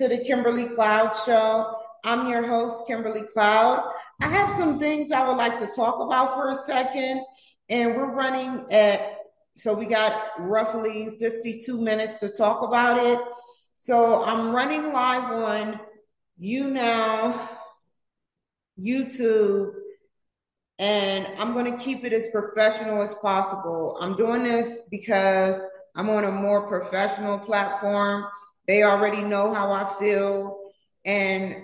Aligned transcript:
to 0.00 0.08
the 0.08 0.16
Kimberly 0.16 0.64
Cloud 0.64 1.12
Show. 1.26 1.76
I'm 2.04 2.26
your 2.26 2.46
host, 2.46 2.86
Kimberly 2.86 3.20
Cloud. 3.20 3.84
I 4.22 4.28
have 4.28 4.50
some 4.58 4.80
things 4.80 5.12
I 5.12 5.28
would 5.28 5.36
like 5.36 5.58
to 5.58 5.66
talk 5.66 6.00
about 6.00 6.36
for 6.36 6.52
a 6.52 6.54
second, 6.54 7.22
and 7.68 7.94
we're 7.94 8.10
running 8.10 8.64
at 8.70 9.18
so 9.58 9.74
we 9.74 9.84
got 9.84 10.30
roughly 10.38 11.18
52 11.20 11.78
minutes 11.78 12.14
to 12.20 12.30
talk 12.30 12.62
about 12.62 12.96
it. 12.96 13.20
So 13.76 14.24
I'm 14.24 14.52
running 14.52 14.90
live 14.90 15.24
on 15.24 15.78
YouNow, 16.42 17.38
YouTube, 18.82 19.72
and 20.78 21.28
I'm 21.36 21.52
going 21.52 21.76
to 21.76 21.84
keep 21.84 22.06
it 22.06 22.14
as 22.14 22.26
professional 22.28 23.02
as 23.02 23.12
possible. 23.16 23.98
I'm 24.00 24.16
doing 24.16 24.44
this 24.44 24.78
because 24.90 25.60
I'm 25.94 26.08
on 26.08 26.24
a 26.24 26.32
more 26.32 26.66
professional 26.68 27.38
platform. 27.38 28.24
They 28.70 28.84
already 28.84 29.22
know 29.22 29.52
how 29.52 29.72
I 29.72 29.98
feel. 29.98 30.70
And 31.04 31.56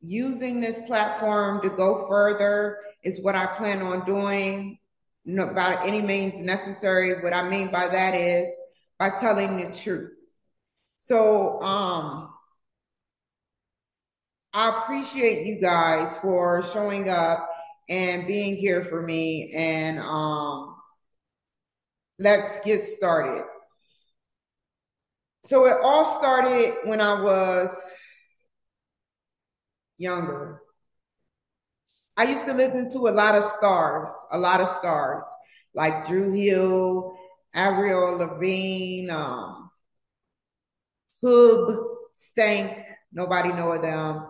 using 0.00 0.60
this 0.60 0.78
platform 0.86 1.60
to 1.62 1.68
go 1.68 2.06
further 2.06 2.78
is 3.02 3.20
what 3.20 3.34
I 3.34 3.44
plan 3.44 3.82
on 3.82 4.06
doing 4.06 4.78
by 5.26 5.80
any 5.84 6.00
means 6.00 6.38
necessary. 6.38 7.20
What 7.20 7.32
I 7.32 7.48
mean 7.48 7.72
by 7.72 7.88
that 7.88 8.14
is 8.14 8.48
by 9.00 9.10
telling 9.10 9.56
the 9.56 9.76
truth. 9.76 10.12
So, 11.00 11.60
um, 11.60 12.32
I 14.52 14.78
appreciate 14.78 15.46
you 15.46 15.60
guys 15.60 16.16
for 16.18 16.62
showing 16.72 17.10
up 17.10 17.50
and 17.88 18.28
being 18.28 18.54
here 18.54 18.84
for 18.84 19.02
me. 19.02 19.52
And 19.56 19.98
um, 19.98 20.76
let's 22.20 22.60
get 22.60 22.84
started. 22.84 23.42
So 25.46 25.66
it 25.66 25.76
all 25.82 26.18
started 26.18 26.74
when 26.84 27.02
I 27.02 27.20
was 27.20 27.76
younger. 29.98 30.62
I 32.16 32.24
used 32.24 32.46
to 32.46 32.54
listen 32.54 32.90
to 32.92 33.08
a 33.08 33.10
lot 33.10 33.34
of 33.34 33.44
stars, 33.44 34.10
a 34.32 34.38
lot 34.38 34.62
of 34.62 34.68
stars, 34.68 35.22
like 35.74 36.06
Dru 36.06 36.32
Hill, 36.32 37.14
Avril 37.52 38.16
Lavigne, 38.16 39.10
um, 39.10 39.70
Hoob, 41.22 41.78
Stank, 42.14 42.78
nobody 43.12 43.52
know 43.52 43.72
of 43.72 43.82
them, 43.82 44.26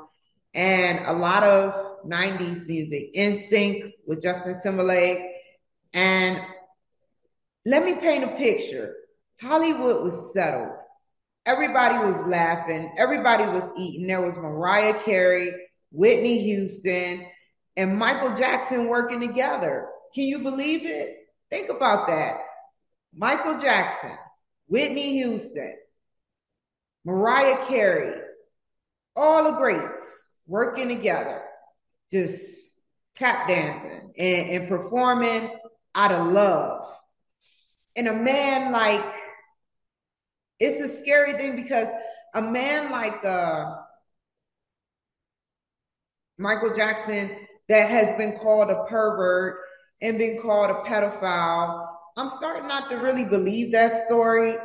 and 0.52 1.06
a 1.06 1.12
lot 1.12 1.44
of 1.44 2.02
90s 2.04 2.66
music, 2.66 3.14
NSYNC 3.14 3.92
with 4.06 4.20
Justin 4.20 4.58
Timberlake. 4.60 5.20
And 5.92 6.40
let 7.64 7.84
me 7.84 7.94
paint 7.94 8.24
a 8.24 8.36
picture. 8.36 8.94
Hollywood 9.40 10.02
was 10.02 10.32
settled. 10.32 10.72
Everybody 11.46 11.98
was 11.98 12.22
laughing. 12.24 12.92
Everybody 12.96 13.44
was 13.44 13.70
eating. 13.76 14.06
There 14.06 14.22
was 14.22 14.38
Mariah 14.38 14.94
Carey, 15.02 15.52
Whitney 15.90 16.42
Houston, 16.44 17.26
and 17.76 17.98
Michael 17.98 18.34
Jackson 18.34 18.88
working 18.88 19.20
together. 19.20 19.88
Can 20.14 20.24
you 20.24 20.38
believe 20.38 20.86
it? 20.86 21.16
Think 21.50 21.70
about 21.70 22.06
that. 22.06 22.38
Michael 23.14 23.58
Jackson, 23.58 24.16
Whitney 24.68 25.12
Houston, 25.18 25.74
Mariah 27.04 27.64
Carey, 27.66 28.20
all 29.14 29.44
the 29.44 29.52
greats 29.52 30.32
working 30.46 30.88
together, 30.88 31.42
just 32.10 32.72
tap 33.14 33.46
dancing 33.48 34.12
and, 34.18 34.50
and 34.50 34.68
performing 34.68 35.50
out 35.94 36.12
of 36.12 36.32
love. 36.32 36.80
And 37.96 38.08
a 38.08 38.14
man 38.14 38.72
like 38.72 39.04
it's 40.60 40.80
a 40.80 40.88
scary 40.88 41.32
thing 41.34 41.56
because 41.56 41.88
a 42.34 42.42
man 42.42 42.90
like 42.90 43.24
uh, 43.24 43.76
Michael 46.38 46.74
Jackson 46.74 47.30
that 47.68 47.88
has 47.88 48.16
been 48.16 48.38
called 48.38 48.70
a 48.70 48.84
pervert 48.84 49.58
and 50.00 50.18
been 50.18 50.40
called 50.40 50.70
a 50.70 50.88
pedophile, 50.88 51.86
I'm 52.16 52.28
starting 52.28 52.68
not 52.68 52.90
to 52.90 52.96
really 52.96 53.24
believe 53.24 53.72
that 53.72 54.06
story 54.06 54.56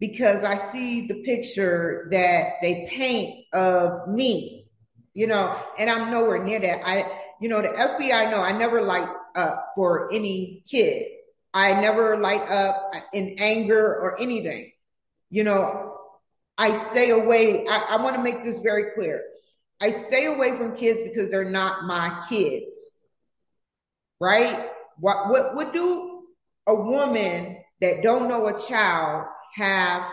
because 0.00 0.44
I 0.44 0.56
see 0.56 1.06
the 1.06 1.22
picture 1.22 2.08
that 2.10 2.54
they 2.62 2.86
paint 2.90 3.44
of 3.52 4.08
me, 4.08 4.66
you 5.14 5.26
know, 5.26 5.60
and 5.78 5.90
I'm 5.90 6.10
nowhere 6.10 6.42
near 6.42 6.60
that. 6.60 6.86
I, 6.86 7.10
you 7.40 7.48
know, 7.48 7.62
the 7.62 7.68
FBI 7.68 8.30
know 8.30 8.40
I 8.40 8.52
never 8.52 8.82
light 8.82 9.08
up 9.34 9.72
for 9.74 10.12
any 10.12 10.62
kid. 10.68 11.06
I 11.54 11.80
never 11.80 12.18
light 12.18 12.50
up 12.50 12.92
in 13.12 13.36
anger 13.38 13.96
or 13.96 14.20
anything 14.20 14.72
you 15.30 15.44
know, 15.44 15.94
I 16.56 16.74
stay 16.76 17.10
away. 17.10 17.64
I, 17.68 17.86
I 17.90 18.02
want 18.02 18.16
to 18.16 18.22
make 18.22 18.42
this 18.42 18.58
very 18.58 18.92
clear. 18.96 19.22
I 19.80 19.90
stay 19.90 20.26
away 20.26 20.56
from 20.56 20.76
kids 20.76 21.00
because 21.02 21.30
they're 21.30 21.48
not 21.48 21.84
my 21.84 22.24
kids. 22.28 22.90
Right? 24.20 24.68
What 24.98 25.28
what 25.28 25.54
would 25.54 25.72
do 25.72 26.24
a 26.66 26.74
woman 26.74 27.58
that 27.80 28.02
don't 28.02 28.28
know 28.28 28.48
a 28.48 28.60
child 28.60 29.26
have 29.54 30.10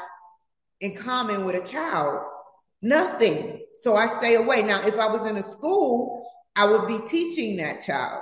in 0.80 0.96
common 0.96 1.46
with 1.46 1.56
a 1.56 1.66
child? 1.66 2.22
Nothing. 2.82 3.62
So 3.78 3.96
I 3.96 4.08
stay 4.08 4.36
away. 4.36 4.62
Now, 4.62 4.86
if 4.86 4.94
I 4.94 5.08
was 5.08 5.28
in 5.28 5.38
a 5.38 5.44
school, 5.44 6.24
I 6.56 6.66
would 6.66 6.88
be 6.88 7.00
teaching 7.08 7.58
that 7.58 7.82
child. 7.82 8.22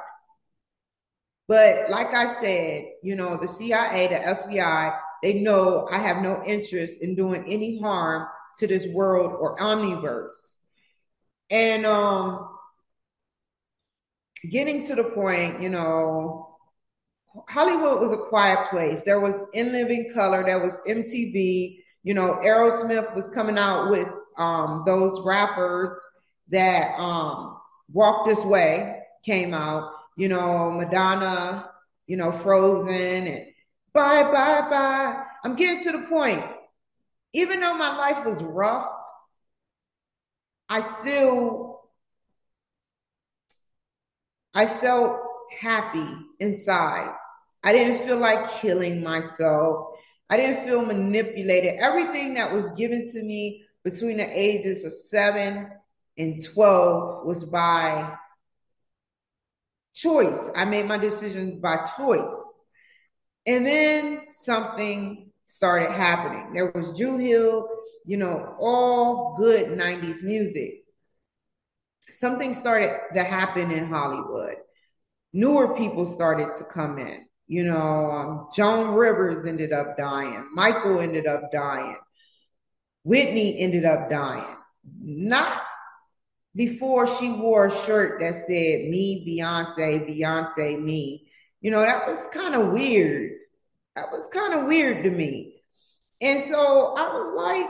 But 1.48 1.90
like 1.90 2.14
I 2.14 2.34
said, 2.42 2.86
you 3.04 3.16
know, 3.16 3.38
the 3.38 3.48
CIA, 3.48 4.08
the 4.08 4.16
FBI, 4.16 4.98
they 5.24 5.36
know 5.36 5.88
I 5.90 5.98
have 6.00 6.22
no 6.22 6.44
interest 6.46 7.02
in 7.02 7.16
doing 7.16 7.46
any 7.48 7.80
harm 7.80 8.28
to 8.58 8.68
this 8.68 8.86
world 8.88 9.32
or 9.40 9.58
omniverse. 9.58 10.58
And 11.50 11.86
um 11.86 12.50
getting 14.52 14.86
to 14.88 14.96
the 14.96 15.06
point, 15.06 15.62
you 15.62 15.70
know, 15.70 16.58
Hollywood 17.48 18.02
was 18.02 18.12
a 18.12 18.18
quiet 18.18 18.70
place. 18.70 19.02
There 19.02 19.22
was 19.22 19.46
In 19.54 19.72
Living 19.72 20.12
Color, 20.14 20.44
there 20.44 20.60
was 20.60 20.78
MTV, 20.86 21.78
you 22.04 22.14
know, 22.14 22.40
Aerosmith 22.44 23.16
was 23.16 23.30
coming 23.30 23.58
out 23.58 23.90
with 23.90 24.10
um 24.38 24.84
those 24.86 25.22
rappers 25.22 25.98
that 26.50 27.00
um 27.00 27.58
Walk 27.94 28.26
This 28.26 28.44
Way 28.44 29.00
came 29.24 29.54
out, 29.54 29.90
you 30.18 30.28
know, 30.28 30.70
Madonna, 30.70 31.70
you 32.08 32.18
know, 32.18 32.34
Frozen 32.34 33.28
and 33.28 33.46
Bye, 33.94 34.24
bye, 34.24 34.68
bye. 34.70 35.24
I'm 35.44 35.56
getting 35.56 35.84
to 35.84 35.92
the 35.92 36.06
point. 36.08 36.44
Even 37.34 37.60
though 37.60 37.76
my 37.76 37.96
life 37.96 38.26
was 38.26 38.42
rough, 38.44 38.90
I 40.70 40.82
still 40.82 41.82
I 44.56 44.68
felt 44.68 45.20
happy 45.60 46.08
inside. 46.40 47.14
I 47.64 47.72
didn't 47.74 48.06
feel 48.06 48.18
like 48.18 48.52
killing 48.60 49.04
myself. 49.04 49.96
I 50.30 50.38
didn't 50.38 50.66
feel 50.66 50.84
manipulated. 50.86 51.80
Everything 51.80 52.36
that 52.36 52.52
was 52.52 52.70
given 52.72 53.10
to 53.12 53.24
me 53.24 53.64
between 53.84 54.18
the 54.18 54.40
ages 54.40 54.84
of 54.84 54.94
7 54.94 55.70
and 56.18 56.44
12 56.44 57.26
was 57.26 57.44
by 57.46 58.16
choice. 59.94 60.50
I 60.56 60.66
made 60.66 60.86
my 60.86 60.98
decisions 60.98 61.60
by 61.62 61.78
choice. 61.98 62.60
And 63.46 63.66
then 63.66 64.22
something 64.32 65.32
started 65.48 65.92
happening. 65.92 66.54
There 66.54 66.72
was 66.74 66.98
Dru 66.98 67.18
Hill, 67.18 67.68
you 68.06 68.18
know, 68.18 68.56
all 68.60 69.36
good 69.38 69.68
90s 69.68 70.24
music. 70.24 70.84
Something 72.12 72.54
started 72.54 72.98
to 73.16 73.24
happen 73.24 73.72
in 73.72 73.88
Hollywood. 73.88 74.56
Newer 75.34 75.76
people 75.76 76.06
started 76.06 76.56
to 76.56 76.64
come 76.64 76.98
in. 77.00 77.26
You 77.48 77.66
know, 77.66 78.12
um, 78.12 78.48
Joan 78.54 78.96
Rivers 78.96 79.46
ended 79.46 79.74
up 79.74 79.98
dying. 79.98 80.48
Michael 80.54 81.00
ended 81.00 81.28
up 81.28 81.52
dying. 81.52 81.98
Whitney 83.04 83.60
ended 83.60 83.84
up 83.84 84.10
dying. 84.10 84.56
Not 85.02 85.62
before 86.56 87.08
she 87.18 87.30
wore 87.30 87.68
a 87.68 87.86
shirt 87.86 88.20
that 88.22 88.36
said 88.36 88.90
me, 88.90 89.26
Beyonce, 89.28 90.08
Beyonce, 90.08 90.82
me. 90.82 91.28
You 91.64 91.72
know, 91.72 91.82
that 91.82 92.06
was 92.08 92.26
kind 92.34 92.56
of 92.56 92.74
weird. 92.74 93.32
That 93.96 94.12
was 94.12 94.28
kind 94.28 94.54
of 94.54 94.66
weird 94.68 95.06
to 95.06 95.10
me. 95.10 95.64
And 96.22 96.44
so 96.50 96.94
I 96.96 97.14
was 97.14 97.32
like, 97.34 97.70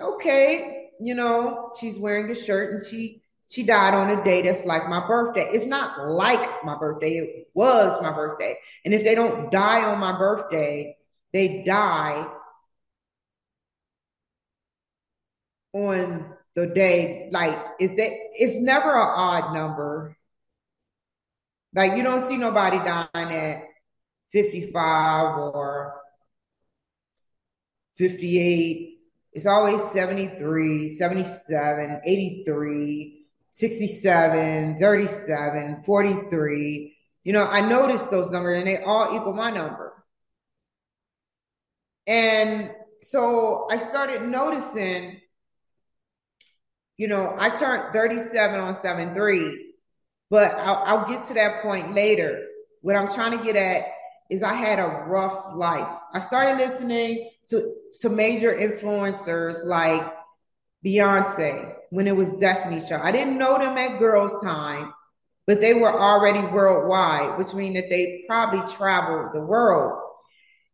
okay, 0.00 0.90
you 0.98 1.14
know, 1.14 1.70
she's 1.78 1.98
wearing 1.98 2.30
a 2.30 2.34
shirt 2.34 2.74
and 2.74 2.84
she 2.84 3.22
she 3.50 3.62
died 3.62 3.94
on 3.94 4.10
a 4.10 4.24
day 4.24 4.42
that's 4.42 4.64
like 4.64 4.88
my 4.88 5.06
birthday. 5.06 5.46
It's 5.52 5.66
not 5.66 6.10
like 6.10 6.64
my 6.64 6.76
birthday, 6.76 7.18
it 7.18 7.48
was 7.54 8.00
my 8.02 8.12
birthday. 8.12 8.56
And 8.84 8.94
if 8.94 9.04
they 9.04 9.14
don't 9.14 9.52
die 9.52 9.84
on 9.84 10.00
my 10.00 10.16
birthday, 10.18 10.96
they 11.32 11.62
die 11.64 12.26
on 15.74 16.34
the 16.54 16.66
day 16.68 17.28
like 17.32 17.58
if 17.80 17.96
they 17.96 18.30
it's 18.34 18.56
never 18.60 18.90
an 18.92 19.08
odd 19.14 19.54
number 19.54 20.16
like 21.74 21.96
you 21.96 22.02
don't 22.02 22.26
see 22.26 22.36
nobody 22.36 22.78
dying 22.78 23.32
at 23.32 23.64
55 24.32 25.38
or 25.38 26.00
58. 27.96 28.98
it's 29.32 29.46
always 29.46 29.82
73, 29.90 30.96
77, 30.96 32.00
83, 32.04 33.26
67, 33.52 34.80
37, 34.80 35.82
43. 35.84 36.96
You 37.24 37.32
know, 37.32 37.46
I 37.46 37.60
noticed 37.60 38.10
those 38.10 38.30
numbers 38.30 38.58
and 38.58 38.66
they 38.66 38.78
all 38.78 39.16
equal 39.16 39.32
my 39.32 39.50
number. 39.50 39.92
And 42.06 42.70
so 43.02 43.66
I 43.70 43.78
started 43.78 44.22
noticing, 44.22 45.20
you 46.96 47.08
know, 47.08 47.34
I 47.38 47.50
turned 47.50 47.94
37 47.94 48.60
on 48.60 48.74
7 48.74 49.14
3, 49.14 49.63
but 50.30 50.52
I'll, 50.54 50.82
I'll 50.84 51.08
get 51.08 51.24
to 51.24 51.34
that 51.34 51.62
point 51.62 51.94
later. 51.94 52.44
What 52.82 52.96
I'm 52.96 53.08
trying 53.08 53.36
to 53.36 53.44
get 53.44 53.56
at 53.56 53.84
is 54.30 54.42
I 54.42 54.54
had 54.54 54.78
a 54.78 55.04
rough 55.06 55.54
life. 55.54 55.88
I 56.12 56.20
started 56.20 56.56
listening 56.56 57.30
to, 57.50 57.74
to 58.00 58.08
major 58.08 58.52
influencers 58.52 59.64
like 59.64 60.02
Beyonce 60.84 61.74
when 61.90 62.06
it 62.06 62.16
was 62.16 62.30
Destiny 62.32 62.80
Child. 62.80 63.02
I 63.04 63.12
didn't 63.12 63.38
know 63.38 63.58
them 63.58 63.78
at 63.78 63.98
Girls 63.98 64.42
Tyme, 64.42 64.92
but 65.46 65.60
they 65.60 65.74
were 65.74 66.00
already 66.00 66.40
worldwide, 66.40 67.38
which 67.38 67.54
means 67.54 67.76
that 67.76 67.90
they 67.90 68.24
probably 68.26 68.66
traveled 68.72 69.34
the 69.34 69.42
world. 69.42 70.00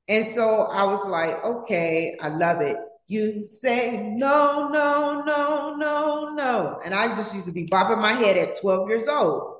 And 0.08 0.26
so 0.26 0.64
I 0.64 0.84
was 0.84 1.04
like, 1.06 1.44
okay, 1.44 2.16
I 2.20 2.28
love 2.28 2.60
it. 2.60 2.76
You 3.10 3.42
say 3.42 4.14
no, 4.16 4.68
no, 4.68 5.24
no, 5.26 5.74
no, 5.74 6.32
no. 6.32 6.80
And 6.84 6.94
I 6.94 7.08
just 7.16 7.34
used 7.34 7.46
to 7.46 7.52
be 7.52 7.66
bopping 7.66 8.00
my 8.00 8.12
head 8.12 8.36
at 8.36 8.60
12 8.60 8.88
years 8.88 9.08
old. 9.08 9.56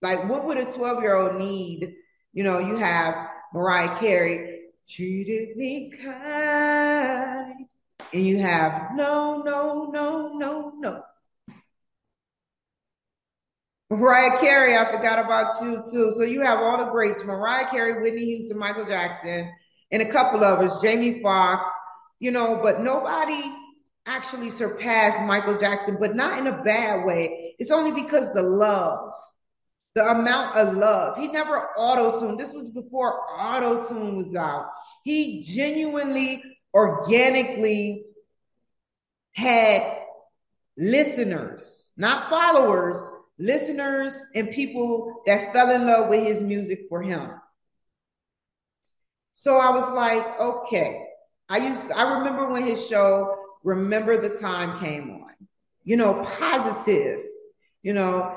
Like, 0.00 0.28
what 0.28 0.44
would 0.44 0.56
a 0.56 0.72
12 0.72 1.02
year 1.02 1.16
old 1.16 1.34
need? 1.40 1.96
You 2.32 2.44
know, 2.44 2.60
you 2.60 2.76
have 2.76 3.16
Mariah 3.52 3.98
Carey, 3.98 4.60
treated 4.88 5.56
me 5.56 5.90
kind. 6.00 7.66
And 8.12 8.24
you 8.24 8.38
have 8.38 8.90
no, 8.94 9.42
no, 9.42 9.90
no, 9.92 10.34
no, 10.34 10.72
no. 10.76 11.02
Mariah 13.90 14.38
Carey, 14.38 14.76
I 14.76 14.84
forgot 14.92 15.18
about 15.18 15.60
you 15.60 15.82
too. 15.90 16.12
So 16.12 16.22
you 16.22 16.42
have 16.42 16.60
all 16.60 16.78
the 16.78 16.92
greats 16.92 17.24
Mariah 17.24 17.68
Carey, 17.68 18.00
Whitney 18.00 18.24
Houston, 18.26 18.56
Michael 18.56 18.86
Jackson, 18.86 19.52
and 19.90 20.00
a 20.00 20.12
couple 20.12 20.44
of 20.44 20.60
us, 20.60 20.80
Jamie 20.80 21.20
Foxx, 21.20 21.68
you 22.18 22.30
know, 22.30 22.60
but 22.62 22.80
nobody 22.80 23.42
actually 24.06 24.50
surpassed 24.50 25.20
Michael 25.22 25.58
Jackson, 25.58 25.98
but 26.00 26.14
not 26.14 26.38
in 26.38 26.46
a 26.46 26.62
bad 26.62 27.04
way. 27.04 27.54
It's 27.58 27.70
only 27.70 28.00
because 28.00 28.32
the 28.32 28.42
love, 28.42 29.10
the 29.94 30.08
amount 30.08 30.56
of 30.56 30.76
love. 30.76 31.18
He 31.18 31.28
never 31.28 31.68
auto 31.76 32.20
tuned. 32.20 32.38
This 32.38 32.52
was 32.52 32.68
before 32.68 33.20
auto 33.38 33.86
tune 33.88 34.16
was 34.16 34.34
out. 34.34 34.70
He 35.02 35.42
genuinely, 35.44 36.42
organically 36.74 38.04
had 39.32 40.02
listeners, 40.76 41.90
not 41.96 42.30
followers, 42.30 42.98
listeners 43.38 44.18
and 44.34 44.50
people 44.50 45.22
that 45.26 45.52
fell 45.52 45.70
in 45.70 45.86
love 45.86 46.08
with 46.08 46.24
his 46.24 46.40
music 46.40 46.86
for 46.88 47.02
him. 47.02 47.30
So 49.34 49.58
I 49.58 49.70
was 49.70 49.90
like, 49.90 50.40
okay. 50.40 51.02
I 51.48 51.58
used 51.58 51.90
I 51.92 52.18
remember 52.18 52.48
when 52.48 52.64
his 52.64 52.84
show 52.86 53.36
Remember 53.64 54.20
the 54.20 54.36
Time 54.36 54.78
came 54.78 55.10
on. 55.10 55.30
You 55.84 55.96
know, 55.96 56.24
positive. 56.24 57.20
You 57.82 57.92
know, 57.94 58.36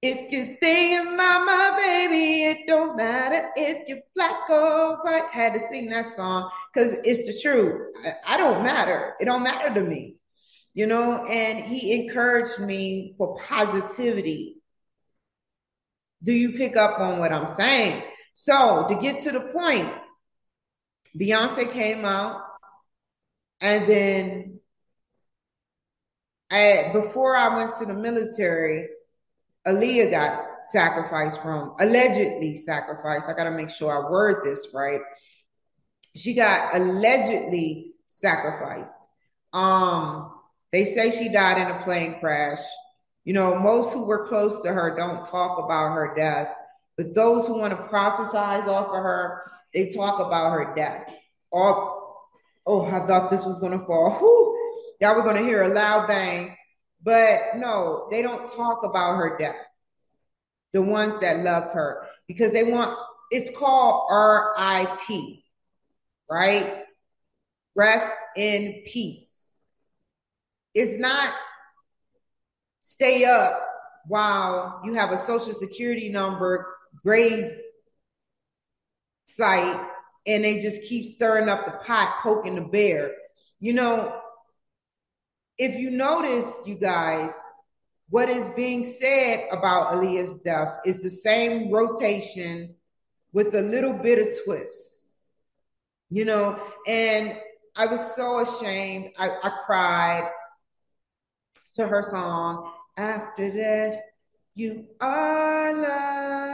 if 0.00 0.30
you're 0.30 0.56
thinking 0.60 1.16
mama, 1.16 1.76
baby, 1.80 2.44
it 2.44 2.66
don't 2.66 2.96
matter 2.96 3.50
if 3.56 3.88
you're 3.88 3.98
black 4.14 4.48
or 4.48 4.98
white. 5.02 5.28
Had 5.30 5.54
to 5.54 5.60
sing 5.70 5.90
that 5.90 6.14
song 6.14 6.50
because 6.72 6.98
it's 7.04 7.26
the 7.26 7.40
truth. 7.40 7.94
I, 8.04 8.34
I 8.34 8.36
don't 8.36 8.62
matter. 8.62 9.14
It 9.20 9.24
don't 9.24 9.42
matter 9.42 9.74
to 9.74 9.80
me 9.80 10.18
you 10.74 10.86
know, 10.88 11.24
and 11.24 11.64
he 11.64 12.02
encouraged 12.02 12.58
me 12.58 13.14
for 13.16 13.36
positivity. 13.36 14.56
Do 16.22 16.32
you 16.32 16.52
pick 16.52 16.76
up 16.76 16.98
on 16.98 17.20
what 17.20 17.32
I'm 17.32 17.54
saying? 17.54 18.02
So, 18.34 18.88
to 18.88 18.96
get 18.96 19.22
to 19.22 19.30
the 19.30 19.40
point, 19.40 19.88
Beyonce 21.18 21.70
came 21.70 22.04
out, 22.04 22.42
and 23.60 23.88
then 23.88 24.60
I, 26.50 26.90
before 26.92 27.36
I 27.36 27.56
went 27.56 27.74
to 27.78 27.86
the 27.86 27.94
military, 27.94 28.88
Aaliyah 29.66 30.10
got 30.10 30.44
sacrificed 30.66 31.40
from, 31.42 31.74
allegedly 31.80 32.56
sacrificed. 32.56 33.28
I 33.28 33.34
got 33.34 33.44
to 33.44 33.50
make 33.50 33.70
sure 33.70 33.92
I 33.92 34.10
word 34.10 34.44
this 34.44 34.66
right. 34.74 35.00
She 36.14 36.34
got 36.34 36.74
allegedly 36.74 37.92
sacrificed. 38.08 38.98
Um, 39.52 40.32
they 40.72 40.84
say 40.84 41.10
she 41.10 41.28
died 41.28 41.58
in 41.58 41.76
a 41.76 41.84
plane 41.84 42.18
crash. 42.20 42.60
You 43.24 43.32
know, 43.32 43.58
most 43.58 43.92
who 43.92 44.04
were 44.04 44.28
close 44.28 44.62
to 44.62 44.72
her 44.72 44.94
don't 44.96 45.26
talk 45.26 45.58
about 45.58 45.94
her 45.94 46.14
death, 46.16 46.48
but 46.96 47.14
those 47.14 47.46
who 47.46 47.58
want 47.58 47.76
to 47.76 47.84
prophesize 47.88 48.66
off 48.66 48.88
of 48.88 49.02
her, 49.02 49.50
they 49.74 49.92
talk 49.92 50.20
about 50.20 50.52
her 50.52 50.74
death. 50.74 51.12
Oh, 51.52 52.16
oh, 52.66 52.86
I 52.86 53.06
thought 53.06 53.30
this 53.30 53.44
was 53.44 53.58
going 53.58 53.78
to 53.78 53.84
fall. 53.84 54.16
Whew. 54.18 54.50
Y'all 55.00 55.16
were 55.16 55.22
going 55.22 55.42
to 55.42 55.48
hear 55.48 55.62
a 55.62 55.68
loud 55.68 56.06
bang, 56.06 56.56
but 57.02 57.56
no, 57.56 58.08
they 58.10 58.22
don't 58.22 58.50
talk 58.54 58.84
about 58.84 59.16
her 59.16 59.36
death. 59.38 59.56
The 60.72 60.82
ones 60.82 61.18
that 61.18 61.44
love 61.44 61.72
her, 61.72 62.06
because 62.26 62.52
they 62.52 62.64
want, 62.64 62.96
it's 63.30 63.56
called 63.56 64.08
RIP, 64.10 65.38
right? 66.30 66.82
Rest 67.76 68.14
in 68.36 68.82
peace 68.86 69.34
it's 70.74 71.00
not 71.00 71.32
stay 72.82 73.24
up 73.24 73.60
while 74.06 74.82
you 74.84 74.94
have 74.94 75.12
a 75.12 75.24
social 75.24 75.54
security 75.54 76.08
number 76.08 76.66
grave 77.02 77.52
site 79.26 79.80
and 80.26 80.44
they 80.44 80.60
just 80.60 80.82
keep 80.82 81.06
stirring 81.06 81.48
up 81.48 81.66
the 81.66 81.72
pot, 81.72 82.18
poking 82.22 82.54
the 82.54 82.62
bear. 82.62 83.12
You 83.60 83.74
know, 83.74 84.20
if 85.58 85.76
you 85.76 85.90
notice, 85.90 86.52
you 86.64 86.74
guys, 86.74 87.32
what 88.10 88.28
is 88.28 88.48
being 88.50 88.84
said 88.84 89.46
about 89.50 89.92
Aaliyah's 89.92 90.36
death 90.36 90.78
is 90.84 90.98
the 90.98 91.10
same 91.10 91.70
rotation 91.70 92.74
with 93.32 93.54
a 93.54 93.62
little 93.62 93.92
bit 93.92 94.18
of 94.18 94.32
twist. 94.44 95.06
You 96.10 96.24
know, 96.24 96.60
and 96.86 97.38
I 97.76 97.86
was 97.86 98.14
so 98.14 98.40
ashamed. 98.40 99.12
I, 99.18 99.30
I 99.42 99.50
cried 99.64 100.30
to 101.74 101.88
her 101.88 102.02
song, 102.08 102.70
At 102.96 103.32
Your 103.36 103.52
Best, 103.52 103.98
You 104.54 104.86
Are 105.00 105.72
Love. 105.74 106.53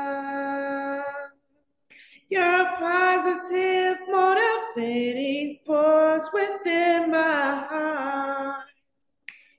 You're 2.31 2.45
a 2.45 2.77
positive, 2.79 3.99
motivating 4.09 5.59
force 5.67 6.29
within 6.33 7.11
my 7.11 7.67
heart. 7.69 8.67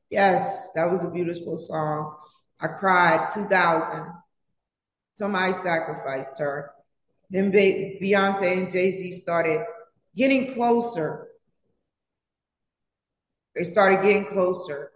Yes, 0.10 0.72
that 0.76 0.90
was 0.90 1.04
a 1.04 1.10
beautiful 1.10 1.58
song. 1.58 2.16
I 2.62 2.68
cried 2.68 3.30
2000. 3.34 4.14
Somebody 5.14 5.52
sacrificed 5.54 6.40
her. 6.40 6.72
Then 7.30 7.52
Beyonce 7.52 8.58
and 8.58 8.72
Jay 8.72 8.98
Z 8.98 9.14
started 9.14 9.66
getting 10.16 10.54
closer. 10.54 11.28
They 13.54 13.66
started 13.66 14.02
getting 14.02 14.26
closer. 14.26 14.92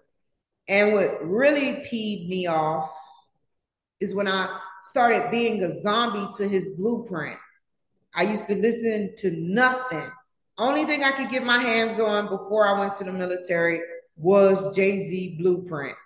And 0.70 0.94
what 0.94 1.26
really 1.28 1.84
peed 1.92 2.30
me 2.30 2.48
off 2.48 2.90
is 4.00 4.14
when 4.14 4.30
I 4.30 4.60
started 4.86 5.30
being 5.30 5.62
a 5.62 5.78
zombie 5.82 6.30
to 6.38 6.48
his 6.48 6.70
blueprint. 6.70 7.38
I 8.16 8.24
used 8.24 8.48
to 8.48 8.56
listen 8.56 9.14
to 9.18 9.32
nothing. 9.32 10.10
Only 10.58 10.86
thing 10.86 11.04
I 11.04 11.12
could 11.12 11.30
get 11.30 11.44
my 11.44 11.58
hands 11.58 12.00
on 12.00 12.30
before 12.30 12.68
I 12.68 12.80
went 12.80 12.94
to 12.96 13.04
the 13.04 13.12
military 13.12 13.82
was 14.16 14.74
Jay 14.76 15.08
Z 15.08 15.38
Blueprint. 15.40 15.98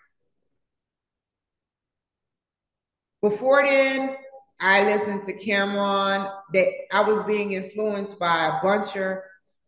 Before 3.22 3.64
then, 3.64 4.16
I 4.60 4.84
listened 4.86 5.24
to 5.24 5.34
Cam'ron. 5.34 6.32
That 6.54 6.68
I 6.92 7.02
was 7.02 7.24
being 7.26 7.52
influenced 7.52 8.18
by 8.18 8.48
a 8.48 8.64
bunch 8.64 8.96
of 8.96 9.20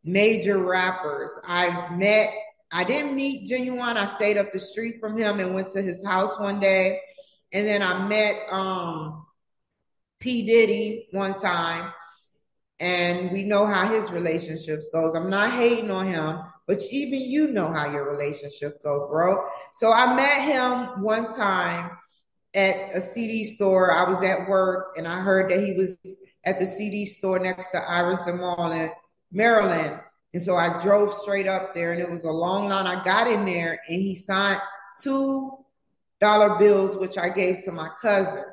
major 0.03 0.57
rappers. 0.57 1.31
I 1.45 1.95
met 1.95 2.33
I 2.71 2.86
didn't 2.86 3.15
meet 3.15 3.50
Ginuwine. 3.50 3.98
I 3.98 4.05
stayed 4.05 4.38
up 4.38 4.53
the 4.53 4.60
street 4.60 5.00
from 5.00 5.17
him 5.17 5.39
and 5.39 5.53
went 5.53 5.71
to 5.71 5.81
his 5.81 6.05
house 6.05 6.39
one 6.39 6.60
day. 6.60 7.01
And 7.51 7.67
then 7.67 7.81
I 7.81 8.07
met 8.07 8.43
um, 8.50 9.25
P. 10.19 10.45
Diddy 10.45 11.07
one 11.12 11.33
time. 11.33 11.91
And 12.82 13.32
we 13.32 13.44
know 13.44 13.66
how 13.66 13.94
his 13.94 14.12
relationships 14.12 14.90
goes. 14.92 15.16
I'm 15.16 15.30
not 15.30 15.54
hating 15.54 15.92
on 15.92 16.08
him, 16.08 16.40
but 16.68 16.82
even 16.90 17.22
you 17.22 17.48
know 17.48 17.72
how 17.72 17.90
your 17.92 18.10
relationship 18.12 18.82
go, 18.84 19.08
bro. 19.08 19.46
So 19.76 19.94
I 19.94 20.16
met 20.16 20.42
him 20.42 21.04
one 21.04 21.32
time 21.32 21.92
at 22.56 22.94
a 22.94 23.00
CD 23.00 23.46
store. 23.46 23.96
I 23.96 24.10
was 24.10 24.24
at 24.24 24.50
work 24.50 24.96
and 24.98 25.08
I 25.08 25.20
heard 25.20 25.52
that 25.52 25.64
he 25.64 25.74
was 25.74 25.96
at 26.44 26.60
the 26.60 26.66
CD 26.66 27.06
store 27.06 27.40
next 27.40 27.70
to 27.70 27.90
Iverson 27.90 28.40
Mall 28.40 28.72
in 28.72 28.90
Maryland. 29.32 30.00
And 30.34 30.42
so 30.42 30.56
I 30.56 30.82
drove 30.82 31.14
straight 31.14 31.48
up 31.48 31.76
there, 31.76 31.92
and 31.92 32.02
it 32.02 32.10
was 32.10 32.24
a 32.24 32.32
long 32.32 32.70
line. 32.70 32.88
I 32.88 33.04
got 33.04 33.28
in 33.28 33.46
there, 33.46 33.80
and 33.88 34.02
he 34.02 34.16
signed 34.16 34.62
two 35.02 35.58
dollar 36.22 36.58
bills, 36.58 36.96
which 36.96 37.18
I 37.18 37.30
gave 37.30 37.64
to 37.66 37.72
my 37.72 37.90
cousin. 38.02 38.46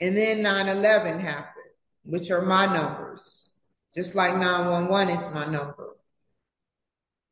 And 0.00 0.16
then 0.16 0.42
9 0.42 0.68
11 0.68 1.20
happened, 1.20 1.61
which 2.04 2.30
are 2.30 2.42
my 2.42 2.66
numbers, 2.66 3.48
just 3.94 4.14
like 4.14 4.36
911 4.36 5.14
is 5.14 5.28
my 5.32 5.46
number. 5.46 5.96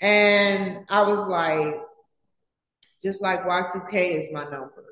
And 0.01 0.87
I 0.89 1.03
was 1.03 1.29
like, 1.29 1.81
just 3.03 3.21
like 3.21 3.45
Y2K 3.45 3.95
is 3.95 4.29
my 4.33 4.45
number. 4.45 4.85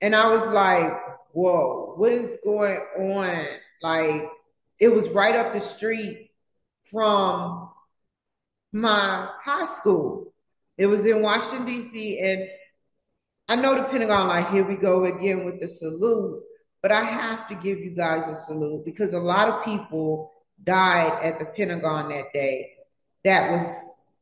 And 0.00 0.14
I 0.14 0.28
was 0.28 0.46
like, 0.48 0.92
whoa, 1.32 1.94
what 1.96 2.12
is 2.12 2.38
going 2.44 2.80
on? 2.98 3.46
Like, 3.82 4.28
it 4.78 4.88
was 4.88 5.08
right 5.10 5.36
up 5.36 5.52
the 5.52 5.60
street 5.60 6.30
from 6.90 7.70
my 8.72 9.28
high 9.42 9.64
school. 9.64 10.32
It 10.76 10.86
was 10.86 11.06
in 11.06 11.22
Washington, 11.22 11.64
D.C. 11.64 12.18
And 12.20 12.48
I 13.48 13.56
know 13.56 13.74
the 13.74 13.84
Pentagon, 13.84 14.28
like, 14.28 14.50
here 14.50 14.64
we 14.64 14.76
go 14.76 15.04
again 15.04 15.44
with 15.44 15.60
the 15.60 15.68
salute, 15.68 16.42
but 16.86 16.94
I 16.94 17.02
have 17.02 17.48
to 17.48 17.56
give 17.56 17.80
you 17.80 17.90
guys 17.90 18.28
a 18.28 18.36
salute 18.36 18.84
because 18.84 19.12
a 19.12 19.18
lot 19.18 19.48
of 19.48 19.64
people 19.64 20.30
died 20.62 21.18
at 21.20 21.40
the 21.40 21.46
Pentagon 21.46 22.10
that 22.10 22.32
day 22.32 22.74
that 23.24 23.50
was 23.50 24.12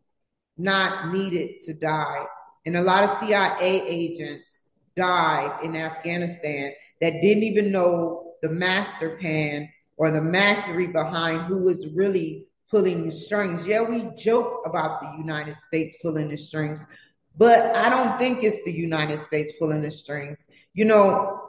not 0.56 1.12
needed 1.12 1.61
to 1.66 1.75
die. 1.75 2.25
And 2.64 2.78
a 2.78 2.80
lot 2.80 3.04
of 3.04 3.18
CIA 3.18 3.83
agents 3.87 4.62
died 4.97 5.62
in 5.62 5.76
Afghanistan 5.76 6.73
that 7.02 7.21
didn't 7.21 7.42
even 7.42 7.71
know 7.71 8.33
the 8.40 8.49
master 8.49 9.18
plan 9.18 9.68
or 9.99 10.11
the 10.11 10.23
mastery 10.23 10.87
behind 10.87 11.42
who 11.42 11.59
was 11.59 11.88
really 11.88 12.47
pulling 12.71 13.04
the 13.04 13.12
strings. 13.12 13.66
Yeah, 13.66 13.83
we 13.83 14.09
joke 14.16 14.62
about 14.64 15.02
the 15.02 15.18
United 15.18 15.61
States 15.61 15.94
pulling 16.00 16.28
the 16.28 16.38
strings, 16.38 16.87
but 17.37 17.76
I 17.76 17.90
don't 17.90 18.18
think 18.18 18.42
it's 18.42 18.64
the 18.64 18.73
United 18.73 19.18
States 19.18 19.52
pulling 19.59 19.83
the 19.83 19.90
strings. 19.90 20.49
You 20.73 20.87
know, 20.87 21.44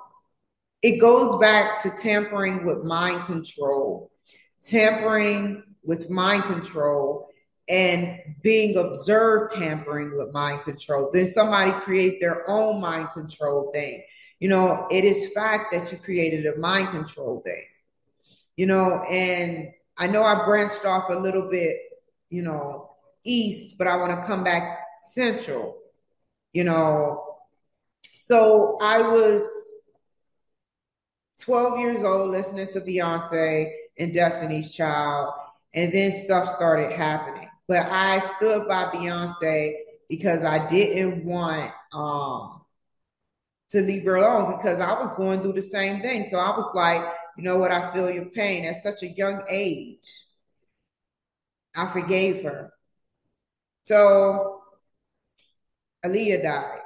it 0.81 0.99
goes 0.99 1.39
back 1.39 1.81
to 1.83 1.89
tampering 1.89 2.65
with 2.65 2.83
mind 2.83 3.25
control, 3.25 4.11
tampering 4.61 5.63
with 5.83 6.09
mind 6.09 6.43
control 6.43 7.29
and 7.67 8.19
being 8.41 8.77
observed 8.77 9.55
tampering 9.55 10.15
with 10.15 10.31
mind 10.31 10.63
control. 10.63 11.09
Then 11.11 11.25
somebody 11.25 11.71
create 11.71 12.19
their 12.19 12.49
own 12.49 12.79
mind 12.79 13.09
control 13.13 13.71
thing. 13.73 14.03
You 14.39 14.49
know, 14.49 14.87
it 14.91 15.03
is 15.03 15.31
fact 15.33 15.73
that 15.73 15.91
you 15.91 15.97
created 15.97 16.45
a 16.45 16.57
mind 16.59 16.89
control 16.89 17.41
thing. 17.41 17.63
You 18.55 18.67
know, 18.67 19.03
and 19.09 19.69
I 19.97 20.07
know 20.07 20.23
I 20.23 20.45
branched 20.45 20.85
off 20.85 21.09
a 21.09 21.15
little 21.15 21.49
bit, 21.49 21.77
you 22.29 22.41
know, 22.41 22.91
east, 23.23 23.77
but 23.77 23.87
I 23.87 23.97
want 23.97 24.11
to 24.11 24.27
come 24.27 24.43
back 24.43 24.79
central. 25.13 25.77
You 26.53 26.63
know, 26.63 27.37
so 28.13 28.77
I 28.81 29.01
was 29.01 29.74
12 31.41 31.79
years 31.79 32.03
old 32.03 32.31
listening 32.31 32.67
to 32.67 32.81
Beyonce 32.81 33.71
and 33.97 34.13
Destiny's 34.13 34.73
Child, 34.73 35.33
and 35.73 35.93
then 35.93 36.11
stuff 36.13 36.49
started 36.49 36.91
happening. 36.91 37.49
But 37.67 37.87
I 37.91 38.19
stood 38.19 38.67
by 38.67 38.85
Beyonce 38.85 39.75
because 40.09 40.43
I 40.43 40.69
didn't 40.69 41.25
want 41.25 41.71
um, 41.93 42.61
to 43.69 43.81
leave 43.81 44.05
her 44.05 44.15
alone 44.15 44.57
because 44.57 44.79
I 44.79 44.93
was 44.93 45.13
going 45.13 45.41
through 45.41 45.53
the 45.53 45.61
same 45.61 46.01
thing. 46.01 46.27
So 46.29 46.37
I 46.37 46.55
was 46.55 46.69
like, 46.73 47.03
you 47.37 47.43
know 47.43 47.57
what? 47.57 47.71
I 47.71 47.93
feel 47.93 48.09
your 48.09 48.25
pain 48.25 48.65
at 48.65 48.83
such 48.83 49.03
a 49.03 49.07
young 49.07 49.43
age. 49.49 50.09
I 51.75 51.91
forgave 51.91 52.43
her. 52.43 52.71
So 53.83 54.61
Aaliyah 56.05 56.43
died. 56.43 56.79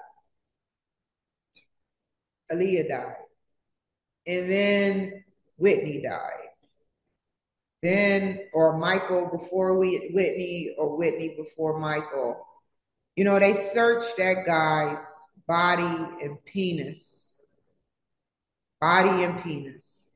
Aaliyah 2.51 2.89
died. 2.89 3.28
And 4.29 4.49
then 4.49 5.23
Whitney 5.57 6.01
died 6.01 6.49
then 7.81 8.39
or 8.53 8.77
Michael 8.77 9.27
before 9.27 9.77
we, 9.77 10.11
Whitney 10.13 10.75
or 10.77 10.97
Whitney 10.97 11.35
before 11.37 11.79
Michael. 11.79 12.45
You 13.15 13.23
know, 13.23 13.39
they 13.39 13.53
searched 13.53 14.17
that 14.17 14.45
guy's 14.45 15.05
body 15.47 16.07
and 16.21 16.43
penis. 16.43 17.33
Body 18.81 19.23
and 19.23 19.41
penis. 19.43 20.11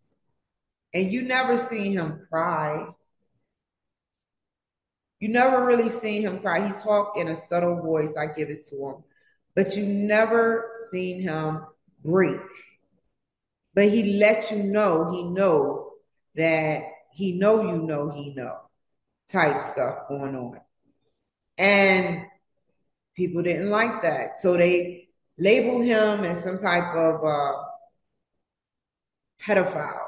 And 0.93 1.11
you 1.11 1.21
never 1.23 1.57
seen 1.57 1.93
him 1.93 2.25
cry. 2.29 2.85
You 5.19 5.29
never 5.29 5.65
really 5.65 5.89
seen 5.89 6.23
him 6.23 6.39
cry. 6.39 6.67
He 6.67 6.73
talked 6.73 7.17
in 7.17 7.29
a 7.29 7.35
subtle 7.35 7.81
voice, 7.81 8.15
I 8.17 8.27
give 8.27 8.49
it 8.49 8.65
to 8.69 8.75
him. 8.75 8.95
But 9.55 9.75
you 9.77 9.85
never 9.85 10.71
seen 10.91 11.21
him 11.21 11.65
break. 12.03 12.41
But 13.73 13.89
he 13.89 14.17
let 14.17 14.51
you 14.51 14.63
know 14.63 15.11
he 15.11 15.23
know 15.23 15.93
that 16.35 16.83
he 17.11 17.33
know 17.33 17.61
you 17.63 17.81
know 17.81 18.09
he 18.09 18.33
know 18.33 18.59
type 19.27 19.61
stuff 19.63 20.07
going 20.07 20.35
on. 20.35 20.59
And 21.57 22.25
people 23.15 23.43
didn't 23.43 23.69
like 23.69 24.01
that. 24.03 24.39
So 24.39 24.57
they 24.57 25.09
labeled 25.37 25.85
him 25.85 26.23
as 26.23 26.43
some 26.43 26.57
type 26.57 26.95
of 26.95 27.23
uh, 27.25 27.53
pedophile. 29.41 29.99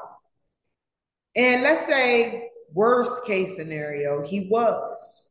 And 1.34 1.62
let's 1.62 1.86
say, 1.86 2.48
worst 2.72 3.24
case 3.24 3.56
scenario, 3.56 4.22
he 4.22 4.48
was. 4.50 5.26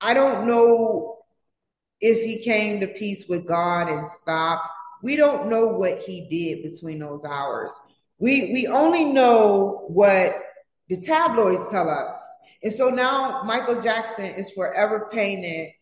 I 0.00 0.14
don't 0.14 0.46
know 0.46 1.18
if 2.00 2.24
he 2.24 2.42
came 2.42 2.80
to 2.80 2.86
peace 2.86 3.24
with 3.28 3.46
God 3.46 3.88
and 3.88 4.08
stopped. 4.08 4.68
We 5.04 5.16
don't 5.16 5.50
know 5.50 5.66
what 5.66 5.98
he 5.98 6.22
did 6.22 6.62
between 6.62 6.98
those 6.98 7.26
hours. 7.26 7.70
We 8.18 8.50
we 8.54 8.66
only 8.66 9.04
know 9.04 9.84
what 9.88 10.40
the 10.88 10.98
tabloids 10.98 11.68
tell 11.70 11.90
us. 11.90 12.18
And 12.62 12.72
so 12.72 12.88
now 12.88 13.42
Michael 13.42 13.82
Jackson 13.82 14.24
is 14.24 14.50
forever 14.52 15.10
painted 15.12 15.72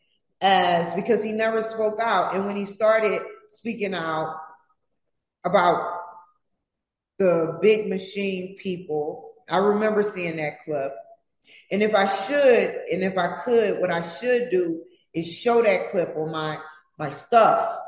as 0.41 0.93
because 0.95 1.23
he 1.23 1.31
never 1.31 1.63
spoke 1.63 2.01
out. 2.01 2.35
And 2.35 2.47
when 2.47 2.57
he 2.57 2.65
started 2.65 3.23
speaking 3.49 3.95
out 3.95 4.35
about 5.45 6.01
the 7.21 7.61
big 7.63 7.89
machine 7.89 8.57
people, 8.59 9.35
I 9.49 9.59
remember 9.59 10.03
seeing 10.03 10.39
that 10.39 10.65
clip. 10.65 10.93
And 11.71 11.81
if 11.81 11.95
I 11.95 12.13
should, 12.13 12.75
and 12.91 13.05
if 13.05 13.17
I 13.17 13.41
could, 13.45 13.79
what 13.79 13.93
I 13.93 14.03
should 14.03 14.51
do 14.51 14.83
is 15.15 15.33
show 15.33 15.63
that 15.63 15.93
clip 15.93 16.17
on 16.17 16.33
my 16.33 16.59
my 16.99 17.11
stuff. 17.11 17.79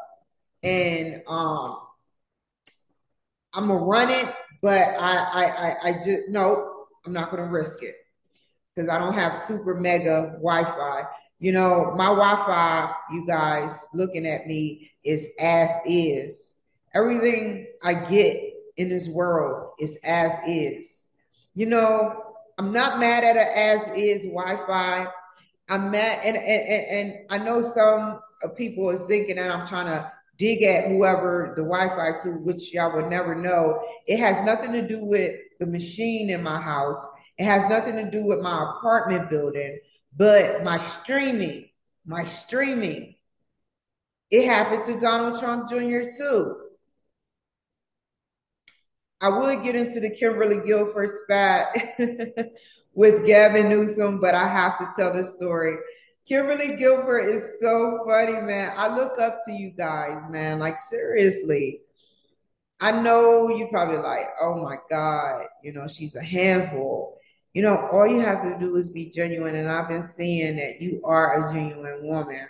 And 0.64 1.22
um 1.26 1.78
I'm 3.54 3.68
gonna 3.68 3.84
run 3.84 4.10
it, 4.10 4.34
but 4.62 4.82
I 4.98 5.16
I 5.16 5.44
I, 5.44 5.74
I 5.82 5.92
just 6.04 6.28
no, 6.28 6.86
I'm 7.06 7.12
not 7.12 7.30
gonna 7.30 7.46
risk 7.46 7.82
it 7.82 7.94
because 8.74 8.90
I 8.90 8.98
don't 8.98 9.14
have 9.14 9.38
super 9.38 9.74
mega 9.74 10.32
Wi-Fi. 10.40 11.02
You 11.38 11.52
know, 11.52 11.92
my 11.96 12.06
Wi-Fi, 12.06 12.92
you 13.12 13.26
guys 13.26 13.84
looking 13.92 14.26
at 14.26 14.46
me 14.46 14.90
is 15.04 15.28
as 15.38 15.70
is. 15.86 16.54
Everything 16.94 17.66
I 17.82 17.94
get 17.94 18.40
in 18.76 18.88
this 18.88 19.08
world 19.08 19.72
is 19.78 19.96
as 20.04 20.32
is. 20.46 21.04
You 21.54 21.66
know, 21.66 22.22
I'm 22.58 22.72
not 22.72 22.98
mad 22.98 23.24
at 23.24 23.36
an 23.36 23.48
as 23.54 23.96
is 23.96 24.22
Wi-Fi. 24.22 25.06
I'm 25.68 25.90
mad, 25.90 26.20
and 26.24 26.36
and, 26.36 26.46
and, 26.46 26.86
and 26.90 27.14
I 27.30 27.44
know 27.44 27.62
some 27.62 28.20
people 28.56 28.90
is 28.90 29.02
thinking 29.04 29.36
that 29.36 29.50
I'm 29.50 29.66
trying 29.66 29.86
to 29.86 30.10
dig 30.36 30.62
at 30.62 30.88
whoever 30.88 31.54
the 31.56 31.62
Wi-Fi 31.62 32.22
to, 32.22 32.30
which 32.38 32.72
y'all 32.72 32.94
would 32.94 33.10
never 33.10 33.34
know. 33.34 33.80
It 34.06 34.18
has 34.18 34.44
nothing 34.44 34.72
to 34.72 34.86
do 34.86 35.04
with 35.04 35.38
the 35.60 35.66
machine 35.66 36.30
in 36.30 36.42
my 36.42 36.60
house. 36.60 37.04
It 37.38 37.44
has 37.44 37.68
nothing 37.68 37.96
to 37.96 38.10
do 38.10 38.24
with 38.24 38.40
my 38.40 38.74
apartment 38.76 39.30
building, 39.30 39.78
but 40.16 40.62
my 40.62 40.78
streaming, 40.78 41.68
my 42.06 42.24
streaming. 42.24 43.16
It 44.30 44.46
happened 44.46 44.84
to 44.84 45.00
Donald 45.00 45.38
Trump 45.38 45.68
Jr. 45.68 46.10
too. 46.16 46.56
I 49.20 49.28
would 49.30 49.62
get 49.62 49.74
into 49.74 50.00
the 50.00 50.10
Kimberly 50.10 50.56
Guilfoyle 50.56 51.08
spat 51.08 51.96
with 52.94 53.24
Gavin 53.26 53.68
Newsom, 53.68 54.20
but 54.20 54.34
I 54.34 54.46
have 54.46 54.78
to 54.78 54.90
tell 54.96 55.12
this 55.12 55.34
story. 55.34 55.76
Kimberly 56.26 56.76
Guilfoyle 56.76 57.28
is 57.36 57.60
so 57.60 58.04
funny, 58.06 58.40
man. 58.40 58.72
I 58.76 58.94
look 58.96 59.18
up 59.18 59.40
to 59.46 59.52
you 59.52 59.70
guys, 59.70 60.28
man. 60.30 60.58
Like 60.58 60.78
seriously. 60.78 61.80
I 62.80 62.92
know 62.92 63.48
you 63.48 63.68
probably 63.70 63.98
like, 63.98 64.28
oh 64.40 64.56
my 64.62 64.76
God, 64.90 65.46
you 65.62 65.72
know, 65.72 65.86
she's 65.88 66.16
a 66.16 66.22
handful. 66.22 67.18
You 67.54 67.62
know, 67.62 67.88
all 67.92 68.06
you 68.06 68.20
have 68.20 68.42
to 68.42 68.58
do 68.58 68.76
is 68.76 68.88
be 68.90 69.10
genuine. 69.10 69.54
And 69.54 69.70
I've 69.70 69.88
been 69.88 70.02
seeing 70.02 70.56
that 70.56 70.80
you 70.80 71.00
are 71.04 71.48
a 71.50 71.52
genuine 71.54 72.06
woman. 72.06 72.48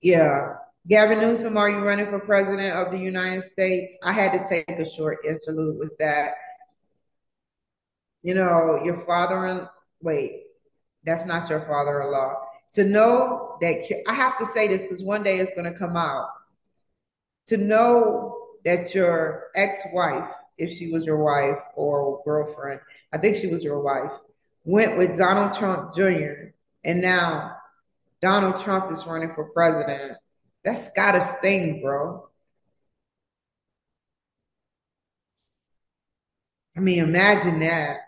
Yeah. 0.00 0.54
Gavin 0.88 1.20
Newsom, 1.20 1.56
are 1.56 1.68
you 1.70 1.78
running 1.78 2.06
for 2.06 2.20
president 2.20 2.76
of 2.76 2.92
the 2.92 2.98
United 2.98 3.42
States? 3.42 3.96
I 4.04 4.12
had 4.12 4.32
to 4.32 4.48
take 4.48 4.70
a 4.78 4.88
short 4.88 5.18
interlude 5.26 5.78
with 5.78 5.96
that. 5.98 6.34
you 8.22 8.34
know, 8.34 8.80
your 8.84 9.04
father 9.06 9.46
in 9.46 9.68
wait, 10.00 10.45
that's 11.06 11.24
not 11.24 11.48
your 11.48 11.60
father-in-law. 11.62 12.34
To 12.72 12.84
know 12.84 13.56
that 13.60 14.02
I 14.08 14.12
have 14.12 14.36
to 14.38 14.46
say 14.46 14.68
this 14.68 14.82
because 14.82 15.02
one 15.02 15.22
day 15.22 15.38
it's 15.38 15.54
going 15.54 15.72
to 15.72 15.78
come 15.78 15.96
out. 15.96 16.28
To 17.46 17.56
know 17.56 18.36
that 18.64 18.94
your 18.94 19.44
ex-wife, 19.54 20.28
if 20.58 20.76
she 20.76 20.90
was 20.90 21.06
your 21.06 21.22
wife 21.22 21.58
or 21.76 22.20
girlfriend, 22.24 22.80
I 23.12 23.18
think 23.18 23.36
she 23.36 23.46
was 23.46 23.62
your 23.62 23.80
wife, 23.80 24.10
went 24.64 24.98
with 24.98 25.16
Donald 25.16 25.56
Trump 25.56 25.94
Jr. 25.94 26.50
and 26.84 27.00
now 27.00 27.56
Donald 28.20 28.60
Trump 28.62 28.92
is 28.92 29.06
running 29.06 29.32
for 29.34 29.44
president. 29.50 30.18
That's 30.64 30.88
gotta 30.96 31.22
sting, 31.22 31.80
bro. 31.80 32.28
I 36.76 36.80
mean, 36.80 37.04
imagine 37.04 37.60
that. 37.60 37.98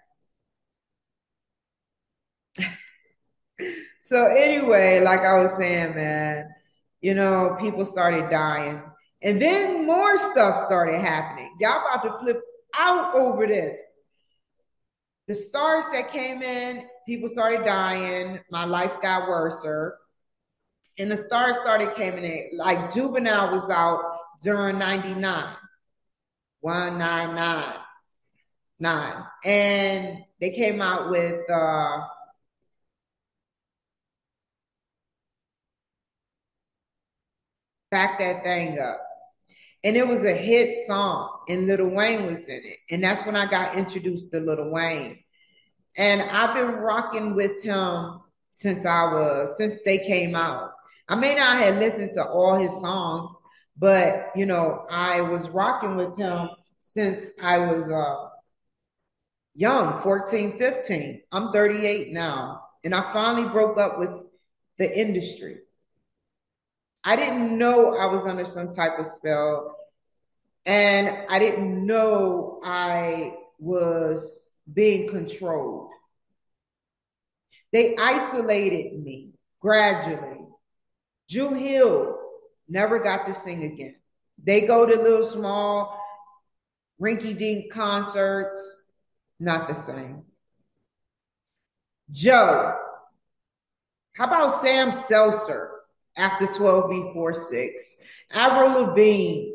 So 4.08 4.26
anyway, 4.26 5.00
like 5.00 5.20
I 5.20 5.42
was 5.42 5.54
saying, 5.58 5.94
man, 5.94 6.48
you 7.02 7.12
know, 7.12 7.58
people 7.60 7.84
started 7.84 8.30
dying. 8.30 8.82
And 9.22 9.42
then 9.42 9.84
more 9.86 10.16
stuff 10.16 10.64
started 10.66 11.00
happening. 11.00 11.54
Y'all 11.60 11.82
about 11.82 12.02
to 12.04 12.18
flip 12.20 12.40
out 12.74 13.14
over 13.14 13.46
this. 13.46 13.78
The 15.26 15.34
stars 15.34 15.84
that 15.92 16.10
came 16.10 16.40
in, 16.40 16.86
people 17.06 17.28
started 17.28 17.66
dying. 17.66 18.40
My 18.50 18.64
life 18.64 19.02
got 19.02 19.28
worser. 19.28 19.98
And 20.98 21.10
the 21.10 21.16
stars 21.18 21.56
started 21.56 21.94
coming 21.94 22.24
in. 22.24 22.50
Like 22.56 22.92
Juvenile 22.94 23.50
was 23.50 23.68
out 23.68 24.02
during 24.42 24.78
99. 24.78 25.54
199 26.60 27.80
nine. 28.80 29.24
And 29.44 30.18
they 30.40 30.50
came 30.50 30.80
out 30.80 31.10
with 31.10 31.48
uh 31.50 32.00
Back 37.90 38.18
That 38.18 38.44
Thing 38.44 38.78
Up. 38.78 39.00
And 39.84 39.96
it 39.96 40.06
was 40.06 40.24
a 40.24 40.32
hit 40.32 40.86
song, 40.86 41.30
and 41.48 41.66
Little 41.66 41.88
Wayne 41.88 42.26
was 42.26 42.48
in 42.48 42.62
it. 42.64 42.78
And 42.90 43.02
that's 43.02 43.24
when 43.24 43.36
I 43.36 43.46
got 43.46 43.76
introduced 43.76 44.32
to 44.32 44.40
Little 44.40 44.70
Wayne. 44.70 45.18
And 45.96 46.20
I've 46.22 46.54
been 46.54 46.74
rocking 46.76 47.34
with 47.34 47.62
him 47.62 48.20
since 48.52 48.84
I 48.84 49.04
was, 49.04 49.56
since 49.56 49.82
they 49.82 49.98
came 49.98 50.34
out. 50.34 50.72
I 51.08 51.14
may 51.14 51.34
not 51.34 51.58
have 51.58 51.76
listened 51.76 52.10
to 52.14 52.26
all 52.26 52.56
his 52.56 52.72
songs, 52.80 53.32
but 53.76 54.30
you 54.34 54.46
know, 54.46 54.84
I 54.90 55.20
was 55.20 55.48
rocking 55.48 55.96
with 55.96 56.16
him 56.18 56.50
since 56.82 57.30
I 57.42 57.58
was 57.58 57.90
uh 57.90 58.28
young, 59.54 60.02
14, 60.02 60.58
15. 60.58 61.22
I'm 61.32 61.52
38 61.52 62.12
now. 62.12 62.62
And 62.84 62.94
I 62.94 63.00
finally 63.12 63.48
broke 63.48 63.78
up 63.78 63.98
with 63.98 64.10
the 64.78 64.98
industry. 64.98 65.58
I 67.08 67.16
didn't 67.16 67.56
know 67.56 67.96
I 67.96 68.04
was 68.04 68.24
under 68.24 68.44
some 68.44 68.70
type 68.70 68.98
of 68.98 69.06
spell. 69.06 69.74
And 70.66 71.08
I 71.30 71.38
didn't 71.38 71.86
know 71.86 72.60
I 72.62 73.32
was 73.58 74.50
being 74.70 75.08
controlled. 75.08 75.88
They 77.72 77.96
isolated 77.96 79.02
me 79.02 79.30
gradually. 79.58 80.44
Dru 81.30 81.54
Hill 81.54 82.18
never 82.68 82.98
got 82.98 83.26
to 83.26 83.34
sing 83.34 83.64
again. 83.64 83.96
They 84.44 84.66
go 84.66 84.84
to 84.84 84.94
little 84.94 85.26
small 85.26 85.98
rinky 87.00 87.38
dink 87.38 87.72
concerts 87.72 88.84
not 89.40 89.66
the 89.66 89.74
same. 89.74 90.24
Joe, 92.10 92.76
how 94.12 94.26
about 94.26 94.60
Sam 94.60 94.92
Salter 94.92 95.77
after 96.18 96.46
12 96.46 96.90
before 96.90 97.34
6? 97.34 97.96
Avril 98.32 98.86
Lavigne, 98.86 99.52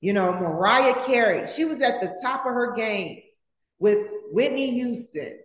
you 0.00 0.12
know, 0.12 0.32
Mariah 0.32 1.04
Carey, 1.04 1.46
she 1.46 1.64
was 1.64 1.80
at 1.82 2.00
the 2.00 2.18
top 2.22 2.46
of 2.46 2.52
her 2.52 2.72
game 2.72 3.22
with 3.78 3.98
Whitney 4.32 4.70
Houston 4.70 5.38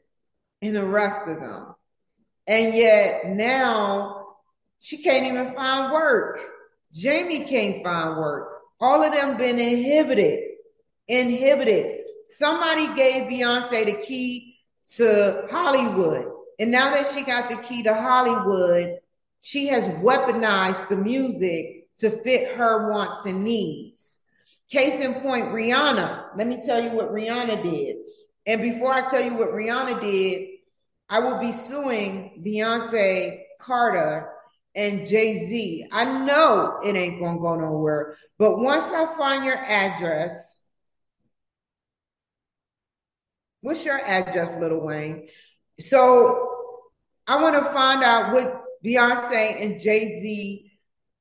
and 0.61 0.75
the 0.75 0.85
rest 0.85 1.27
of 1.27 1.39
them. 1.39 1.75
And 2.47 2.73
yet 2.73 3.27
now 3.27 4.27
she 4.79 4.97
can't 4.97 5.25
even 5.25 5.53
find 5.53 5.91
work. 5.91 6.39
Jamie 6.93 7.45
can't 7.45 7.83
find 7.83 8.17
work. 8.17 8.61
All 8.79 9.03
of 9.03 9.11
them 9.11 9.37
been 9.37 9.59
inhibited, 9.59 10.39
inhibited 11.07 12.05
somebody 12.27 12.87
gave 12.95 13.23
Beyonce 13.23 13.85
the 13.85 13.93
key 13.93 14.57
to 14.95 15.47
Hollywood. 15.49 16.31
And 16.59 16.71
now 16.71 16.91
that 16.91 17.11
she 17.13 17.23
got 17.23 17.49
the 17.49 17.57
key 17.57 17.83
to 17.83 17.93
Hollywood, 17.93 18.99
she 19.45 19.67
has 19.67 19.85
weaponized 20.01 20.89
the 20.89 20.95
music 20.95 21.87
to 21.99 22.09
fit 22.09 22.55
her 22.55 22.89
wants 22.89 23.27
and 23.27 23.43
needs. 23.43 24.17
Case 24.71 24.99
in 24.99 25.13
point, 25.21 25.45
Rihanna. 25.49 26.29
Let 26.35 26.47
me 26.47 26.65
tell 26.65 26.83
you 26.83 26.89
what 26.89 27.11
Rihanna 27.11 27.61
did. 27.61 27.97
And 28.47 28.59
before 28.59 28.91
I 28.91 29.07
tell 29.07 29.23
you 29.23 29.35
what 29.35 29.49
Rihanna 29.49 30.01
did, 30.01 30.47
I 31.11 31.19
will 31.19 31.37
be 31.37 31.51
suing 31.51 32.41
Beyonce 32.43 33.43
Carter 33.61 34.31
and 34.73 35.05
Jay 35.05 35.45
Z. 35.45 35.89
I 35.91 36.25
know 36.25 36.79
it 36.83 36.95
ain't 36.95 37.21
gonna 37.21 37.39
go 37.39 37.55
nowhere, 37.55 38.17
but 38.39 38.57
once 38.57 38.87
I 38.87 39.15
find 39.15 39.45
your 39.45 39.57
address, 39.57 40.63
What's 43.61 43.83
your 43.83 43.99
address, 43.99 44.59
Little 44.59 44.79
Wayne? 44.79 45.27
So 45.79 46.51
I 47.25 47.41
want 47.41 47.55
to 47.55 47.71
find 47.71 48.03
out 48.03 48.31
what 48.31 48.64
Beyonce 48.85 49.61
and 49.63 49.79
Jay 49.79 50.19
Z 50.21 50.71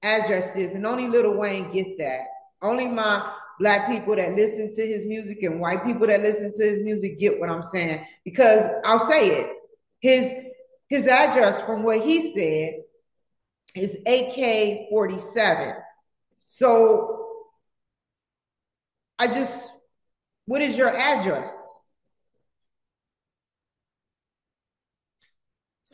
address 0.03 0.55
is, 0.57 0.75
and 0.75 0.87
only 0.87 1.09
Lil 1.09 1.35
Wayne 1.35 1.73
get 1.73 1.99
that. 1.99 2.21
Only 2.61 2.87
my 2.87 3.33
black 3.59 3.89
people 3.89 4.17
that 4.17 4.35
listen 4.35 4.75
to 4.75 4.87
his 4.87 5.07
music 5.07 5.43
and 5.43 5.61
white 5.61 5.85
people 5.85 6.07
that 6.07 6.23
listen 6.23 6.53
to 6.57 6.65
his 6.65 6.83
music 6.83 7.19
get 7.19 7.41
what 7.41 7.51
I'm 7.51 7.63
saying. 7.63 8.05
Because 8.25 8.69
I'll 8.85 9.07
say 9.07 9.41
it. 9.41 9.51
His 10.01 10.33
his 10.89 11.07
address 11.07 11.61
from 11.63 11.83
what 11.83 12.01
he 12.01 12.33
said 12.33 12.83
is 13.75 13.97
AK 14.07 14.91
47. 14.91 15.75
So 16.47 17.27
I 19.19 19.27
just 19.29 19.71
what 20.47 20.61
is 20.61 20.77
your 20.77 20.95
address? 20.95 21.74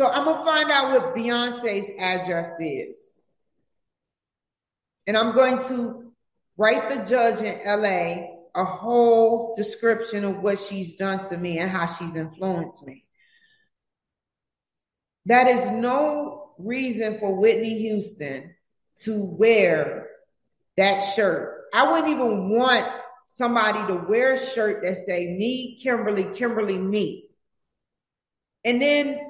So 0.00 0.08
I'm 0.08 0.24
gonna 0.24 0.46
find 0.46 0.70
out 0.70 0.92
what 0.92 1.14
Beyonce's 1.14 1.90
address 1.98 2.58
is. 2.58 3.22
And 5.06 5.14
I'm 5.14 5.34
going 5.34 5.58
to 5.68 6.10
write 6.56 6.88
the 6.88 7.04
judge 7.04 7.42
in 7.42 7.60
LA 7.66 8.28
a 8.54 8.64
whole 8.64 9.54
description 9.56 10.24
of 10.24 10.38
what 10.38 10.58
she's 10.58 10.96
done 10.96 11.18
to 11.28 11.36
me 11.36 11.58
and 11.58 11.70
how 11.70 11.84
she's 11.84 12.16
influenced 12.16 12.82
me. 12.86 13.04
That 15.26 15.48
is 15.48 15.70
no 15.70 16.52
reason 16.56 17.18
for 17.18 17.34
Whitney 17.34 17.80
Houston 17.80 18.54
to 19.00 19.22
wear 19.22 20.08
that 20.78 21.00
shirt. 21.12 21.64
I 21.74 21.92
wouldn't 21.92 22.10
even 22.10 22.48
want 22.48 22.86
somebody 23.26 23.86
to 23.92 24.06
wear 24.08 24.32
a 24.32 24.38
shirt 24.38 24.82
that 24.82 25.04
say 25.04 25.26
me, 25.26 25.78
Kimberly, 25.78 26.24
Kimberly, 26.24 26.78
me. 26.78 27.28
And 28.64 28.80
then 28.80 29.29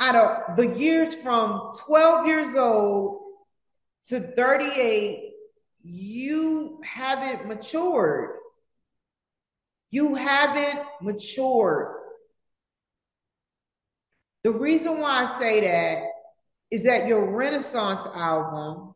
out 0.00 0.14
of 0.14 0.56
the 0.56 0.68
years 0.78 1.14
from 1.16 1.72
12 1.86 2.26
years 2.26 2.56
old 2.56 3.20
to 4.08 4.20
38, 4.20 5.32
you 5.82 6.80
haven't 6.84 7.46
matured. 7.46 8.36
You 9.90 10.14
haven't 10.14 10.80
matured. 11.00 11.94
The 14.44 14.52
reason 14.52 14.98
why 14.98 15.24
I 15.24 15.38
say 15.40 15.60
that 15.62 16.04
is 16.70 16.84
that 16.84 17.06
your 17.06 17.34
Renaissance 17.34 18.06
album 18.14 18.94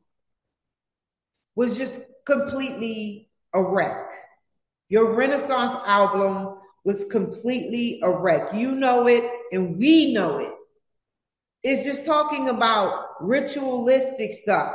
was 1.54 1.76
just 1.76 2.00
completely 2.24 3.28
a 3.54 3.62
wreck. 3.62 4.08
Your 4.88 5.14
Renaissance 5.14 5.74
album 5.86 6.58
was 6.84 7.04
completely 7.06 8.00
a 8.02 8.10
wreck. 8.10 8.54
You 8.54 8.74
know 8.74 9.06
it, 9.08 9.24
and 9.50 9.78
we 9.78 10.12
know 10.12 10.38
it. 10.38 10.52
It's 11.62 11.84
just 11.84 12.06
talking 12.06 12.48
about 12.48 13.04
ritualistic 13.20 14.34
stuff. 14.34 14.74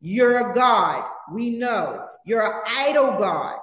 You're 0.00 0.50
a 0.50 0.54
God. 0.54 1.04
We 1.32 1.50
know. 1.50 2.06
You're 2.26 2.42
an 2.42 2.62
idol 2.66 3.18
God. 3.18 3.58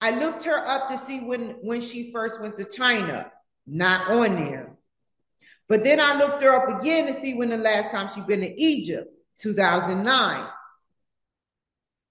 I 0.00 0.10
looked 0.18 0.44
her 0.44 0.66
up 0.66 0.90
to 0.90 0.98
see 0.98 1.20
when, 1.20 1.56
when 1.62 1.80
she 1.80 2.12
first 2.12 2.40
went 2.40 2.58
to 2.58 2.64
China. 2.64 3.30
Not 3.66 4.10
on 4.10 4.34
there. 4.36 4.76
But 5.68 5.84
then 5.84 6.00
I 6.00 6.18
looked 6.18 6.42
her 6.42 6.52
up 6.54 6.80
again 6.80 7.06
to 7.06 7.18
see 7.18 7.34
when 7.34 7.50
the 7.50 7.56
last 7.56 7.90
time 7.90 8.10
she'd 8.14 8.26
been 8.26 8.42
to 8.42 8.60
Egypt, 8.60 9.10
2009. 9.38 10.46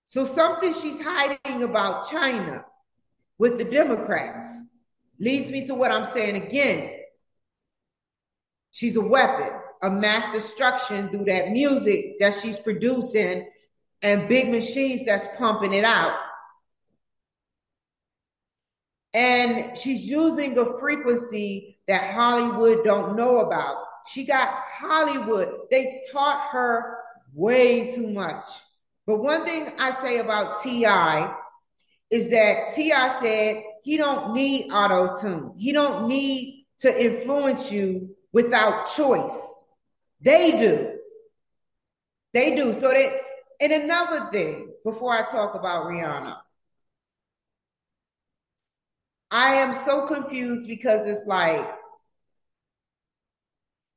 So 0.07 0.25
something 0.25 0.73
she's 0.73 1.01
hiding 1.01 1.63
about 1.63 2.09
China. 2.09 2.65
with 3.37 3.57
the 3.57 3.65
Democrats. 3.65 4.47
Leads 5.19 5.51
me 5.51 5.65
to 5.67 5.75
what 5.75 5.91
I'm 5.91 6.05
saying 6.05 6.35
again. 6.35 6.91
She's 8.73 8.95
a 8.95 9.01
weapon 9.01 9.49
of 9.83 9.93
mass 9.93 10.31
destruction 10.33 11.09
through 11.09 11.25
that 11.25 11.51
music 11.51 12.19
that 12.19 12.33
she's 12.41 12.57
producing 12.57 13.47
and 14.01 14.27
big 14.27 14.49
machines 14.49 15.03
that's 15.05 15.27
pumping 15.37 15.73
it 15.73 15.83
out. 15.83 16.17
And 19.13 19.77
she's 19.77 20.03
using 20.03 20.57
a 20.57 20.79
frequency 20.79 21.77
that 21.87 22.15
Hollywood 22.15 22.83
don't 22.83 23.15
know 23.15 23.41
about. 23.41 23.77
She 24.07 24.23
got 24.23 24.51
Hollywood. 24.67 25.53
They 25.69 26.01
taught 26.11 26.49
her 26.51 26.97
way 27.31 27.93
too 27.93 28.09
much. 28.09 28.45
But 29.05 29.21
one 29.21 29.45
thing 29.45 29.69
I 29.77 29.91
say 29.91 30.17
about 30.17 30.63
T.I. 30.63 31.35
is 32.09 32.29
that 32.29 32.73
T.I. 32.73 33.19
said 33.21 33.63
he 33.83 33.97
don't 33.97 34.33
need 34.33 34.71
auto 34.71 35.21
tune. 35.21 35.53
He 35.57 35.73
don't 35.73 36.07
need 36.07 36.65
to 36.79 37.05
influence 37.05 37.71
you 37.71 38.15
without 38.33 38.91
choice. 38.93 39.63
They 40.19 40.51
do. 40.51 40.97
They 42.33 42.55
do. 42.55 42.73
So 42.73 42.89
that, 42.89 43.21
and 43.61 43.71
another 43.71 44.29
thing 44.31 44.73
before 44.83 45.13
I 45.13 45.21
talk 45.21 45.55
about 45.55 45.85
Rihanna, 45.85 46.37
I 49.31 49.55
am 49.55 49.73
so 49.85 50.05
confused 50.05 50.67
because 50.67 51.07
it's 51.07 51.25
like 51.25 51.67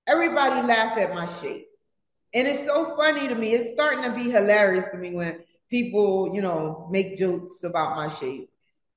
everybody 0.06 0.66
laugh 0.66 0.96
at 0.98 1.14
my 1.14 1.26
shape. 1.40 1.66
And 2.34 2.46
it's 2.46 2.64
so 2.64 2.96
funny 2.96 3.28
to 3.28 3.34
me. 3.34 3.52
It's 3.52 3.72
starting 3.72 4.02
to 4.04 4.14
be 4.14 4.30
hilarious 4.30 4.86
to 4.88 4.96
me 4.98 5.14
when 5.14 5.40
people, 5.70 6.34
you 6.34 6.42
know, 6.42 6.88
make 6.90 7.16
jokes 7.16 7.64
about 7.64 7.96
my 7.96 8.08
shape, 8.08 8.50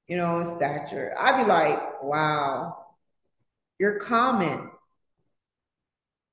you 0.07 0.17
know, 0.17 0.37
and 0.39 0.47
stature. 0.47 1.13
I'd 1.17 1.43
be 1.43 1.47
like, 1.47 2.03
wow, 2.03 2.85
you're 3.79 3.99
common. 3.99 4.69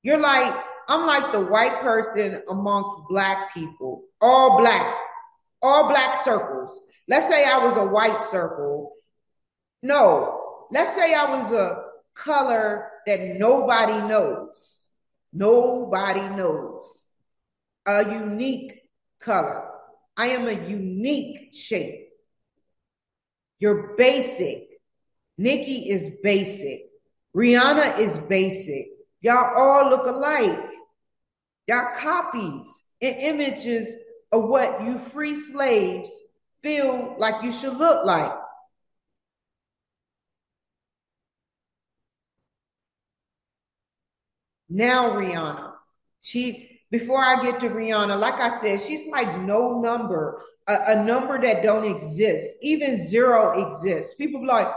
You're 0.07 0.21
like, 0.21 0.55
I'm 0.89 1.05
like 1.05 1.33
the 1.33 1.41
white 1.41 1.81
person 1.81 2.41
amongst 2.49 3.09
black 3.09 3.53
people, 3.53 4.05
all 4.21 4.57
black, 4.57 4.95
all 5.61 5.89
black 5.89 6.23
circles. 6.23 6.81
Let's 7.09 7.29
say 7.29 7.45
I 7.45 7.59
was 7.67 7.77
a 7.77 7.85
white 7.85 8.23
circle. 8.23 8.93
No, 9.83 10.67
let's 10.71 10.95
say 10.95 11.13
I 11.13 11.41
was 11.41 11.51
a 11.51 11.83
color 12.15 12.89
that 13.05 13.37
nobody 13.37 14.07
knows. 14.07 14.85
Nobody 15.33 16.29
knows. 16.29 17.03
A 17.85 18.09
unique 18.09 18.83
color. 19.21 19.69
I 20.17 20.29
am 20.29 20.47
a 20.47 20.69
unique 20.69 21.51
shape. 21.53 22.11
You're 23.59 23.97
basic. 23.97 24.69
Nikki 25.37 25.91
is 25.91 26.13
basic. 26.23 26.83
Rihanna 27.35 27.99
is 27.99 28.17
basic. 28.19 28.91
Y'all 29.21 29.53
all 29.57 29.91
look 29.91 30.07
alike. 30.07 30.71
Y'all 31.67 31.97
copies 31.99 32.83
and 33.03 33.17
images 33.17 33.95
of 34.33 34.45
what 34.49 34.83
you 34.83 34.99
free 34.99 35.35
slaves 35.35 36.11
feel 36.63 37.17
like 37.19 37.43
you 37.43 37.53
should 37.53 37.77
look 37.77 38.05
like. 38.05 38.33
Now, 44.69 45.11
Rihanna, 45.13 45.73
she, 46.21 46.81
before 46.91 47.21
I 47.21 47.41
get 47.43 47.61
to 47.61 47.69
Rihanna, 47.69 48.19
like 48.19 48.41
I 48.41 48.61
said, 48.61 48.81
she's 48.81 49.09
like 49.09 49.41
no 49.41 49.81
number, 49.81 50.43
a, 50.67 50.77
a 50.89 51.05
number 51.05 51.41
that 51.41 51.63
don't 51.63 51.85
exist. 51.85 52.57
Even 52.63 53.07
zero 53.09 53.65
exists. 53.65 54.15
People 54.15 54.41
be 54.41 54.47
like, 54.47 54.69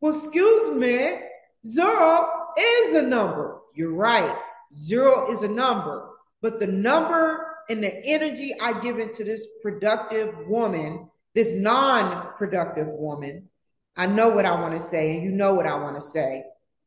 well, 0.00 0.16
excuse 0.16 0.70
me, 0.76 1.18
zero 1.66 2.28
is 2.58 2.92
a 2.92 3.02
number. 3.02 3.55
You're 3.76 3.94
right. 3.94 4.36
Zero 4.74 5.30
is 5.30 5.42
a 5.42 5.48
number. 5.48 6.10
But 6.42 6.58
the 6.58 6.66
number 6.66 7.56
and 7.68 7.82
the 7.82 8.04
energy 8.04 8.52
I 8.60 8.80
give 8.80 8.98
into 8.98 9.24
this 9.24 9.46
productive 9.62 10.34
woman, 10.46 11.08
this 11.34 11.52
non 11.52 12.34
productive 12.36 12.88
woman, 12.88 13.48
I 13.96 14.06
know 14.06 14.28
what 14.28 14.46
I 14.46 14.60
want 14.60 14.74
to 14.74 14.82
say, 14.82 15.14
and 15.14 15.24
you 15.24 15.30
know 15.30 15.54
what 15.54 15.66
I 15.66 15.76
want 15.76 15.96
to 15.96 16.02
say 16.02 16.44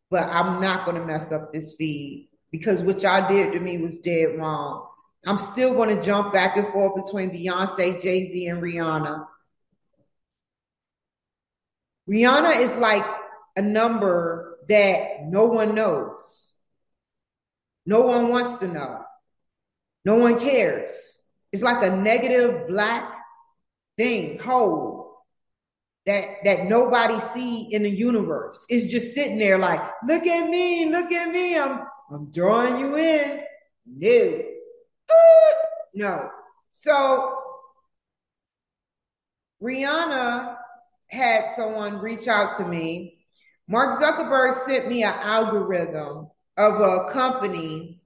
but 0.10 0.28
I'm 0.30 0.62
not 0.62 0.86
going 0.86 0.97
to 0.97 1.06
mess 1.06 1.32
up 1.32 1.54
this 1.54 1.75
feed 1.75 2.30
because 2.52 2.82
what 2.82 3.04
y'all 3.04 3.30
did 3.30 3.54
to 3.54 3.60
me 3.60 3.78
was 3.78 3.97
dead 3.99 4.38
wrong. 4.38 4.88
I'm 5.25 5.38
still 5.38 5.73
going 5.73 5.95
to 5.95 6.02
jump 6.02 6.34
back 6.34 6.58
and 6.58 6.71
forth 6.71 7.04
between 7.04 7.32
Beyonce, 7.32 8.02
Jay 8.02 8.30
Z, 8.30 8.47
and 8.47 8.62
Rihanna. 8.62 9.25
Rihanna 12.10 12.62
is 12.62 12.71
like 12.73 13.06
a 13.56 13.62
number 13.62 14.58
that 14.67 15.25
no 15.28 15.45
one 15.45 15.75
knows. 15.75 16.49
No 17.86 18.02
one 18.02 18.30
wants 18.30 18.54
to 18.56 18.68
know. 18.68 19.04
No 20.06 20.15
one 20.15 20.39
cares. 20.39 21.20
It's 21.52 21.63
like 21.63 21.84
a 21.84 21.96
negative 21.96 22.68
black 22.68 23.12
thing, 23.98 24.39
hole 24.39 25.00
that 26.06 26.28
that 26.44 26.65
nobody 26.65 27.20
see 27.20 27.68
in 27.72 27.84
the 27.84 27.89
universe. 27.89 28.65
It's 28.70 28.92
just 28.92 29.13
sitting 29.13 29.38
there 29.38 29.58
like, 29.58 29.82
look 30.08 30.26
at 30.26 30.50
me, 30.50 30.89
look 30.89 31.12
at 31.12 31.32
me. 31.32 31.58
I'm 31.58 31.82
I'm 32.12 32.32
drawing 32.32 32.80
you 32.80 32.98
in. 32.98 33.42
No. 33.86 34.42
no. 35.94 36.30
So 36.72 37.39
Rihanna 39.62 40.56
had 41.08 41.56
someone 41.56 42.00
reach 42.00 42.28
out 42.28 42.58
to 42.58 42.65
me. 42.65 43.26
Mark 43.68 44.00
Zuckerberg 44.00 44.65
sent 44.65 44.88
me 44.88 45.04
an 45.04 45.13
algorithm 45.13 46.30
of 46.60 46.82
a 46.82 47.10
company 47.12 48.02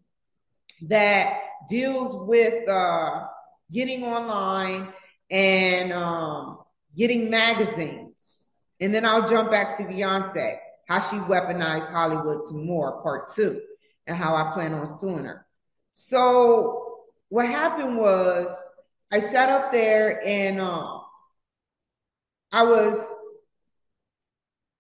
that 0.84 1.40
deals 1.70 2.16
with 2.28 2.70
uh, 2.70 3.26
getting 3.72 4.04
online 4.04 4.94
and 5.32 5.92
um, 5.92 6.60
getting 6.96 7.32
magazines. 7.32 8.46
And 8.80 8.94
then 8.94 9.06
I'll 9.06 9.28
jump 9.28 9.50
back 9.50 9.76
to 9.78 9.84
Beyonce, 9.84 10.58
how 10.88 11.02
she 11.02 11.16
weaponized 11.16 11.92
Hollywood 11.92 12.46
some 12.46 12.66
more, 12.66 13.02
part 13.02 13.34
two, 13.34 13.60
and 14.06 14.16
how 14.16 14.36
I 14.36 14.54
plan 14.54 14.74
on 14.76 14.86
suing 14.88 15.26
her. 15.26 15.48
So 15.96 17.06
what 17.30 17.48
happened 17.48 17.98
was 17.98 18.56
I 19.12 19.20
sat 19.20 19.50
up 19.50 19.72
there 19.72 20.22
and 20.24 20.62
um, 20.62 21.02
I 22.52 22.64
was, 22.64 23.16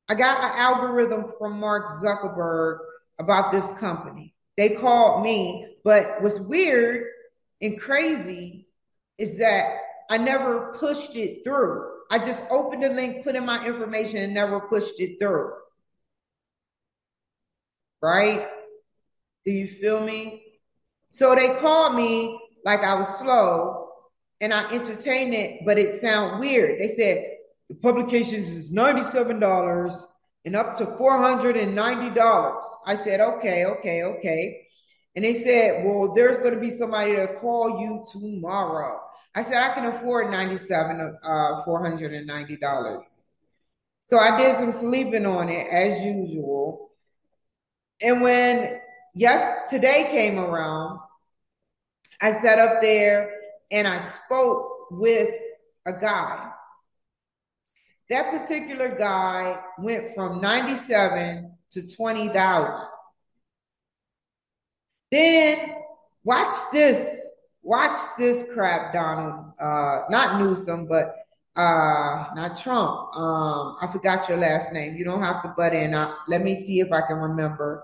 I 0.09 0.13
got 0.13 0.43
an 0.43 0.59
algorithm 0.59 1.31
from 1.39 1.59
Mark 1.59 1.89
Zuckerberg 2.03 2.79
about 3.23 3.51
this 3.51 3.71
company. 3.73 4.33
They 4.57 4.69
called 4.69 5.23
me, 5.23 5.75
but 5.83 6.21
what's 6.21 6.39
weird 6.39 7.07
and 7.62 7.79
crazy 7.79 8.67
is 9.17 9.38
that 9.38 9.77
I 10.09 10.17
never 10.17 10.75
pushed 10.79 11.15
it 11.15 11.43
through. 11.43 11.89
I 12.12 12.19
just 12.19 12.43
opened 12.51 12.83
the 12.83 12.89
link, 12.89 13.23
put 13.23 13.36
in 13.36 13.45
my 13.45 13.65
information, 13.65 14.17
and 14.17 14.33
never 14.33 14.59
pushed 14.59 14.99
it 14.99 15.17
through. 15.19 15.53
Right? 18.01 18.47
Do 19.45 19.51
you 19.51 19.67
feel 19.67 20.03
me? 20.03 20.43
So 21.12 21.36
they 21.36 21.55
called 21.59 21.95
me 21.95 22.39
like 22.65 22.83
I 22.83 22.95
was 22.95 23.07
slow 23.17 23.89
and 24.41 24.53
I 24.53 24.69
entertained 24.71 25.33
it, 25.33 25.62
but 25.65 25.79
it 25.79 26.01
sounded 26.01 26.39
weird. 26.39 26.79
They 26.79 26.89
said 26.89 27.25
the 27.69 27.75
publications 27.75 28.49
is 28.49 28.71
$97 28.71 30.05
and 30.45 30.56
up 30.56 30.75
to 30.77 30.86
$490. 30.86 32.63
I 32.86 32.95
said, 32.95 33.21
okay, 33.21 33.65
okay, 33.65 34.03
okay. 34.03 34.67
And 35.15 35.23
they 35.23 35.43
said, 35.43 35.86
well, 35.86 36.13
there's 36.13 36.39
going 36.39 36.53
to 36.56 36.60
be 36.60 36.71
somebody 36.71 37.15
to 37.15 37.27
call 37.39 37.79
you 37.82 38.03
tomorrow. 38.12 38.99
I 39.36 39.43
said 39.43 39.63
I 39.63 39.73
can 39.73 39.86
afford 39.86 40.29
ninety-seven, 40.29 41.17
uh, 41.23 41.63
four 41.65 41.82
hundred 41.82 42.13
and 42.13 42.27
ninety 42.27 42.56
dollars. 42.56 43.08
So 44.03 44.19
I 44.19 44.38
did 44.38 44.56
some 44.58 44.71
sleeping 44.71 45.25
on 45.25 45.49
it 45.49 45.65
as 45.71 46.03
usual. 46.03 46.91
And 48.01 48.21
when 48.21 48.79
yes 49.15 49.69
today 49.69 50.08
came 50.12 50.38
around, 50.38 50.99
I 52.21 52.34
sat 52.34 52.60
up 52.60 52.82
there 52.82 53.32
and 53.71 53.88
I 53.88 53.97
spoke 53.99 54.91
with 54.91 55.29
a 55.86 55.93
guy. 55.93 56.51
That 58.13 58.30
particular 58.30 58.95
guy 58.95 59.60
went 59.80 60.13
from 60.13 60.39
97 60.39 61.52
to 61.71 61.95
20,000. 61.95 62.80
Then 65.12 65.73
watch 66.23 66.54
this 66.71 67.26
watch 67.63 67.97
this 68.19 68.45
crap, 68.54 68.93
Donald. 68.93 69.54
Uh, 69.60 70.02
not 70.12 70.39
Newsom, 70.39 70.86
but 70.86 71.15
uh, 71.56 72.26
not 72.36 72.60
Trump. 72.62 73.17
Um, 73.17 73.78
I 73.82 73.89
forgot 73.91 74.30
your 74.30 74.38
last 74.38 74.71
name. 74.71 74.95
You 74.95 75.06
don't 75.06 75.23
have 75.23 75.41
to 75.41 75.52
butt 75.58 75.73
in. 75.73 75.95
Uh, 75.95 76.13
let 76.28 76.43
me 76.43 76.56
see 76.56 76.82
if 76.82 76.91
I 76.91 77.02
can 77.02 77.17
remember. 77.17 77.84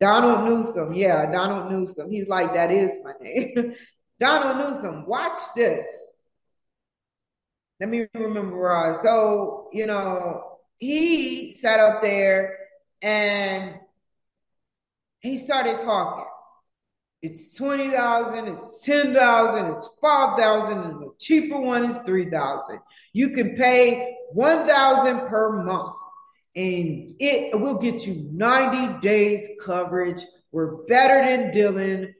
Donald 0.00 0.48
Newsom. 0.48 0.94
Yeah, 0.94 1.30
Donald 1.30 1.70
Newsom. 1.70 2.10
He's 2.10 2.26
like, 2.26 2.54
that 2.54 2.72
is 2.72 2.90
my 3.04 3.12
name. 3.20 3.76
Donald 4.18 4.66
Newsom, 4.66 5.06
watch 5.06 5.38
this. 5.54 6.10
Let 7.80 7.88
me 7.88 8.06
remember. 8.14 8.98
So, 9.02 9.68
you 9.72 9.86
know, 9.86 10.58
he 10.76 11.50
sat 11.50 11.80
up 11.80 12.02
there 12.02 12.58
and 13.02 13.74
he 15.20 15.38
started 15.38 15.80
talking. 15.82 16.26
It's 17.22 17.54
20,000, 17.54 18.48
it's 18.48 18.82
10,000, 18.84 19.74
it's 19.74 19.88
5,000, 20.00 20.78
and 20.78 21.02
the 21.02 21.10
cheaper 21.18 21.60
one 21.60 21.84
is 21.84 21.98
3,000. 21.98 22.78
You 23.12 23.30
can 23.30 23.56
pay 23.56 24.16
1,000 24.32 25.28
per 25.28 25.62
month 25.62 25.96
and 26.56 27.14
it 27.18 27.60
will 27.60 27.78
get 27.78 28.06
you 28.06 28.28
90 28.32 29.00
days 29.06 29.46
coverage. 29.64 30.22
We're 30.50 30.84
better 30.86 31.26
than 31.26 31.52
Dylan. 31.52 32.14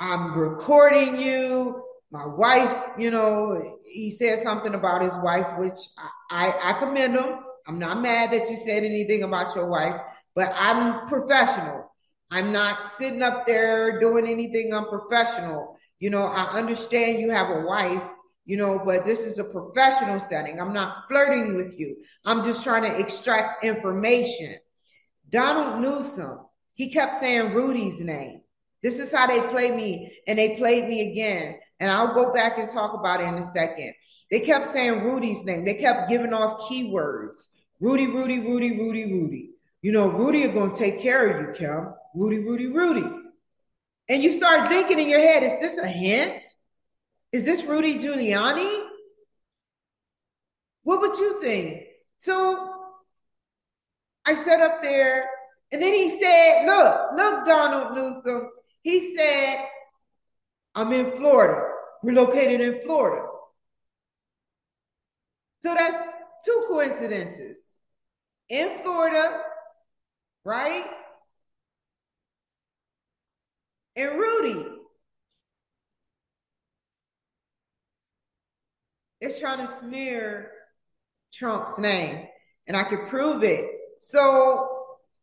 I'm 0.00 0.38
recording 0.38 1.20
you. 1.20 1.84
My 2.10 2.26
wife, 2.26 2.74
you 2.98 3.10
know, 3.10 3.62
he 3.90 4.10
said 4.10 4.42
something 4.42 4.74
about 4.74 5.02
his 5.02 5.14
wife, 5.16 5.58
which 5.58 5.78
I, 6.30 6.54
I, 6.62 6.70
I 6.70 6.78
commend 6.78 7.14
him. 7.14 7.38
I'm 7.66 7.78
not 7.78 8.00
mad 8.00 8.32
that 8.32 8.48
you 8.48 8.56
said 8.56 8.82
anything 8.82 9.24
about 9.24 9.54
your 9.54 9.68
wife, 9.68 10.00
but 10.34 10.52
I'm 10.56 11.06
professional. 11.06 11.92
I'm 12.30 12.50
not 12.52 12.92
sitting 12.92 13.22
up 13.22 13.46
there 13.46 14.00
doing 14.00 14.26
anything 14.26 14.72
unprofessional. 14.72 15.76
You 15.98 16.10
know, 16.10 16.24
I 16.24 16.44
understand 16.58 17.20
you 17.20 17.30
have 17.30 17.50
a 17.50 17.60
wife, 17.66 18.02
you 18.46 18.56
know, 18.56 18.80
but 18.82 19.04
this 19.04 19.20
is 19.20 19.38
a 19.38 19.44
professional 19.44 20.18
setting. 20.18 20.60
I'm 20.60 20.72
not 20.72 21.04
flirting 21.08 21.56
with 21.56 21.78
you. 21.78 21.96
I'm 22.24 22.42
just 22.42 22.64
trying 22.64 22.90
to 22.90 22.98
extract 22.98 23.64
information. 23.64 24.56
Donald 25.28 25.82
Newsom, 25.82 26.38
he 26.72 26.90
kept 26.90 27.20
saying 27.20 27.52
Rudy's 27.52 28.00
name. 28.00 28.40
This 28.82 28.98
is 28.98 29.12
how 29.12 29.26
they 29.26 29.40
play 29.48 29.70
me, 29.70 30.16
and 30.26 30.38
they 30.38 30.56
played 30.56 30.88
me 30.88 31.10
again. 31.10 31.58
And 31.80 31.90
I'll 31.90 32.14
go 32.14 32.32
back 32.32 32.58
and 32.58 32.68
talk 32.68 32.94
about 32.94 33.20
it 33.20 33.24
in 33.24 33.34
a 33.34 33.50
second. 33.50 33.94
They 34.30 34.40
kept 34.40 34.72
saying 34.72 35.04
Rudy's 35.04 35.44
name. 35.44 35.64
They 35.64 35.74
kept 35.74 36.08
giving 36.08 36.32
off 36.34 36.62
keywords. 36.62 37.46
Rudy, 37.80 38.06
Rudy, 38.06 38.40
Rudy, 38.40 38.78
Rudy, 38.78 39.12
Rudy. 39.12 39.50
You 39.80 39.92
know, 39.92 40.08
Rudy 40.08 40.44
are 40.44 40.52
going 40.52 40.72
to 40.72 40.76
take 40.76 41.00
care 41.00 41.28
of 41.28 41.46
you, 41.46 41.54
Kim. 41.54 41.94
Rudy, 42.14 42.38
Rudy, 42.38 42.66
Rudy. 42.66 43.08
And 44.08 44.22
you 44.22 44.32
start 44.32 44.68
thinking 44.68 44.98
in 44.98 45.08
your 45.08 45.20
head, 45.20 45.42
is 45.42 45.60
this 45.60 45.78
a 45.78 45.86
hint? 45.86 46.42
Is 47.32 47.44
this 47.44 47.64
Rudy 47.64 47.98
Giuliani? 47.98 48.86
What 50.82 51.00
would 51.00 51.16
you 51.18 51.40
think? 51.40 51.84
So 52.18 52.72
I 54.26 54.34
sat 54.34 54.60
up 54.60 54.82
there 54.82 55.28
and 55.70 55.82
then 55.82 55.92
he 55.92 56.08
said, 56.20 56.66
Look, 56.66 57.12
look, 57.14 57.46
Donald 57.46 57.94
Newsom. 57.94 58.48
He 58.82 59.14
said, 59.16 59.66
I'm 60.74 60.92
in 60.92 61.12
Florida. 61.16 61.67
We're 62.02 62.14
located 62.14 62.60
in 62.60 62.80
Florida. 62.84 63.26
So 65.60 65.74
that's 65.74 65.96
two 66.44 66.64
coincidences. 66.68 67.56
In 68.48 68.78
Florida, 68.82 69.40
right? 70.44 70.86
And 73.96 74.18
Rudy. 74.18 74.64
They're 79.20 79.32
trying 79.38 79.66
to 79.66 79.72
smear 79.78 80.52
Trump's 81.32 81.78
name, 81.78 82.26
and 82.68 82.76
I 82.76 82.84
could 82.84 83.08
prove 83.08 83.42
it. 83.42 83.64
So 83.98 84.68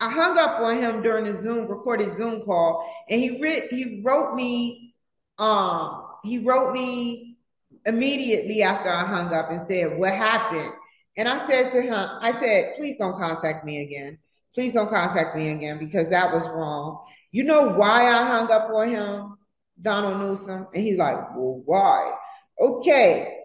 I 0.02 0.10
hung 0.12 0.38
up 0.38 0.60
on 0.60 0.80
him 0.80 1.02
during 1.02 1.24
the 1.26 1.42
Zoom 1.42 1.68
recorded 1.68 2.16
Zoom 2.16 2.42
call, 2.42 2.86
and 3.10 3.22
he 3.22 3.42
re- 3.42 3.68
he 3.70 4.02
wrote 4.04 4.36
me 4.36 4.94
um 5.40 6.05
he 6.26 6.40
wrote 6.40 6.74
me 6.74 7.38
immediately 7.86 8.64
after 8.64 8.90
I 8.90 9.06
hung 9.06 9.34
up 9.34 9.52
and 9.52 9.66
said 9.66 9.98
what 9.98 10.14
happened. 10.14 10.72
And 11.18 11.28
I 11.28 11.46
said 11.48 11.72
to 11.72 11.82
him, 11.82 11.94
I 11.94 12.32
said, 12.40 12.76
please 12.78 12.98
don't 12.98 13.18
contact 13.18 13.66
me 13.66 13.82
again. 13.82 14.18
Please 14.54 14.74
don't 14.74 14.90
contact 14.90 15.36
me 15.36 15.50
again 15.50 15.78
because 15.78 16.10
that 16.10 16.34
was 16.34 16.44
wrong. 16.48 17.04
You 17.32 17.44
know 17.44 17.70
why 17.70 18.08
I 18.08 18.26
hung 18.26 18.52
up 18.52 18.70
on 18.74 18.90
him, 18.90 19.38
Donald 19.82 20.20
Newsom? 20.20 20.68
And 20.74 20.84
he's 20.84 20.98
like, 20.98 21.18
well, 21.36 21.62
why? 21.66 22.12
Okay. 22.60 23.38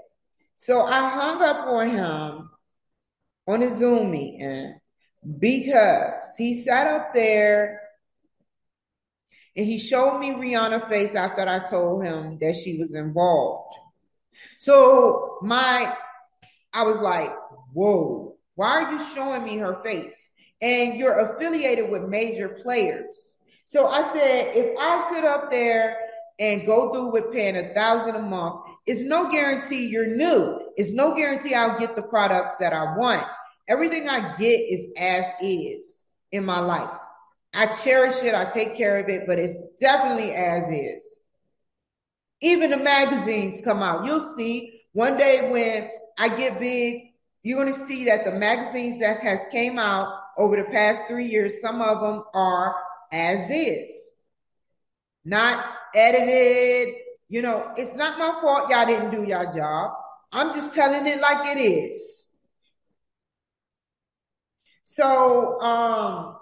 So 0.57 0.83
I 0.83 1.11
hung 1.11 1.43
up 1.43 1.67
on 1.67 1.91
him 1.91 2.51
on 3.47 3.63
a 3.63 3.77
Zoom 3.77 4.11
meeting 4.11 4.79
because 5.39 6.37
he 6.37 6.63
sat 6.63 6.87
up 6.87 7.15
there 7.15 7.81
and 9.61 9.69
he 9.69 9.79
showed 9.79 10.19
me 10.19 10.31
Rihanna's 10.31 10.89
face 10.89 11.15
after 11.15 11.47
I 11.47 11.59
told 11.59 12.03
him 12.03 12.39
that 12.41 12.57
she 12.57 12.79
was 12.79 12.95
involved. 12.95 13.75
So 14.57 15.37
my, 15.43 15.95
I 16.73 16.83
was 16.85 16.97
like, 16.97 17.31
whoa, 17.75 18.39
why 18.55 18.83
are 18.83 18.93
you 18.93 18.99
showing 19.15 19.45
me 19.45 19.59
her 19.59 19.83
face? 19.85 20.31
And 20.63 20.95
you're 20.99 21.35
affiliated 21.37 21.91
with 21.91 22.05
major 22.05 22.61
players. 22.63 23.37
So 23.67 23.87
I 23.87 24.03
said, 24.15 24.57
if 24.57 24.75
I 24.81 25.11
sit 25.13 25.27
up 25.27 25.51
there 25.51 25.99
and 26.39 26.65
go 26.65 26.91
through 26.91 27.11
with 27.13 27.31
paying 27.31 27.59
a 27.59 27.75
thousand 27.75 28.17
a 28.17 28.23
month, 28.23 28.63
it's 28.87 29.03
no 29.03 29.31
guarantee 29.31 29.89
you're 29.89 30.17
new. 30.17 30.59
It's 30.79 30.93
no 30.93 31.15
guarantee 31.15 31.53
I'll 31.53 31.79
get 31.79 31.97
the 31.97 32.03
products 32.03 32.55
that 32.61 32.73
I 32.73 32.97
want. 32.97 33.27
Everything 33.69 34.09
I 34.09 34.39
get 34.39 34.57
is 34.57 34.87
as 34.97 35.27
is 35.43 36.03
in 36.33 36.47
my 36.47 36.61
life. 36.61 36.99
I 37.53 37.67
cherish 37.67 38.23
it, 38.23 38.35
I 38.35 38.45
take 38.45 38.77
care 38.77 38.99
of 38.99 39.09
it, 39.09 39.27
but 39.27 39.39
it's 39.39 39.67
definitely 39.81 40.33
as 40.33 40.71
is. 40.71 41.19
Even 42.41 42.71
the 42.71 42.77
magazines 42.77 43.61
come 43.63 43.83
out. 43.83 44.05
You'll 44.05 44.35
see 44.35 44.83
one 44.93 45.17
day 45.17 45.51
when 45.51 45.91
I 46.19 46.29
get 46.37 46.61
big, 46.61 47.13
you're 47.43 47.63
going 47.63 47.73
to 47.73 47.87
see 47.87 48.05
that 48.05 48.25
the 48.25 48.33
magazines 48.33 49.01
that 49.01 49.21
has 49.21 49.41
came 49.51 49.79
out 49.79 50.13
over 50.37 50.57
the 50.57 50.65
past 50.65 51.03
three 51.09 51.27
years, 51.27 51.61
some 51.61 51.81
of 51.83 52.01
them 52.01 52.23
are 52.35 52.77
as 53.13 53.51
is, 53.51 54.15
not 55.25 55.65
edited. 55.95 56.95
You 57.29 57.43
know, 57.43 57.73
it's 57.77 57.95
not 57.95 58.19
my 58.19 58.41
fault 58.41 58.71
y'all 58.71 58.87
didn't 58.87 59.11
do 59.11 59.25
your 59.25 59.53
job. 59.53 59.93
I'm 60.33 60.53
just 60.55 60.75
telling 60.75 61.07
it 61.07 61.21
like 61.21 61.57
it 61.57 61.61
is. 61.61 62.27
So, 64.85 65.61
um, 65.61 66.37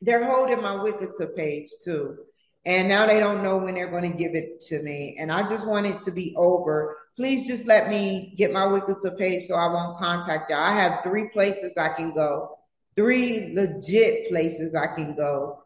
they're 0.00 0.24
holding 0.24 0.62
my 0.62 0.74
Wikipedia 0.74 1.34
page 1.34 1.68
too. 1.84 2.18
And 2.64 2.88
now 2.88 3.06
they 3.06 3.20
don't 3.20 3.44
know 3.44 3.56
when 3.56 3.74
they're 3.74 3.90
going 3.90 4.10
to 4.10 4.18
give 4.18 4.34
it 4.34 4.60
to 4.68 4.82
me. 4.82 5.16
And 5.20 5.30
I 5.30 5.46
just 5.46 5.66
want 5.66 5.86
it 5.86 6.00
to 6.02 6.10
be 6.10 6.34
over. 6.36 6.96
Please 7.16 7.46
just 7.46 7.64
let 7.64 7.88
me 7.88 8.34
get 8.36 8.52
my 8.52 8.64
Wikipedia 8.64 9.16
page 9.16 9.44
so 9.44 9.54
I 9.54 9.68
won't 9.68 9.98
contact 9.98 10.50
y'all. 10.50 10.60
I 10.60 10.72
have 10.72 11.02
three 11.04 11.28
places 11.28 11.76
I 11.78 11.88
can 11.88 12.12
go, 12.12 12.58
three 12.96 13.54
legit 13.54 14.28
places 14.28 14.74
I 14.74 14.88
can 14.88 15.14
go. 15.14 15.62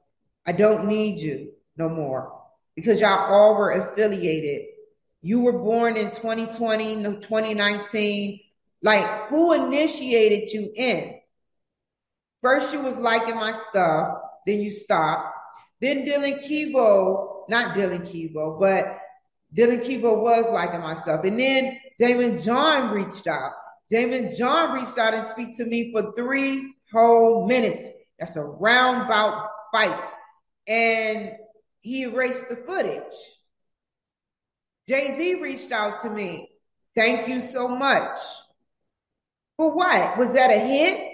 I 0.47 0.53
don't 0.53 0.87
need 0.87 1.21
you 1.21 1.53
no 1.77 1.89
more 1.89 2.41
because 2.77 3.01
y'all 3.01 3.33
all 3.33 3.57
were 3.57 3.71
affiliated. 3.71 4.67
You 5.23 5.41
were 5.41 5.53
born 5.53 5.97
in 5.97 6.11
2020, 6.11 7.03
2019. 7.03 8.41
Like, 8.83 9.29
who 9.29 9.53
initiated 9.53 10.51
you 10.53 10.73
in? 10.75 11.20
First, 12.43 12.73
you 12.73 12.81
was 12.81 12.97
liking 12.97 13.37
my 13.37 13.53
stuff, 13.53 14.19
then 14.47 14.61
you 14.61 14.71
stopped. 14.71 15.37
Then 15.81 16.05
Dylan 16.05 16.43
Kivo, 16.47 17.49
not 17.49 17.75
Dylan 17.75 18.07
Kivo, 18.07 18.59
but 18.59 18.99
Dylan 19.55 19.85
Kivo 19.85 20.21
was 20.21 20.51
liking 20.51 20.81
my 20.81 20.95
stuff. 20.95 21.25
And 21.25 21.39
then 21.39 21.79
Daymond 22.01 22.43
John 22.43 22.91
reached 22.93 23.27
out. 23.27 23.53
Daymond 23.93 24.37
John 24.37 24.73
reached 24.73 24.99
out 24.99 25.15
and 25.15 25.25
speak 25.25 25.57
to 25.57 25.65
me 25.65 25.93
for 25.93 26.13
three 26.17 26.75
whole 26.93 27.47
minutes. 27.47 27.89
That's 28.19 28.37
a 28.37 28.43
roundabout 28.43 29.49
fight. 29.73 30.01
And 30.69 31.33
he 31.81 32.03
erased 32.03 32.49
the 32.49 32.57
footage. 32.57 33.17
Jay 34.87 35.15
Z 35.17 35.41
reached 35.41 35.73
out 35.73 36.03
to 36.03 36.11
me. 36.11 36.51
Thank 36.95 37.29
you 37.29 37.41
so 37.41 37.69
much. 37.69 38.19
For 39.57 39.73
what? 39.73 40.19
Was 40.19 40.33
that 40.35 40.51
a 40.51 40.59
hit? 40.59 41.10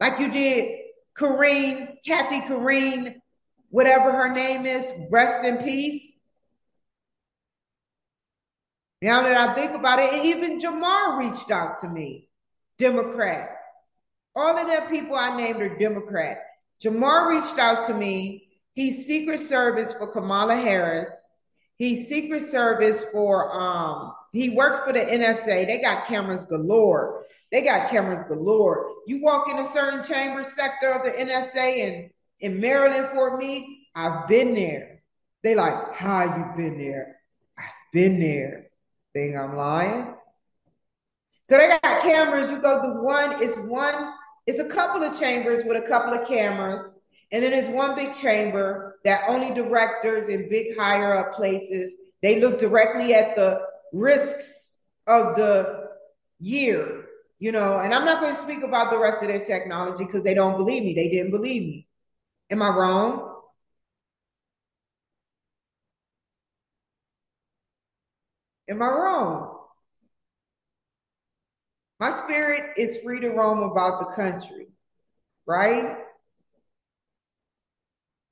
Like 0.00 0.18
you 0.18 0.30
did 0.30 0.78
Kareen, 1.16 1.96
Kathy 2.04 2.40
Kareen, 2.40 3.16
whatever 3.70 4.12
her 4.12 4.32
name 4.32 4.66
is, 4.66 4.92
rest 5.10 5.44
in 5.44 5.58
peace. 5.58 6.12
Now 9.02 9.22
that 9.22 9.48
I 9.48 9.54
think 9.54 9.72
about 9.72 9.98
it, 9.98 10.24
even 10.24 10.58
Jamar 10.58 11.18
reached 11.18 11.50
out 11.50 11.80
to 11.80 11.88
me, 11.88 12.28
Democrat. 12.78 13.50
All 14.34 14.58
of 14.58 14.66
them 14.66 14.88
people 14.90 15.16
I 15.16 15.36
named 15.36 15.60
are 15.60 15.78
Democrat. 15.78 16.38
Jamar 16.82 17.28
reached 17.28 17.58
out 17.58 17.86
to 17.88 17.94
me. 17.94 18.48
He's 18.74 19.06
Secret 19.06 19.40
Service 19.40 19.92
for 19.94 20.08
Kamala 20.08 20.56
Harris. 20.56 21.30
He's 21.76 22.08
Secret 22.08 22.42
Service 22.42 23.04
for 23.12 23.58
um 23.58 24.12
he 24.32 24.50
works 24.50 24.80
for 24.80 24.92
the 24.92 25.00
NSA. 25.00 25.66
They 25.66 25.80
got 25.80 26.06
cameras 26.06 26.44
galore. 26.44 27.24
They 27.56 27.62
got 27.62 27.88
cameras 27.88 28.22
galore. 28.24 28.90
You 29.06 29.22
walk 29.22 29.48
in 29.48 29.56
a 29.56 29.72
certain 29.72 30.04
chamber 30.04 30.44
sector 30.44 30.90
of 30.90 31.04
the 31.04 31.10
NSA 31.12 31.76
in, 31.78 32.10
in 32.40 32.60
Maryland, 32.60 33.08
Fort 33.14 33.38
Meade, 33.38 33.64
I've 33.94 34.28
been 34.28 34.54
there. 34.54 35.00
They 35.42 35.54
like, 35.54 35.94
how 35.94 36.24
you 36.24 36.54
been 36.54 36.76
there? 36.76 37.16
I've 37.56 37.64
been 37.94 38.20
there. 38.20 38.66
Think 39.14 39.38
I'm 39.38 39.56
lying? 39.56 40.12
So 41.44 41.56
they 41.56 41.78
got 41.82 42.02
cameras. 42.02 42.50
You 42.50 42.58
go 42.58 42.82
to 42.82 43.00
one, 43.00 43.42
it's 43.42 43.56
one, 43.56 44.12
it's 44.46 44.58
a 44.58 44.68
couple 44.68 45.02
of 45.02 45.18
chambers 45.18 45.64
with 45.64 45.82
a 45.82 45.88
couple 45.88 46.12
of 46.12 46.28
cameras. 46.28 46.98
And 47.32 47.42
then 47.42 47.52
there's 47.52 47.70
one 47.70 47.94
big 47.94 48.12
chamber 48.12 48.98
that 49.06 49.24
only 49.26 49.54
directors 49.54 50.28
and 50.28 50.50
big 50.50 50.76
higher 50.76 51.14
up 51.14 51.32
places, 51.34 51.94
they 52.20 52.38
look 52.38 52.58
directly 52.58 53.14
at 53.14 53.34
the 53.34 53.62
risks 53.94 54.76
of 55.06 55.36
the 55.36 55.86
year, 56.38 57.05
you 57.38 57.52
know. 57.52 57.78
And 57.78 57.92
I'm 57.94 58.04
not 58.04 58.20
going 58.20 58.34
to 58.34 58.40
speak 58.40 58.62
about 58.62 58.90
the 58.90 58.98
rest 58.98 59.22
of 59.22 59.28
their 59.28 59.40
technology 59.44 60.04
because 60.04 60.22
they 60.22 60.34
don't 60.34 60.56
believe 60.56 60.82
me. 60.82 60.94
They 60.94 61.08
didn't 61.08 61.30
believe 61.30 61.62
me. 61.62 61.86
Am 62.50 62.62
I 62.62 62.68
wrong? 62.68 63.34
Am 68.68 68.82
I 68.82 68.86
wrong? 68.88 69.58
My 71.98 72.10
spirit 72.10 72.72
is 72.76 72.98
free 72.98 73.20
to 73.20 73.30
roam 73.30 73.60
about 73.60 74.00
the 74.00 74.14
country, 74.14 74.68
right? 75.46 75.96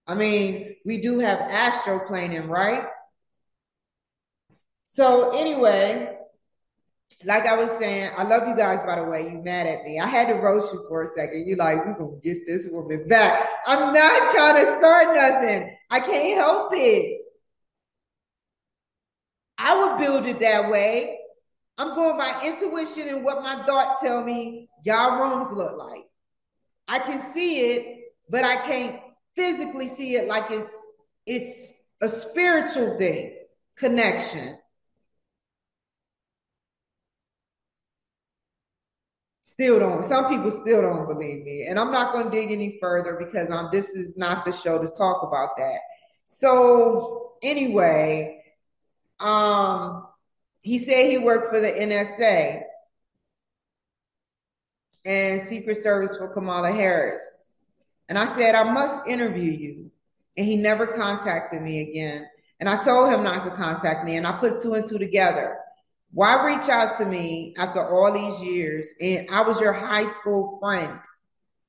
I 0.06 0.14
mean, 0.14 0.76
we 0.84 1.00
do 1.00 1.18
have 1.20 1.50
astroplaning, 1.50 2.48
right? 2.48 2.84
So 4.84 5.36
anyway, 5.36 6.13
like 7.24 7.46
I 7.46 7.56
was 7.56 7.70
saying, 7.78 8.10
I 8.16 8.24
love 8.24 8.46
you 8.48 8.56
guys, 8.56 8.84
by 8.84 8.96
the 8.96 9.04
way. 9.04 9.30
You 9.30 9.42
mad 9.42 9.66
at 9.66 9.84
me. 9.84 9.98
I 9.98 10.06
had 10.06 10.28
to 10.28 10.34
roast 10.34 10.72
you 10.72 10.84
for 10.88 11.02
a 11.02 11.08
second. 11.16 11.46
You 11.46 11.56
like, 11.56 11.84
we're 11.84 11.94
gonna 11.94 12.20
get 12.22 12.46
this 12.46 12.66
woman 12.70 13.08
back. 13.08 13.48
I'm 13.66 13.94
not 13.94 14.32
trying 14.32 14.64
to 14.64 14.78
start 14.78 15.14
nothing. 15.14 15.76
I 15.90 16.00
can't 16.00 16.38
help 16.38 16.70
it. 16.74 17.20
I 19.56 19.82
would 19.82 19.98
build 19.98 20.26
it 20.26 20.40
that 20.40 20.70
way. 20.70 21.18
I'm 21.78 21.94
going 21.94 22.16
by 22.16 22.40
intuition 22.44 23.08
and 23.08 23.24
what 23.24 23.42
my 23.42 23.64
thoughts 23.64 24.00
tell 24.00 24.22
me 24.22 24.68
y'all 24.84 25.18
rooms 25.18 25.52
look 25.52 25.76
like. 25.76 26.04
I 26.86 26.98
can 26.98 27.22
see 27.22 27.60
it, 27.70 28.12
but 28.28 28.44
I 28.44 28.56
can't 28.56 29.00
physically 29.34 29.88
see 29.88 30.16
it 30.16 30.28
like 30.28 30.50
it's 30.50 30.86
it's 31.26 31.72
a 32.00 32.08
spiritual 32.08 32.98
thing, 32.98 33.34
connection. 33.76 34.58
Still 39.54 39.78
don't. 39.78 40.04
Some 40.04 40.28
people 40.28 40.50
still 40.50 40.82
don't 40.82 41.06
believe 41.06 41.44
me, 41.44 41.66
and 41.68 41.78
I'm 41.78 41.92
not 41.92 42.12
going 42.12 42.28
to 42.28 42.30
dig 42.36 42.50
any 42.50 42.76
further 42.80 43.14
because 43.14 43.46
this 43.70 43.90
is 43.90 44.16
not 44.16 44.44
the 44.44 44.52
show 44.52 44.82
to 44.82 44.88
talk 44.88 45.22
about 45.22 45.56
that. 45.58 45.78
So 46.26 47.34
anyway, 47.40 48.42
um, 49.20 50.08
he 50.60 50.80
said 50.80 51.08
he 51.08 51.18
worked 51.18 51.54
for 51.54 51.60
the 51.60 51.70
NSA 51.70 52.62
and 55.04 55.40
Secret 55.42 55.80
Service 55.80 56.16
for 56.16 56.26
Kamala 56.34 56.72
Harris. 56.72 57.52
And 58.08 58.18
I 58.18 58.26
said, 58.34 58.56
I 58.56 58.64
must 58.72 59.06
interview 59.06 59.52
you. 59.52 59.90
And 60.36 60.46
he 60.46 60.56
never 60.56 60.84
contacted 60.84 61.62
me 61.62 61.80
again. 61.80 62.26
And 62.58 62.68
I 62.68 62.82
told 62.82 63.12
him 63.12 63.22
not 63.22 63.44
to 63.44 63.50
contact 63.52 64.04
me. 64.04 64.16
And 64.16 64.26
I 64.26 64.32
put 64.32 64.60
two 64.60 64.74
and 64.74 64.84
two 64.84 64.98
together. 64.98 65.58
Why 66.14 66.46
reach 66.46 66.68
out 66.68 66.96
to 66.98 67.04
me 67.04 67.54
after 67.58 67.84
all 67.84 68.12
these 68.12 68.40
years? 68.40 68.88
And 69.00 69.28
I 69.30 69.42
was 69.42 69.60
your 69.60 69.72
high 69.72 70.06
school 70.06 70.58
friend. 70.60 71.00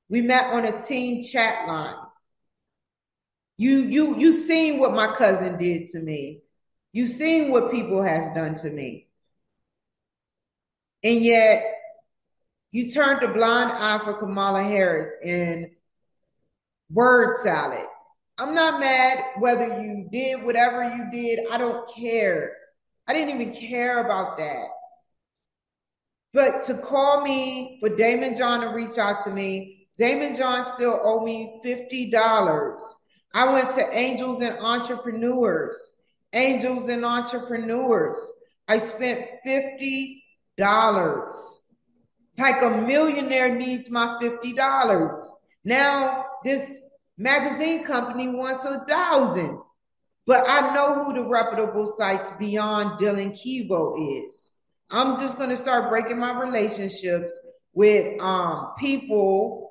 We 0.08 0.22
met 0.22 0.52
on 0.52 0.64
a 0.64 0.80
teen 0.80 1.26
chat 1.26 1.66
line. 1.66 1.96
You 3.56 3.78
you 3.78 4.16
you 4.16 4.36
seen 4.36 4.78
what 4.78 4.94
my 4.94 5.08
cousin 5.08 5.58
did 5.58 5.88
to 5.90 5.98
me. 5.98 6.42
You 6.92 7.08
seen 7.08 7.50
what 7.50 7.72
people 7.72 8.02
has 8.02 8.32
done 8.36 8.54
to 8.56 8.70
me. 8.70 9.08
And 11.02 11.24
yet 11.24 11.64
you 12.70 12.92
turned 12.92 13.24
a 13.24 13.28
blind 13.32 13.72
eye 13.72 13.98
for 14.04 14.14
Kamala 14.14 14.62
Harris 14.62 15.08
and 15.24 15.70
word 16.88 17.42
salad. 17.42 17.86
I'm 18.38 18.54
not 18.54 18.78
mad 18.78 19.24
whether 19.40 19.82
you 19.82 20.08
did 20.12 20.44
whatever 20.44 20.84
you 20.84 21.10
did. 21.10 21.50
I 21.50 21.58
don't 21.58 21.92
care. 21.92 22.52
I 23.08 23.12
didn't 23.12 23.40
even 23.40 23.54
care 23.54 24.04
about 24.04 24.38
that. 24.38 24.66
But 26.32 26.64
to 26.64 26.74
call 26.74 27.22
me 27.22 27.78
for 27.80 27.88
Daymond 27.88 28.36
John 28.36 28.60
to 28.60 28.68
reach 28.68 28.98
out 28.98 29.24
to 29.24 29.30
me, 29.30 29.88
Daymond 29.98 30.36
John 30.36 30.64
still 30.74 31.00
owe 31.02 31.24
me 31.24 31.60
$50. 31.64 32.78
I 33.34 33.52
went 33.52 33.70
to 33.72 33.98
Angels 33.98 34.40
and 34.40 34.58
Entrepreneurs. 34.58 35.92
Angels 36.32 36.88
and 36.88 37.04
Entrepreneurs. 37.04 38.16
I 38.68 38.78
spent 38.78 39.26
$50. 39.46 40.20
Like 42.38 42.62
a 42.62 42.70
millionaire 42.82 43.54
needs 43.54 43.88
my 43.88 44.18
$50. 44.20 45.30
Now 45.64 46.26
this 46.44 46.78
magazine 47.16 47.84
company 47.84 48.28
wants 48.28 48.64
a 48.64 48.84
thousand. 48.84 49.58
But 50.26 50.44
I 50.48 50.74
know 50.74 51.04
who 51.04 51.14
the 51.14 51.28
reputable 51.28 51.86
sites 51.86 52.30
beyond 52.38 52.98
Dylan 53.00 53.32
Kibo 53.32 54.24
is. 54.24 54.50
I'm 54.90 55.18
just 55.18 55.38
going 55.38 55.50
to 55.50 55.56
start 55.56 55.88
breaking 55.88 56.18
my 56.18 56.38
relationships 56.38 57.38
with 57.72 58.20
um, 58.20 58.72
people 58.78 59.70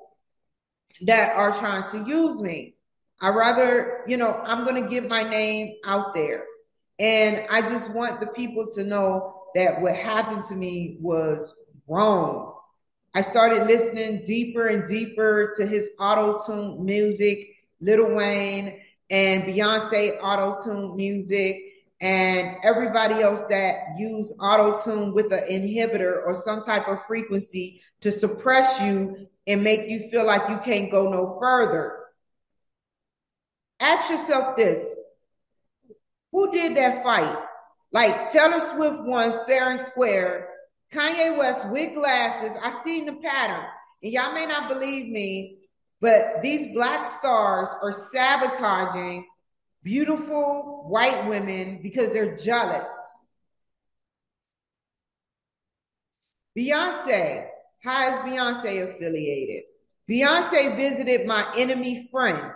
that 1.02 1.36
are 1.36 1.52
trying 1.58 1.88
to 1.90 2.08
use 2.08 2.40
me. 2.40 2.74
I 3.20 3.28
rather, 3.30 4.02
you 4.06 4.16
know, 4.16 4.40
I'm 4.44 4.64
going 4.64 4.82
to 4.82 4.88
get 4.88 5.08
my 5.08 5.22
name 5.22 5.74
out 5.84 6.14
there. 6.14 6.44
And 6.98 7.46
I 7.50 7.60
just 7.62 7.90
want 7.90 8.20
the 8.20 8.26
people 8.28 8.66
to 8.74 8.84
know 8.84 9.42
that 9.54 9.80
what 9.80 9.94
happened 9.94 10.44
to 10.44 10.54
me 10.54 10.96
was 11.00 11.54
wrong. 11.86 12.54
I 13.14 13.22
started 13.22 13.66
listening 13.66 14.24
deeper 14.24 14.68
and 14.68 14.86
deeper 14.86 15.52
to 15.58 15.66
his 15.66 15.90
auto 15.98 16.38
tune 16.46 16.84
music, 16.84 17.48
Lil 17.80 18.14
Wayne 18.14 18.80
and 19.10 19.44
Beyonce 19.44 20.18
auto 20.20 20.62
tune 20.64 20.96
music, 20.96 21.62
and 22.00 22.56
everybody 22.62 23.22
else 23.22 23.42
that 23.48 23.98
use 23.98 24.32
auto 24.40 24.82
tune 24.82 25.14
with 25.14 25.32
an 25.32 25.44
inhibitor 25.50 26.24
or 26.24 26.34
some 26.34 26.62
type 26.62 26.88
of 26.88 26.98
frequency 27.06 27.80
to 28.00 28.12
suppress 28.12 28.80
you 28.80 29.28
and 29.46 29.62
make 29.62 29.88
you 29.88 30.08
feel 30.10 30.26
like 30.26 30.48
you 30.48 30.58
can't 30.58 30.90
go 30.90 31.08
no 31.10 31.38
further. 31.40 31.98
Ask 33.80 34.10
yourself 34.10 34.56
this 34.56 34.94
who 36.32 36.52
did 36.52 36.76
that 36.76 37.02
fight? 37.02 37.38
Like 37.92 38.30
Taylor 38.30 38.60
Swift 38.60 39.04
won 39.04 39.46
fair 39.46 39.70
and 39.70 39.80
square 39.80 40.48
Kanye 40.92 41.36
West 41.36 41.66
with 41.68 41.94
glasses. 41.94 42.56
I 42.62 42.70
seen 42.82 43.06
the 43.06 43.14
pattern. 43.14 43.64
And 44.02 44.12
y'all 44.12 44.32
may 44.32 44.46
not 44.46 44.68
believe 44.68 45.10
me, 45.10 45.65
but 46.00 46.42
these 46.42 46.74
black 46.74 47.06
stars 47.06 47.68
are 47.82 47.94
sabotaging 48.12 49.26
beautiful 49.82 50.84
white 50.88 51.28
women 51.28 51.80
because 51.82 52.10
they're 52.10 52.36
jealous. 52.36 52.90
Beyonce, 56.58 57.46
how 57.82 58.12
is 58.12 58.18
Beyonce 58.20 58.94
affiliated? 58.94 59.64
Beyonce 60.08 60.76
visited 60.76 61.26
my 61.26 61.46
enemy 61.56 62.08
friend. 62.10 62.52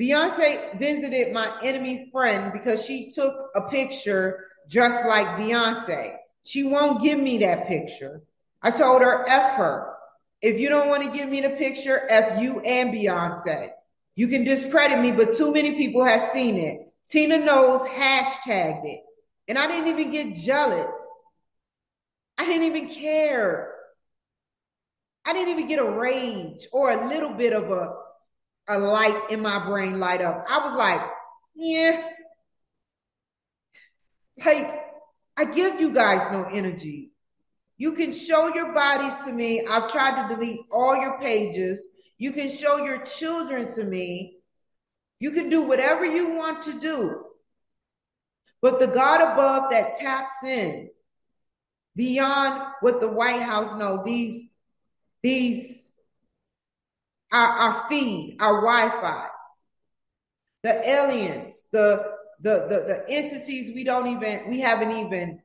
Beyonce 0.00 0.78
visited 0.78 1.32
my 1.32 1.50
enemy 1.62 2.08
friend 2.12 2.52
because 2.52 2.84
she 2.84 3.10
took 3.10 3.50
a 3.54 3.62
picture 3.62 4.44
dressed 4.68 5.06
like 5.06 5.26
Beyonce. 5.38 6.16
She 6.44 6.64
won't 6.64 7.02
give 7.02 7.18
me 7.18 7.38
that 7.38 7.66
picture. 7.66 8.22
I 8.62 8.70
told 8.70 9.02
her, 9.02 9.28
F 9.28 9.56
her. 9.56 9.95
If 10.42 10.60
you 10.60 10.68
don't 10.68 10.88
want 10.88 11.02
to 11.02 11.16
give 11.16 11.28
me 11.28 11.40
the 11.40 11.50
picture, 11.50 12.06
F 12.10 12.40
you 12.40 12.60
and 12.60 12.92
Beyonce. 12.92 13.70
You 14.14 14.28
can 14.28 14.44
discredit 14.44 15.00
me, 15.00 15.12
but 15.12 15.34
too 15.34 15.52
many 15.52 15.72
people 15.72 16.04
have 16.04 16.30
seen 16.32 16.56
it. 16.56 16.80
Tina 17.08 17.38
Knowles 17.38 17.82
hashtagged 17.82 18.84
it. 18.84 19.00
And 19.48 19.58
I 19.58 19.66
didn't 19.66 19.88
even 19.88 20.10
get 20.10 20.34
jealous. 20.34 20.96
I 22.38 22.44
didn't 22.44 22.64
even 22.64 22.88
care. 22.88 23.72
I 25.26 25.32
didn't 25.32 25.50
even 25.50 25.68
get 25.68 25.78
a 25.78 25.90
rage 25.90 26.66
or 26.72 26.90
a 26.90 27.08
little 27.08 27.30
bit 27.30 27.52
of 27.52 27.70
a, 27.70 27.94
a 28.68 28.78
light 28.78 29.30
in 29.30 29.40
my 29.40 29.64
brain 29.64 29.98
light 29.98 30.22
up. 30.22 30.46
I 30.48 30.66
was 30.66 30.76
like, 30.76 31.02
yeah. 31.54 32.08
Like, 34.44 34.80
I 35.36 35.44
give 35.44 35.80
you 35.80 35.92
guys 35.92 36.30
no 36.32 36.44
energy. 36.44 37.10
You 37.78 37.92
can 37.92 38.12
show 38.12 38.54
your 38.54 38.72
bodies 38.72 39.16
to 39.26 39.32
me. 39.32 39.64
I've 39.68 39.90
tried 39.90 40.22
to 40.22 40.34
delete 40.34 40.60
all 40.70 40.96
your 40.96 41.20
pages. 41.20 41.86
You 42.18 42.32
can 42.32 42.50
show 42.50 42.78
your 42.78 43.04
children 43.04 43.72
to 43.74 43.84
me. 43.84 44.38
You 45.20 45.30
can 45.32 45.48
do 45.48 45.62
whatever 45.62 46.04
you 46.04 46.30
want 46.30 46.62
to 46.64 46.78
do. 46.80 47.24
But 48.62 48.80
the 48.80 48.86
God 48.86 49.20
above 49.20 49.70
that 49.70 49.96
taps 49.98 50.42
in 50.42 50.88
beyond 51.94 52.62
what 52.80 53.00
the 53.00 53.08
White 53.08 53.42
House 53.42 53.74
know, 53.78 54.02
these, 54.04 54.42
these, 55.22 55.90
our, 57.32 57.48
our 57.48 57.88
feed, 57.88 58.38
our 58.40 58.62
Wi-Fi, 58.62 59.28
the 60.62 60.88
aliens, 60.88 61.66
the 61.72 62.16
the, 62.40 62.66
the, 62.68 62.84
the 62.86 63.04
entities 63.08 63.74
we 63.74 63.84
don't 63.84 64.08
even, 64.08 64.48
we 64.48 64.60
haven't 64.60 64.92
even 64.92 65.40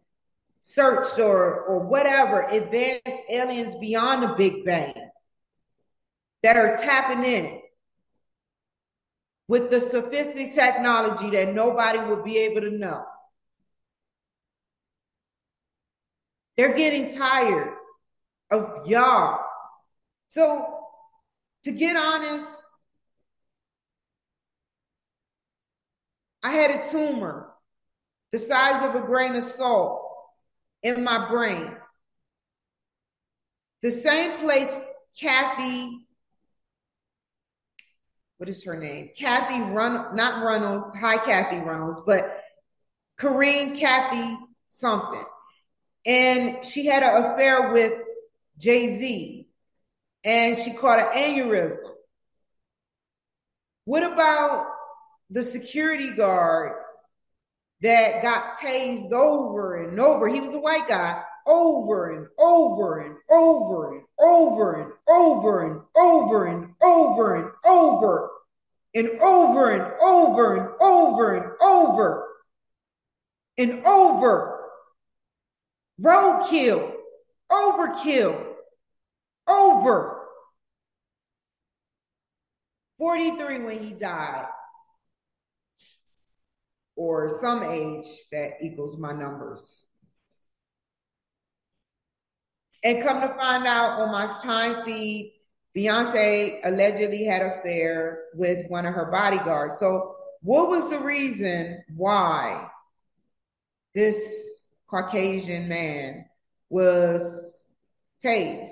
searched 0.62 1.20
or 1.20 1.62
or 1.62 1.80
whatever 1.80 2.42
advanced 2.42 3.24
aliens 3.30 3.76
beyond 3.76 4.24
the 4.24 4.36
Big 4.38 4.66
Bang 4.66 5.10
that 6.44 6.58
are 6.58 6.76
tapping 6.78 7.24
in 7.24 7.62
with 9.48 9.70
the 9.70 9.82
sophisticated 9.82 10.54
technology 10.54 11.30
that 11.32 11.54
nobody 11.54 12.00
will 12.00 12.24
be 12.24 12.38
able 12.38 12.62
to 12.62 12.72
know. 12.72 13.04
They're 16.58 16.76
getting 16.76 17.14
tired 17.14 17.74
of 18.50 18.88
y'all. 18.88 19.40
So, 20.28 20.80
to 21.64 21.72
get 21.72 21.96
honest, 21.96 22.48
I 26.44 26.52
had 26.52 26.72
a 26.72 26.90
tumor 26.90 27.52
the 28.32 28.40
size 28.40 28.84
of 28.88 28.96
a 28.96 29.06
grain 29.06 29.36
of 29.36 29.44
salt 29.44 30.01
in 30.84 31.04
my 31.04 31.30
brain. 31.30 31.76
The 33.82 33.92
same 33.92 34.40
place 34.42 34.80
Kathy, 35.20 36.08
what 38.38 38.50
is 38.50 38.64
her 38.64 38.80
name? 38.80 39.10
Kathy 39.16 39.62
Run, 39.62 40.16
not 40.16 40.44
Reynolds, 40.44 40.94
hi 40.96 41.18
Kathy 41.18 41.58
Reynolds, 41.58 42.02
but 42.06 42.42
Corinne 43.18 43.76
Kathy 43.76 44.38
something. 44.70 45.24
And 46.06 46.66
she 46.66 46.86
had 46.86 47.04
an 47.04 47.24
affair 47.24 47.72
with 47.72 47.94
Jay 48.58 48.98
Z 48.98 49.48
and 50.24 50.58
she 50.58 50.72
caught 50.72 51.00
an 51.00 51.08
aneurysm. 51.08 51.80
What 53.86 54.04
about 54.04 54.68
the 55.30 55.44
security 55.44 56.12
guard 56.12 56.74
that 57.82 58.22
got 58.22 58.58
tased 58.58 59.12
over 59.12 59.84
and 59.84 60.00
over? 60.00 60.28
He 60.28 60.42
was 60.42 60.54
a 60.54 60.60
white 60.60 60.88
guy, 60.88 61.22
over 61.46 62.12
and 62.12 62.28
over 62.38 63.00
and 63.00 63.16
over 63.30 63.96
and 63.96 64.04
over 64.20 64.74
and 64.76 64.92
over 65.10 65.64
and 65.64 65.82
over 65.98 66.46
and 66.46 66.70
over 66.84 67.36
and 67.36 67.52
over 67.66 68.32
and 68.94 69.10
over 69.22 69.72
and 69.72 69.94
over 70.02 70.56
and 70.56 70.70
over 70.82 71.36
and 71.36 71.52
over 71.62 72.28
and 73.58 73.86
over. 73.86 74.58
Roadkill, 76.02 76.94
overkill, 77.52 78.46
over. 79.48 80.18
43 82.98 83.60
when 83.64 83.84
he 83.84 83.94
died, 83.94 84.46
or 86.96 87.40
some 87.42 87.64
age 87.64 88.06
that 88.32 88.54
equals 88.62 88.98
my 88.98 89.12
numbers. 89.12 89.82
And 92.84 93.04
come 93.04 93.22
to 93.22 93.30
find 93.36 93.66
out 93.68 94.00
on 94.00 94.12
my 94.12 94.26
time 94.42 94.84
feed, 94.86 95.34
Beyonce 95.76 96.60
allegedly 96.66 97.24
had 97.24 97.42
an 97.42 97.60
affair 97.60 98.26
with 98.34 98.68
one 98.70 98.86
of 98.86 98.94
her 98.94 99.12
bodyguards. 99.12 99.78
So, 99.80 100.16
what 100.42 100.70
was 100.70 100.90
the 100.90 101.00
reason 101.00 101.84
why 101.96 102.68
this 103.94 104.60
Caucasian 104.90 105.70
man 105.70 106.26
was 106.70 107.60
tased 108.24 108.72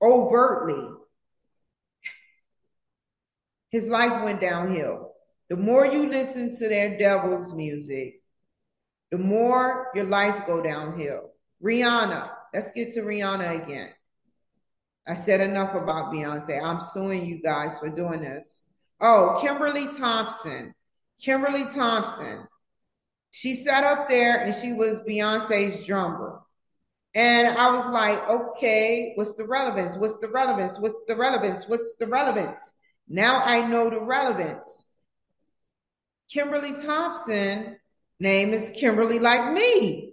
overtly? 0.00 0.88
His 3.70 3.88
life 3.88 4.22
went 4.22 4.40
downhill. 4.40 5.09
The 5.50 5.56
more 5.56 5.84
you 5.84 6.08
listen 6.08 6.56
to 6.56 6.68
their 6.68 6.96
devil's 6.96 7.52
music, 7.52 8.22
the 9.10 9.18
more 9.18 9.88
your 9.96 10.04
life 10.04 10.46
go 10.46 10.62
downhill. 10.62 11.32
Rihanna, 11.62 12.30
let's 12.54 12.70
get 12.70 12.94
to 12.94 13.00
Rihanna 13.02 13.64
again. 13.64 13.90
I 15.08 15.14
said 15.14 15.40
enough 15.40 15.74
about 15.74 16.12
Beyonce. 16.12 16.62
I'm 16.62 16.80
suing 16.80 17.26
you 17.26 17.42
guys 17.42 17.80
for 17.80 17.88
doing 17.88 18.20
this. 18.20 18.62
Oh, 19.00 19.40
Kimberly 19.42 19.88
Thompson. 19.88 20.72
Kimberly 21.20 21.64
Thompson. 21.64 22.46
She 23.32 23.56
sat 23.56 23.82
up 23.82 24.08
there 24.08 24.40
and 24.40 24.54
she 24.54 24.72
was 24.72 25.00
Beyonce's 25.00 25.84
drummer. 25.84 26.40
And 27.16 27.48
I 27.48 27.74
was 27.74 27.92
like, 27.92 28.30
okay, 28.30 29.14
what's 29.16 29.34
the 29.34 29.46
relevance? 29.46 29.96
What's 29.96 30.18
the 30.18 30.28
relevance? 30.28 30.78
What's 30.78 31.02
the 31.08 31.16
relevance? 31.16 31.64
What's 31.66 31.96
the 31.98 32.06
relevance? 32.06 32.60
Now 33.08 33.42
I 33.44 33.66
know 33.66 33.90
the 33.90 34.00
relevance. 34.00 34.84
Kimberly 36.30 36.72
Thompson, 36.80 37.76
name 38.20 38.54
is 38.54 38.70
Kimberly 38.70 39.18
like 39.18 39.52
me. 39.52 40.12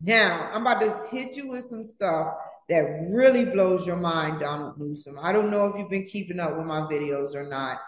Now, 0.00 0.48
I'm 0.52 0.62
about 0.62 0.80
to 0.80 1.16
hit 1.16 1.36
you 1.36 1.48
with 1.48 1.64
some 1.64 1.84
stuff 1.84 2.34
that 2.68 3.08
really 3.10 3.44
blows 3.44 3.86
your 3.86 3.96
mind, 3.96 4.40
Donald 4.40 4.78
Newsom. 4.78 5.18
I 5.20 5.32
don't 5.32 5.50
know 5.50 5.66
if 5.66 5.78
you've 5.78 5.90
been 5.90 6.06
keeping 6.06 6.40
up 6.40 6.56
with 6.56 6.66
my 6.66 6.82
videos 6.82 7.34
or 7.34 7.48
not. 7.48 7.78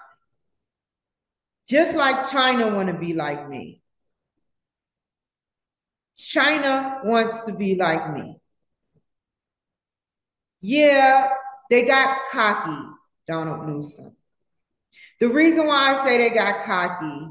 Just 1.68 1.94
like 1.94 2.28
China 2.30 2.74
want 2.74 2.88
to 2.88 2.98
be 2.98 3.14
like 3.14 3.48
me. 3.48 3.80
China 6.16 7.00
wants 7.04 7.42
to 7.42 7.54
be 7.54 7.76
like 7.76 8.12
me. 8.12 8.40
Yeah, 10.60 11.28
they 11.70 11.86
got 11.86 12.18
cocky, 12.32 12.88
Donald 13.26 13.66
Newsom. 13.66 14.16
The 15.20 15.28
reason 15.28 15.66
why 15.66 15.94
I 15.94 16.04
say 16.04 16.16
they 16.16 16.34
got 16.34 16.64
cocky 16.64 17.28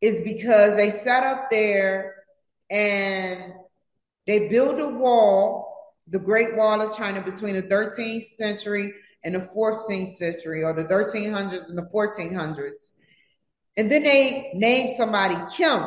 is 0.00 0.22
because 0.22 0.76
they 0.76 0.90
sat 0.90 1.22
up 1.22 1.50
there 1.50 2.16
and 2.68 3.52
they 4.26 4.48
built 4.48 4.80
a 4.80 4.88
wall, 4.88 5.94
the 6.08 6.18
Great 6.18 6.56
Wall 6.56 6.80
of 6.80 6.96
China, 6.96 7.22
between 7.22 7.54
the 7.54 7.62
13th 7.62 8.24
century 8.24 8.92
and 9.22 9.34
the 9.34 9.48
14th 9.54 10.12
century, 10.12 10.64
or 10.64 10.72
the 10.72 10.84
1300s 10.84 11.68
and 11.68 11.78
the 11.78 11.88
1400s. 11.94 12.90
And 13.76 13.90
then 13.90 14.02
they 14.02 14.50
named 14.54 14.90
somebody 14.96 15.36
Kim. 15.54 15.84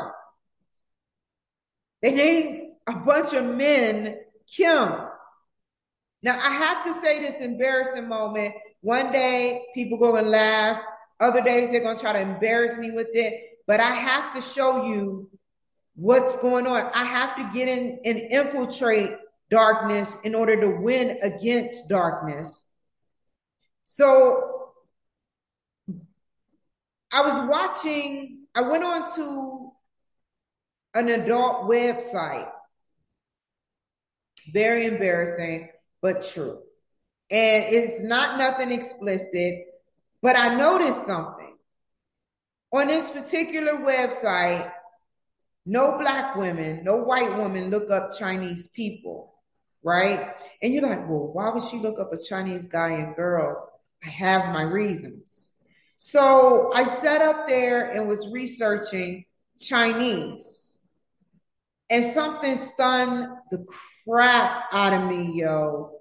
They 2.02 2.12
named 2.12 2.74
a 2.88 2.94
bunch 2.94 3.34
of 3.34 3.46
men 3.46 4.18
Kim. 4.48 4.90
Now, 6.22 6.40
I 6.40 6.52
have 6.52 6.86
to 6.86 6.94
say 7.02 7.20
this 7.20 7.42
embarrassing 7.42 8.08
moment. 8.08 8.54
One 8.82 9.12
day, 9.12 9.66
people 9.74 9.98
go 9.98 10.16
and 10.16 10.30
laugh. 10.30 10.82
Other 11.24 11.42
days, 11.42 11.70
they're 11.70 11.82
going 11.82 11.96
to 11.96 12.02
try 12.02 12.12
to 12.12 12.20
embarrass 12.20 12.78
me 12.78 12.92
with 12.92 13.08
it. 13.14 13.60
But 13.66 13.80
I 13.80 13.92
have 13.92 14.34
to 14.36 14.42
show 14.42 14.86
you 14.88 15.30
what's 15.96 16.36
going 16.38 16.68
on. 16.68 16.92
I 16.94 17.06
have 17.06 17.38
to 17.38 17.50
get 17.58 17.70
in 17.70 18.00
and 18.04 18.20
infiltrate 18.20 19.12
darkness 19.50 20.18
in 20.26 20.36
order 20.36 20.60
to 20.60 20.70
win 20.82 21.18
against 21.22 21.88
darkness. 21.88 22.66
So 23.86 24.72
I 27.14 27.22
was 27.22 27.50
watching, 27.50 28.48
I 28.54 28.64
went 28.64 28.84
on 28.84 29.16
to 29.16 29.72
an 30.96 31.08
adult 31.08 31.70
website. 31.70 32.50
Very 34.52 34.88
embarrassing, 34.88 35.70
but 36.02 36.28
true. 36.28 36.60
And 37.32 37.64
it's 37.64 38.02
not 38.02 38.38
nothing 38.38 38.74
explicit, 38.74 39.68
but 40.24 40.38
I 40.38 40.56
noticed 40.56 41.06
something. 41.06 41.58
On 42.72 42.88
this 42.88 43.10
particular 43.10 43.74
website, 43.74 44.72
no 45.66 45.98
black 46.00 46.36
women, 46.38 46.84
no 46.84 46.98
white 46.98 47.38
woman 47.38 47.70
look 47.70 47.92
up 47.92 48.18
Chinese 48.18 48.68
people, 48.68 49.36
right? 49.84 50.34
And 50.62 50.74
you're 50.74 50.82
like, 50.82 51.08
well, 51.08 51.32
why 51.34 51.50
would 51.50 51.66
she 51.66 51.78
look 51.78 52.00
up 52.00 52.14
a 52.14 52.18
Chinese 52.18 52.66
guy 52.66 52.92
and 52.92 53.16
girl? 53.16 53.70
I 54.04 54.10
have 54.10 54.54
my 54.54 54.64
reasons. 54.64 55.52
So 55.98 56.72
I 56.74 56.86
sat 56.86 57.22
up 57.22 57.48
there 57.48 57.92
and 57.92 58.08
was 58.08 58.28
researching 58.32 59.26
Chinese. 59.60 60.80
And 61.90 62.06
something 62.06 62.58
stunned 62.58 63.28
the 63.52 63.66
crap 64.08 64.64
out 64.72 64.94
of 64.94 65.10
me, 65.10 65.34
yo. 65.34 65.93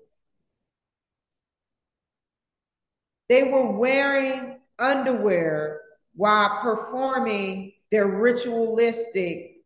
They 3.32 3.44
were 3.44 3.64
wearing 3.64 4.58
underwear 4.78 5.80
while 6.14 6.60
performing 6.60 7.72
their 7.90 8.06
ritualistic 8.06 9.62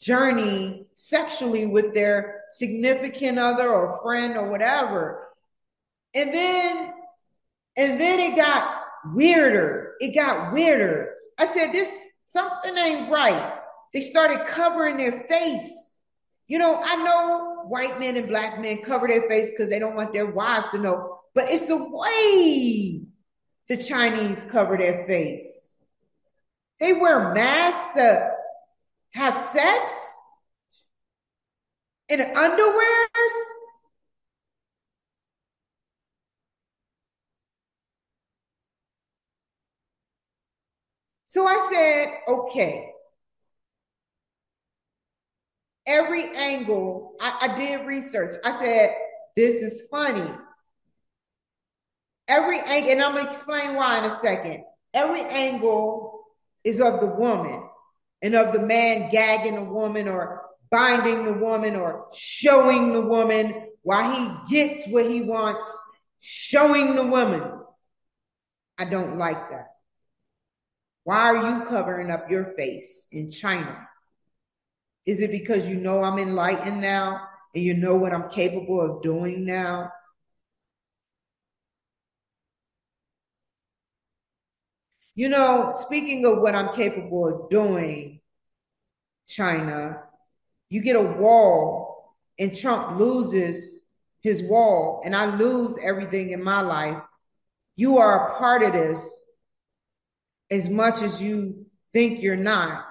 journey 0.00 0.86
sexually 0.96 1.66
with 1.66 1.92
their 1.92 2.44
significant 2.52 3.38
other 3.38 3.68
or 3.68 4.00
friend 4.02 4.38
or 4.38 4.48
whatever. 4.48 5.28
And 6.14 6.32
then, 6.32 6.94
and 7.76 8.00
then 8.00 8.20
it 8.20 8.36
got 8.36 8.74
weirder. 9.12 9.96
It 10.00 10.14
got 10.14 10.54
weirder. 10.54 11.12
I 11.38 11.44
said, 11.48 11.72
this 11.72 11.94
something 12.28 12.74
ain't 12.74 13.12
right. 13.12 13.52
They 13.92 14.00
started 14.00 14.46
covering 14.46 14.96
their 14.96 15.26
face. 15.28 15.96
You 16.48 16.58
know, 16.58 16.80
I 16.82 16.96
know 16.96 17.64
white 17.66 18.00
men 18.00 18.16
and 18.16 18.28
black 18.28 18.62
men 18.62 18.78
cover 18.78 19.08
their 19.08 19.28
face 19.28 19.50
because 19.50 19.68
they 19.68 19.78
don't 19.78 19.94
want 19.94 20.14
their 20.14 20.24
wives 20.24 20.70
to 20.70 20.78
know, 20.78 21.20
but 21.34 21.50
it's 21.50 21.64
the 21.64 21.76
way 21.76 23.06
the 23.68 23.76
Chinese 23.76 24.44
cover 24.50 24.76
their 24.76 25.06
face. 25.06 25.76
They 26.80 26.92
wear 26.92 27.32
masks 27.34 27.96
to 27.96 28.30
have 29.12 29.36
sex. 29.36 29.92
in 32.08 32.20
underwears. 32.20 33.36
So 41.26 41.46
I 41.46 41.68
said, 41.72 42.08
okay. 42.28 42.90
Every 45.86 46.30
angle, 46.36 47.14
I, 47.20 47.38
I 47.42 47.58
did 47.58 47.86
research. 47.86 48.36
I 48.44 48.58
said, 48.62 48.94
this 49.36 49.62
is 49.62 49.82
funny. 49.90 50.30
Every 52.28 52.58
angle, 52.60 52.92
and 52.92 53.02
I'm 53.02 53.14
gonna 53.16 53.30
explain 53.30 53.74
why 53.74 53.98
in 53.98 54.04
a 54.04 54.18
second. 54.20 54.64
Every 54.92 55.22
angle 55.22 56.24
is 56.62 56.80
of 56.80 57.00
the 57.00 57.06
woman 57.06 57.62
and 58.22 58.34
of 58.34 58.52
the 58.52 58.60
man 58.60 59.10
gagging 59.10 59.56
a 59.56 59.64
woman 59.64 60.08
or 60.08 60.42
binding 60.70 61.24
the 61.24 61.32
woman 61.34 61.76
or 61.76 62.06
showing 62.14 62.92
the 62.92 63.00
woman 63.00 63.68
why 63.82 64.14
he 64.14 64.54
gets 64.54 64.86
what 64.88 65.10
he 65.10 65.20
wants, 65.20 65.78
showing 66.20 66.96
the 66.96 67.04
woman. 67.04 67.42
I 68.78 68.86
don't 68.86 69.16
like 69.16 69.50
that. 69.50 69.68
Why 71.04 71.34
are 71.34 71.50
you 71.50 71.66
covering 71.66 72.10
up 72.10 72.30
your 72.30 72.54
face 72.56 73.06
in 73.12 73.30
China? 73.30 73.86
Is 75.04 75.20
it 75.20 75.30
because 75.30 75.68
you 75.68 75.76
know 75.76 76.02
I'm 76.02 76.18
enlightened 76.18 76.80
now 76.80 77.20
and 77.54 77.62
you 77.62 77.74
know 77.74 77.96
what 77.96 78.14
I'm 78.14 78.30
capable 78.30 78.80
of 78.80 79.02
doing 79.02 79.44
now? 79.44 79.92
You 85.16 85.28
know, 85.28 85.72
speaking 85.78 86.24
of 86.24 86.40
what 86.40 86.56
I'm 86.56 86.74
capable 86.74 87.28
of 87.28 87.50
doing, 87.50 88.20
China, 89.28 90.00
you 90.68 90.80
get 90.80 90.96
a 90.96 91.02
wall 91.02 92.16
and 92.38 92.54
Trump 92.54 92.98
loses 92.98 93.84
his 94.22 94.42
wall 94.42 95.02
and 95.04 95.14
I 95.14 95.36
lose 95.36 95.78
everything 95.80 96.30
in 96.30 96.42
my 96.42 96.62
life. 96.62 97.00
You 97.76 97.98
are 97.98 98.32
a 98.32 98.38
part 98.38 98.64
of 98.64 98.72
this 98.72 99.22
as 100.50 100.68
much 100.68 101.00
as 101.00 101.22
you 101.22 101.66
think 101.92 102.20
you're 102.20 102.34
not. 102.34 102.84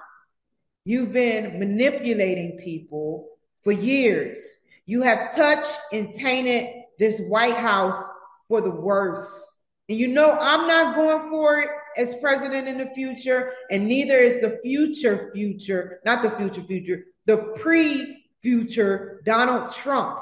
You've 0.86 1.12
been 1.12 1.58
manipulating 1.58 2.58
people 2.62 3.28
for 3.62 3.72
years. 3.72 4.38
You 4.86 5.02
have 5.02 5.34
touched 5.34 5.78
and 5.92 6.10
tainted 6.10 6.68
this 6.98 7.20
White 7.20 7.56
House 7.56 8.02
for 8.48 8.62
the 8.62 8.70
worst. 8.70 9.52
And 9.90 9.98
you 9.98 10.08
know, 10.08 10.38
I'm 10.40 10.66
not 10.66 10.96
going 10.96 11.30
for 11.30 11.58
it 11.58 11.68
as 11.96 12.14
president 12.16 12.68
in 12.68 12.78
the 12.78 12.90
future, 12.94 13.52
and 13.70 13.86
neither 13.86 14.16
is 14.16 14.40
the 14.40 14.58
future 14.62 15.30
future, 15.34 16.00
not 16.04 16.22
the 16.22 16.30
future 16.32 16.62
future, 16.62 17.04
the 17.26 17.38
pre 17.56 18.24
future 18.42 19.22
Donald 19.24 19.70
Trump. 19.70 20.18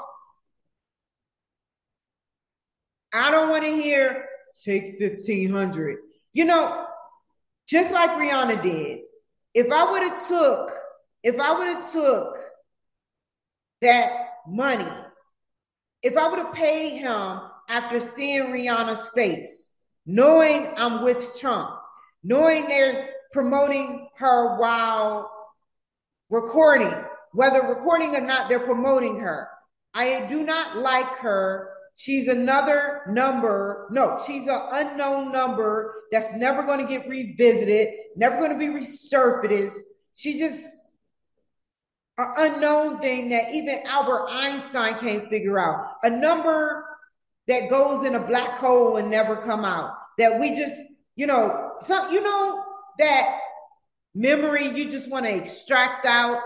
I 3.13 3.29
don't 3.29 3.49
want 3.49 3.63
to 3.63 3.75
hear 3.81 4.25
take 4.63 4.99
1500. 4.99 5.97
You 6.33 6.45
know, 6.45 6.85
just 7.67 7.91
like 7.91 8.11
Rihanna 8.11 8.61
did, 8.63 8.99
if 9.53 9.71
I 9.71 9.91
would 9.91 10.03
have 10.03 10.27
took, 10.27 10.71
if 11.21 11.39
I 11.39 11.57
would 11.57 11.67
have 11.67 11.91
took 11.91 12.37
that 13.81 14.11
money, 14.47 14.89
if 16.01 16.17
I 16.17 16.27
would 16.27 16.39
have 16.39 16.53
paid 16.53 16.97
him 16.97 17.41
after 17.69 18.01
seeing 18.01 18.47
Rihanna's 18.47 19.07
face, 19.09 19.71
knowing 20.05 20.67
I'm 20.77 21.03
with 21.03 21.39
Trump, 21.39 21.69
knowing 22.23 22.67
they're 22.67 23.09
promoting 23.31 24.07
her 24.17 24.57
while 24.57 25.31
recording, 26.29 26.93
whether 27.31 27.61
recording 27.61 28.15
or 28.15 28.21
not, 28.21 28.49
they're 28.49 28.59
promoting 28.59 29.19
her. 29.19 29.49
I 29.93 30.27
do 30.29 30.43
not 30.43 30.77
like 30.77 31.17
her. 31.17 31.69
She's 31.95 32.27
another 32.27 33.01
number. 33.07 33.87
No, 33.91 34.21
she's 34.25 34.47
an 34.47 34.61
unknown 34.71 35.31
number 35.31 35.93
that's 36.11 36.33
never 36.33 36.63
going 36.63 36.79
to 36.79 36.87
get 36.87 37.07
revisited, 37.07 37.89
never 38.15 38.37
going 38.37 38.51
to 38.51 38.57
be 38.57 38.67
resurfaced. 38.67 39.77
She 40.15 40.39
just 40.39 40.63
an 42.17 42.33
unknown 42.37 42.99
thing 42.99 43.29
that 43.29 43.53
even 43.53 43.79
Albert 43.85 44.27
Einstein 44.29 44.97
can't 44.99 45.29
figure 45.29 45.59
out. 45.59 45.95
A 46.03 46.09
number 46.09 46.82
that 47.47 47.69
goes 47.69 48.05
in 48.05 48.15
a 48.15 48.25
black 48.25 48.57
hole 48.57 48.97
and 48.97 49.09
never 49.09 49.37
come 49.37 49.65
out. 49.65 49.95
That 50.17 50.39
we 50.39 50.55
just, 50.55 50.77
you 51.15 51.27
know, 51.27 51.71
some 51.79 52.11
you 52.11 52.21
know 52.21 52.63
that 52.99 53.39
memory 54.15 54.67
you 54.67 54.89
just 54.89 55.09
want 55.09 55.25
to 55.25 55.35
extract 55.35 56.05
out, 56.05 56.39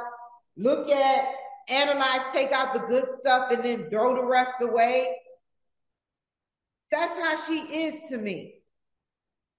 look 0.56 0.90
at, 0.90 1.26
analyze, 1.70 2.22
take 2.34 2.52
out 2.52 2.74
the 2.74 2.80
good 2.80 3.06
stuff, 3.20 3.52
and 3.52 3.64
then 3.64 3.90
throw 3.90 4.16
the 4.16 4.26
rest 4.26 4.54
away. 4.62 5.16
That's 6.92 7.20
how 7.20 7.38
she 7.46 7.60
is 7.60 8.10
to 8.10 8.18
me. 8.18 8.56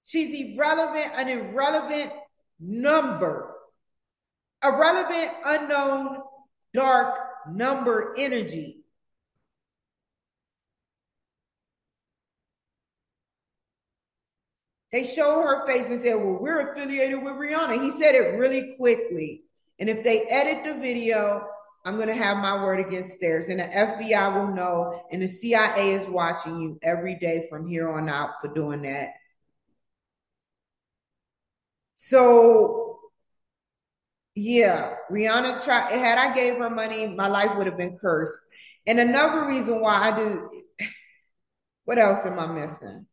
She's 0.04 0.54
irrelevant, 0.54 1.12
an 1.16 1.28
irrelevant 1.28 2.12
number, 2.58 3.54
irrelevant, 4.64 5.32
unknown, 5.44 6.18
dark 6.72 7.18
number 7.52 8.14
energy. 8.16 8.77
They 14.92 15.04
showed 15.04 15.42
her 15.42 15.66
face 15.66 15.88
and 15.88 16.00
said, 16.00 16.14
Well, 16.14 16.38
we're 16.40 16.72
affiliated 16.72 17.22
with 17.22 17.34
Rihanna. 17.34 17.82
He 17.82 17.90
said 18.00 18.14
it 18.14 18.38
really 18.38 18.74
quickly. 18.76 19.42
And 19.78 19.88
if 19.88 20.02
they 20.02 20.22
edit 20.22 20.64
the 20.64 20.80
video, 20.80 21.46
I'm 21.84 21.96
going 21.96 22.08
to 22.08 22.14
have 22.14 22.38
my 22.38 22.62
word 22.62 22.80
against 22.80 23.20
theirs. 23.20 23.48
And 23.48 23.60
the 23.60 23.64
FBI 23.64 24.34
will 24.34 24.54
know. 24.54 25.02
And 25.12 25.22
the 25.22 25.28
CIA 25.28 25.92
is 25.92 26.06
watching 26.06 26.60
you 26.60 26.78
every 26.82 27.16
day 27.16 27.46
from 27.50 27.68
here 27.68 27.90
on 27.90 28.08
out 28.08 28.40
for 28.40 28.48
doing 28.48 28.82
that. 28.82 29.10
So, 31.96 32.98
yeah, 34.34 34.94
Rihanna 35.10 35.62
tried. 35.62 35.92
Had 35.92 36.18
I 36.18 36.34
gave 36.34 36.56
her 36.56 36.70
money, 36.70 37.06
my 37.08 37.28
life 37.28 37.56
would 37.56 37.66
have 37.66 37.76
been 37.76 37.98
cursed. 37.98 38.40
And 38.86 38.98
another 38.98 39.46
reason 39.46 39.80
why 39.80 40.10
I 40.10 40.16
do. 40.16 40.50
What 41.84 41.96
else 41.96 42.26
am 42.26 42.38
I 42.38 42.46
missing? 42.46 43.06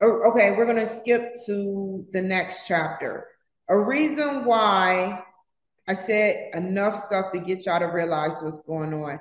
Oh, 0.00 0.30
okay, 0.30 0.52
we're 0.52 0.64
going 0.64 0.76
to 0.76 0.86
skip 0.86 1.34
to 1.46 2.06
the 2.12 2.22
next 2.22 2.66
chapter. 2.66 3.26
A 3.68 3.78
reason 3.78 4.44
why 4.44 5.24
I 5.88 5.94
said 5.94 6.50
enough 6.54 7.02
stuff 7.04 7.32
to 7.32 7.40
get 7.40 7.66
y'all 7.66 7.80
to 7.80 7.86
realize 7.86 8.40
what's 8.40 8.60
going 8.60 8.94
on. 8.94 9.18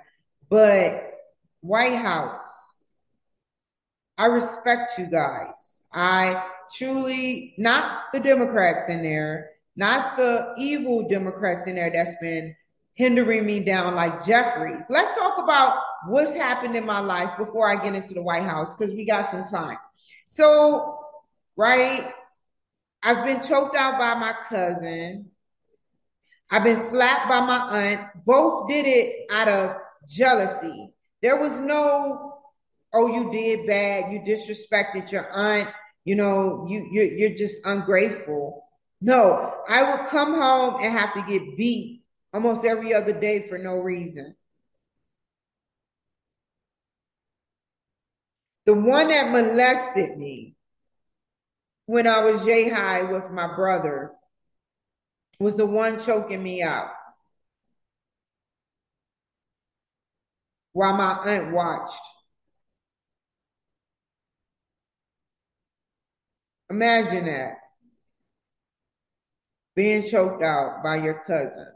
But 0.50 1.14
White 1.62 1.96
House, 1.96 2.48
I 4.18 4.28
respect 4.28 4.98
you 4.98 5.08
guys. 5.08 5.82
I 5.94 6.44
truly, 6.76 7.56
not 7.58 8.04
the 8.14 8.20
Democrats 8.20 8.90
in 8.90 9.02
there, 9.02 9.52
not 9.76 10.18
the 10.18 10.54
evil 10.58 11.08
Democrats 11.08 11.68
in 11.68 11.76
there 11.76 11.92
that's 11.94 12.16
been 12.22 12.56
hindering 12.94 13.46
me 13.46 13.60
down 13.60 13.96
like 13.96 14.26
Jeffries. 14.26 14.86
Let's 14.90 15.18
talk 15.18 15.38
about 15.38 15.82
what's 16.08 16.34
happened 16.34 16.76
in 16.76 16.86
my 16.86 17.00
life 17.00 17.38
before 17.38 17.70
I 17.70 17.82
get 17.82 17.96
into 17.96 18.14
the 18.14 18.22
White 18.22 18.44
House 18.44 18.74
because 18.74 18.94
we 18.94 19.06
got 19.06 19.30
some 19.30 19.44
time. 19.44 19.78
So, 20.28 21.00
right, 21.56 22.12
I've 23.04 23.26
been 23.26 23.42
choked 23.42 23.76
out 23.76 24.00
by 24.00 24.16
my 24.16 24.34
cousin. 24.50 25.32
I've 26.50 26.64
been 26.64 26.78
slapped 26.78 27.30
by 27.30 27.42
my 27.42 27.70
aunt. 27.72 28.26
Both 28.26 28.70
did 28.70 28.86
it 28.86 29.26
out 29.32 29.48
of 29.48 29.76
jealousy. 30.08 30.94
There 31.22 31.40
was 31.40 31.60
no, 31.60 32.40
oh, 32.94 33.08
you 33.08 33.32
did 33.32 33.68
bad. 33.68 34.12
You 34.12 34.20
disrespected 34.20 35.12
your 35.12 35.30
aunt. 35.32 35.70
You 36.06 36.16
know, 36.16 36.66
you 36.70 36.88
you're, 36.90 37.04
you're 37.04 37.38
just 37.38 37.66
ungrateful. 37.66 38.64
No, 39.02 39.54
I 39.68 39.84
would 39.92 40.10
come 40.10 40.34
home 40.36 40.78
and 40.82 40.98
have 40.98 41.14
to 41.14 41.26
get 41.28 41.58
beat 41.58 42.04
almost 42.34 42.66
every 42.66 42.94
other 42.94 43.14
day 43.14 43.48
for 43.48 43.58
no 43.58 43.76
reason. 43.76 44.36
The 48.68 48.74
one 48.74 49.08
that 49.08 49.32
molested 49.32 50.18
me 50.18 50.58
when 51.86 52.06
I 52.06 52.26
was 52.26 52.44
J 52.44 52.68
high 52.68 53.02
with 53.04 53.32
my 53.32 53.56
brother 53.56 54.12
was 55.40 55.56
the 55.56 55.66
one 55.66 56.00
choking 56.00 56.44
me 56.44 56.62
out 56.62 56.90
while 60.74 60.98
my 60.98 61.14
aunt 61.26 61.54
watched. 61.54 62.02
Imagine 66.70 67.26
that 67.26 67.54
being 69.78 70.06
choked 70.06 70.44
out 70.44 70.84
by 70.84 70.98
your 70.98 71.24
cousin 71.26 71.68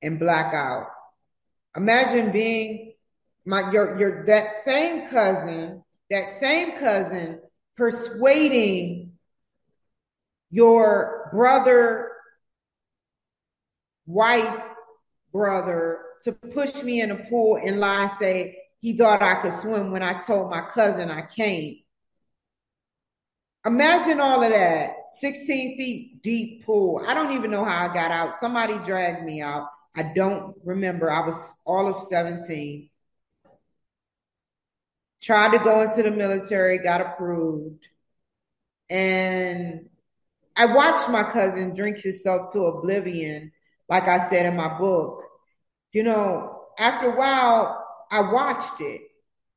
and 0.00 0.18
blackout. 0.18 0.86
Imagine 1.76 2.32
being 2.32 2.87
my 3.48 3.72
your 3.72 3.98
your 3.98 4.26
that 4.26 4.62
same 4.62 5.08
cousin, 5.08 5.82
that 6.10 6.38
same 6.38 6.78
cousin 6.78 7.40
persuading 7.78 9.12
your 10.50 11.30
brother 11.32 12.12
wife 14.06 14.62
brother 15.32 16.00
to 16.22 16.32
push 16.32 16.82
me 16.82 17.00
in 17.00 17.08
the 17.08 17.16
pool 17.30 17.58
and 17.64 17.80
lie 17.80 18.02
and 18.02 18.10
say 18.12 18.58
he 18.80 18.96
thought 18.96 19.22
I 19.22 19.36
could 19.36 19.54
swim 19.54 19.92
when 19.92 20.02
I 20.02 20.12
told 20.12 20.50
my 20.50 20.60
cousin 20.60 21.10
I 21.10 21.22
can't. 21.22 21.76
Imagine 23.66 24.20
all 24.20 24.42
of 24.42 24.50
that 24.50 24.90
16 25.20 25.78
feet 25.78 26.22
deep 26.22 26.66
pool. 26.66 27.02
I 27.06 27.14
don't 27.14 27.32
even 27.32 27.50
know 27.50 27.64
how 27.64 27.88
I 27.88 27.94
got 27.94 28.10
out. 28.10 28.38
Somebody 28.40 28.78
dragged 28.80 29.24
me 29.24 29.40
out. 29.40 29.68
I 29.96 30.12
don't 30.14 30.54
remember. 30.64 31.10
I 31.10 31.24
was 31.26 31.54
all 31.64 31.88
of 31.88 32.02
17. 32.02 32.88
Tried 35.20 35.56
to 35.56 35.64
go 35.64 35.80
into 35.80 36.02
the 36.02 36.10
military, 36.10 36.78
got 36.78 37.00
approved. 37.00 37.86
And 38.90 39.88
I 40.56 40.66
watched 40.66 41.08
my 41.08 41.24
cousin 41.24 41.74
drink 41.74 41.98
himself 41.98 42.52
to 42.52 42.60
oblivion, 42.64 43.52
like 43.88 44.08
I 44.08 44.18
said 44.28 44.46
in 44.46 44.56
my 44.56 44.78
book. 44.78 45.24
You 45.92 46.02
know, 46.04 46.62
after 46.78 47.12
a 47.12 47.16
while, 47.16 47.84
I 48.10 48.20
watched 48.20 48.80
it. 48.80 49.02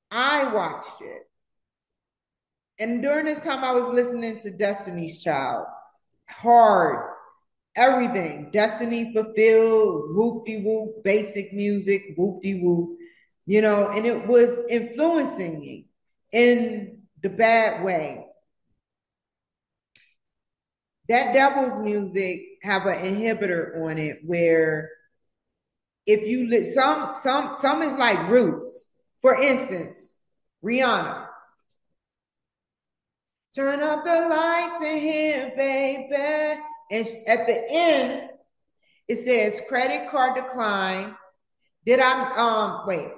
I 0.09 0.53
watched 0.53 1.01
it. 1.01 1.23
And 2.79 3.01
during 3.01 3.25
this 3.25 3.39
time, 3.39 3.63
I 3.63 3.73
was 3.73 3.87
listening 3.87 4.39
to 4.39 4.51
Destiny's 4.51 5.21
Child, 5.21 5.67
hard, 6.27 7.11
everything. 7.75 8.49
Destiny 8.51 9.13
fulfilled, 9.13 10.15
whoop 10.15 10.45
de 10.45 10.61
whoop, 10.63 11.03
basic 11.03 11.53
music, 11.53 12.13
whoop 12.17 12.41
de 12.41 12.59
whoop, 12.59 12.97
you 13.45 13.61
know, 13.61 13.87
and 13.87 14.05
it 14.05 14.27
was 14.27 14.61
influencing 14.69 15.59
me 15.59 15.87
in 16.31 16.99
the 17.21 17.29
bad 17.29 17.83
way. 17.83 18.25
That 21.09 21.33
devil's 21.33 21.79
music 21.79 22.41
have 22.63 22.85
an 22.85 22.99
inhibitor 22.99 23.81
on 23.83 23.97
it 23.97 24.19
where 24.25 24.89
if 26.05 26.25
you 26.27 26.47
li- 26.47 26.71
some 26.71 27.15
some 27.15 27.55
some 27.55 27.81
is 27.81 27.93
like 27.97 28.29
roots. 28.29 28.87
For 29.21 29.35
instance, 29.39 30.15
Rihanna. 30.63 31.27
Turn 33.53 33.83
up 33.83 34.05
the 34.05 34.15
lights 34.15 34.81
in 34.81 34.97
here, 34.99 35.51
baby. 35.55 36.61
And 36.91 37.07
at 37.27 37.47
the 37.47 37.65
end, 37.69 38.29
it 39.07 39.25
says 39.25 39.61
credit 39.67 40.09
card 40.09 40.35
decline. 40.35 41.15
Did 41.85 41.99
I 41.99 42.31
um 42.31 42.87
wait? 42.87 43.11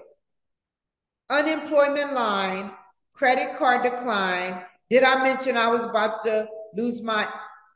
Unemployment 1.34 2.14
line, 2.14 2.72
credit 3.12 3.58
card 3.58 3.82
decline. 3.82 4.62
Did 4.92 5.04
I 5.04 5.24
mention 5.24 5.58
I 5.58 5.68
was 5.68 5.84
about 5.84 6.24
to 6.26 6.48
lose 6.76 7.02
my 7.02 7.28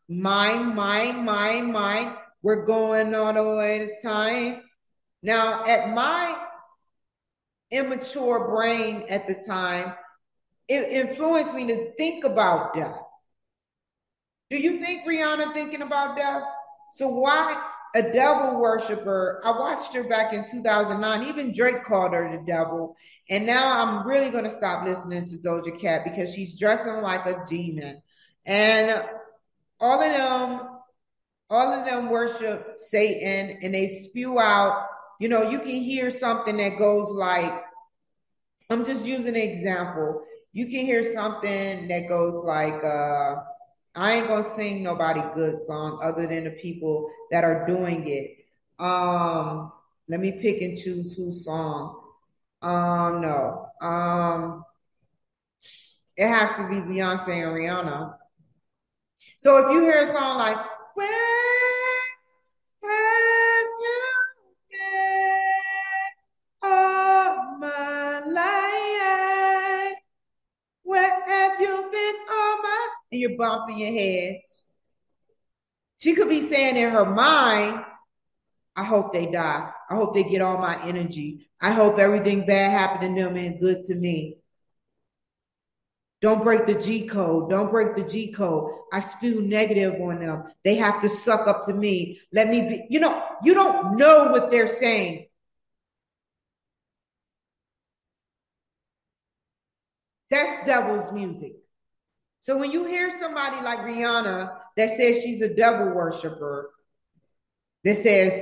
mind, 0.08 0.76
mind, 0.76 1.26
mind, 1.26 1.74
mind? 1.74 2.16
We're 2.44 2.68
going 2.68 3.16
all 3.16 3.34
the 3.34 3.44
way 3.44 3.80
this 3.80 4.00
time. 4.04 4.62
Now, 5.24 5.64
at 5.64 5.90
my 5.90 6.38
immature 7.72 8.48
brain 8.48 9.06
at 9.10 9.26
the 9.26 9.34
time, 9.34 9.96
it 10.68 10.90
influenced 10.90 11.56
me 11.56 11.66
to 11.66 11.94
think 11.98 12.26
about 12.26 12.76
death. 12.76 12.96
Do 14.52 14.58
you 14.60 14.80
think 14.80 15.08
Rihanna 15.08 15.56
thinking 15.56 15.82
about 15.82 16.16
death? 16.16 16.44
So 16.94 17.08
why 17.08 17.60
a 17.96 18.12
devil 18.12 18.60
worshiper? 18.60 19.42
I 19.44 19.52
watched 19.52 19.94
her 19.94 20.04
back 20.04 20.34
in 20.34 20.50
2009. 20.50 21.24
Even 21.28 21.54
Drake 21.54 21.84
called 21.86 22.14
her 22.14 22.32
the 22.32 22.44
devil. 22.46 22.96
And 23.30 23.46
now 23.46 23.84
I'm 23.84 24.08
really 24.08 24.30
going 24.30 24.46
to 24.46 24.52
stop 24.52 24.86
listening 24.86 25.26
to 25.28 25.38
Doja 25.38 25.80
Cat 25.80 26.04
because 26.04 26.34
she's 26.34 26.58
dressing 26.58 27.02
like 27.02 27.26
a 27.26 27.44
demon. 27.48 28.02
And 28.46 29.04
all 29.80 30.02
of 30.02 30.12
them, 30.12 30.70
all 31.50 31.74
of 31.74 31.86
them 31.86 32.10
worship 32.10 32.74
Satan 32.78 33.60
and 33.62 33.74
they 33.74 33.88
spew 33.88 34.40
out 34.40 34.88
you 35.20 35.30
know, 35.30 35.50
you 35.50 35.60
can 35.60 35.82
hear 35.82 36.12
something 36.12 36.58
that 36.58 36.78
goes 36.78 37.10
like, 37.10 37.64
I'm 38.70 38.86
just 38.86 39.04
using 39.04 39.30
an 39.30 39.36
example. 39.36 40.24
You 40.54 40.66
can 40.66 40.86
hear 40.86 41.04
something 41.14 41.88
that 41.88 42.08
goes 42.08 42.36
like, 42.44 42.84
uh, 42.84 43.36
I 43.98 44.14
ain't 44.14 44.28
gonna 44.28 44.48
sing 44.56 44.84
nobody 44.84 45.22
good 45.34 45.62
song 45.62 46.00
other 46.04 46.28
than 46.28 46.44
the 46.44 46.52
people 46.52 47.10
that 47.32 47.44
are 47.44 47.66
doing 47.66 48.08
it. 48.08 48.38
Um, 48.80 49.72
let 50.08 50.20
me 50.20 50.34
pick 50.34 50.62
and 50.62 50.78
choose 50.78 51.14
whose 51.14 51.44
song. 51.44 52.02
Um, 52.62 53.22
no. 53.22 53.68
Um, 53.82 54.64
it 56.16 56.28
has 56.28 56.56
to 56.58 56.68
be 56.68 56.76
Beyonce 56.76 57.30
and 57.30 57.56
Rihanna. 57.56 58.16
So 59.40 59.66
if 59.66 59.74
you 59.74 59.82
hear 59.82 60.10
a 60.10 60.14
song 60.14 60.38
like, 60.38 60.58
Where 60.96 61.47
and 73.12 73.22
you're 73.22 73.38
bumping 73.38 73.80
your 73.80 73.92
heads. 73.92 74.64
She 76.00 76.14
could 76.14 76.30
be 76.30 76.42
saying 76.42 76.78
in 76.78 76.92
her 76.92 77.06
mind, 77.06 77.84
I 78.76 78.84
hope 78.84 79.12
they 79.12 79.26
die. 79.26 79.72
I 79.90 79.96
hope 79.96 80.14
they 80.14 80.24
get 80.24 80.42
all 80.42 80.60
my 80.60 80.80
energy. 80.86 81.50
I 81.60 81.72
hope 81.72 81.98
everything 81.98 82.46
bad 82.46 82.72
happened 82.72 83.18
to 83.18 83.24
them 83.24 83.36
and 83.36 83.60
good 83.60 83.82
to 83.84 83.96
me. 83.96 84.38
Don't 86.22 86.44
break 86.44 86.66
the 86.66 86.76
G 86.76 87.08
code. 87.08 87.50
Don't 87.50 87.72
break 87.72 87.96
the 87.96 88.04
G 88.04 88.32
code. 88.32 88.72
I 88.92 89.02
spew 89.02 89.42
negative 89.42 90.00
on 90.02 90.20
them. 90.20 90.44
They 90.64 90.76
have 90.76 91.02
to 91.02 91.10
suck 91.10 91.48
up 91.48 91.66
to 91.66 91.74
me. 91.74 92.20
Let 92.32 92.50
me 92.50 92.62
be, 92.62 92.86
you 92.90 93.00
know, 93.00 93.24
you 93.44 93.54
don't 93.54 93.98
know 93.98 94.30
what 94.30 94.52
they're 94.52 94.68
saying. 94.68 95.28
That's 100.30 100.66
devil's 100.66 101.12
music. 101.12 101.54
So 102.40 102.58
when 102.58 102.72
you 102.72 102.86
hear 102.86 103.12
somebody 103.12 103.62
like 103.62 103.80
Rihanna 103.80 104.56
that 104.78 104.90
says 104.92 105.22
she's 105.22 105.42
a 105.42 105.54
devil 105.54 105.94
worshiper, 105.94 106.70
that 107.84 107.98
says, 107.98 108.40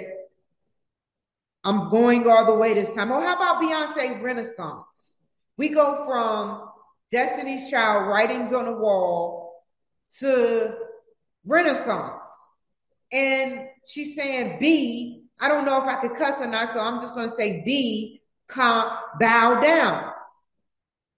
I'm 1.64 1.90
going 1.90 2.28
all 2.28 2.46
the 2.46 2.56
way 2.56 2.74
this 2.74 2.92
time. 2.92 3.12
Or 3.12 3.22
how 3.22 3.36
about 3.36 3.62
Beyonce 3.62 4.22
Renaissance? 4.22 5.18
We 5.58 5.70
go 5.70 6.06
from 6.06 6.70
Destiny's 7.12 7.70
Child 7.70 8.08
writings 8.08 8.54
on 8.54 8.66
the 8.66 8.74
wall 8.74 9.64
to 10.20 10.76
Renaissance. 11.46 12.24
And 13.12 13.68
she's 13.88 14.16
saying, 14.16 14.58
B, 14.60 15.24
I 15.40 15.48
don't 15.48 15.66
know 15.66 15.82
if 15.82 15.88
I 15.88 15.96
could 15.96 16.16
cuss 16.16 16.40
or 16.42 16.48
not, 16.48 16.74
so 16.74 16.80
I'm 16.80 17.00
just 17.02 17.16
going 17.16 17.30
to 17.30 17.36
say 17.36 17.64
B, 17.66 18.22
come 18.48 18.90
bow 19.20 19.62
down. 19.62 20.12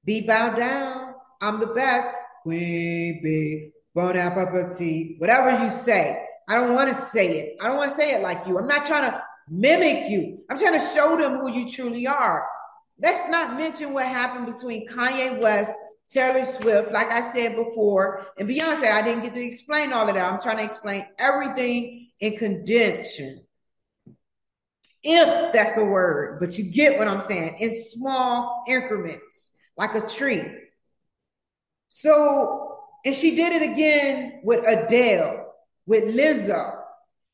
Be 0.06 0.22
bow 0.22 0.56
down. 0.56 1.14
I'm 1.42 1.60
the 1.60 1.68
best. 1.68 2.10
Queen 2.48 3.20
bee, 3.22 3.72
bon 3.94 4.16
appetit, 4.16 5.20
whatever 5.20 5.66
you 5.66 5.70
say. 5.70 6.24
I 6.48 6.56
don't 6.56 6.74
want 6.74 6.88
to 6.88 6.96
say 6.96 7.40
it. 7.40 7.58
I 7.60 7.68
don't 7.68 7.76
want 7.76 7.92
to 7.92 7.98
say 7.98 8.12
it 8.12 8.22
like 8.22 8.48
you. 8.48 8.58
I'm 8.58 8.70
not 8.70 8.86
trying 8.86 9.12
to 9.12 9.22
mimic 9.50 10.10
you. 10.10 10.40
I'm 10.50 10.58
trying 10.58 10.80
to 10.80 10.88
show 10.96 11.18
them 11.18 11.40
who 11.40 11.52
you 11.52 11.70
truly 11.70 12.08
are. 12.08 12.48
Let's 13.04 13.30
not 13.30 13.58
mention 13.58 13.92
what 13.92 14.06
happened 14.06 14.46
between 14.46 14.88
Kanye 14.88 15.42
West, 15.42 15.76
Taylor 16.10 16.46
Swift, 16.46 16.94
like 16.94 17.12
I 17.12 17.34
said 17.34 17.58
before, 17.58 18.28
and 18.38 18.48
Beyonce. 18.48 18.94
I 18.94 19.02
didn't 19.02 19.24
get 19.24 19.34
to 19.34 19.44
explain 19.44 19.92
all 19.92 20.08
of 20.08 20.16
that. 20.16 20.24
I'm 20.24 20.40
trying 20.40 20.60
to 20.60 20.64
explain 20.64 21.06
everything 21.20 22.12
in 22.22 22.38
condension. 22.38 23.44
If 25.04 25.52
that's 25.52 25.78
a 25.78 25.84
word, 25.84 26.40
but 26.40 26.58
you 26.58 26.64
get 26.64 26.98
what 26.98 27.10
I'm 27.10 27.20
saying 27.20 27.58
in 27.60 27.84
small 27.84 28.64
increments 28.70 29.52
like 29.76 29.96
a 29.96 30.08
tree. 30.08 30.46
So, 31.90 32.78
and 33.06 33.16
she 33.16 33.36
did 33.36 33.62
it 33.62 33.72
again 33.72 34.42
with 34.44 34.68
Adele, 34.68 35.54
with 35.86 36.04
Lizzo. 36.04 36.76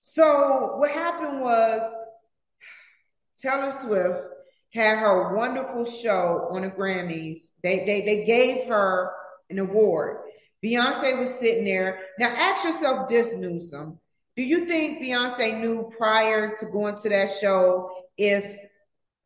So, 0.01 0.75
what 0.77 0.91
happened 0.91 1.41
was 1.41 1.93
Taylor 3.41 3.71
Swift 3.71 4.19
had 4.73 4.97
her 4.99 5.35
wonderful 5.35 5.85
show 5.85 6.49
on 6.51 6.63
the 6.63 6.69
Grammys. 6.69 7.49
They, 7.61 7.85
they, 7.85 8.01
they 8.01 8.25
gave 8.25 8.67
her 8.67 9.11
an 9.49 9.59
award. 9.59 10.17
Beyonce 10.63 11.19
was 11.19 11.29
sitting 11.35 11.65
there. 11.65 11.99
Now, 12.19 12.29
ask 12.29 12.63
yourself 12.63 13.09
this, 13.09 13.33
Newsom. 13.33 13.99
Do 14.35 14.43
you 14.43 14.65
think 14.65 14.99
Beyonce 14.99 15.59
knew 15.59 15.91
prior 15.95 16.55
to 16.57 16.65
going 16.65 16.97
to 16.99 17.09
that 17.09 17.31
show 17.39 17.91
if 18.17 18.57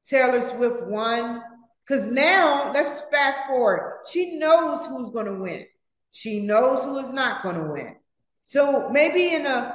Taylor 0.05 0.41
Swift 0.41 0.83
won 0.83 1.41
because 1.87 2.07
now 2.07 2.71
let's 2.73 3.01
fast 3.11 3.45
forward. 3.47 3.99
She 4.09 4.35
knows 4.35 4.85
who's 4.85 5.09
going 5.09 5.27
to 5.27 5.35
win. 5.35 5.65
She 6.11 6.39
knows 6.39 6.83
who 6.83 6.97
is 6.97 7.13
not 7.13 7.43
going 7.43 7.55
to 7.55 7.71
win. 7.71 7.95
So 8.43 8.89
maybe 8.89 9.33
in 9.33 9.43
the 9.43 9.73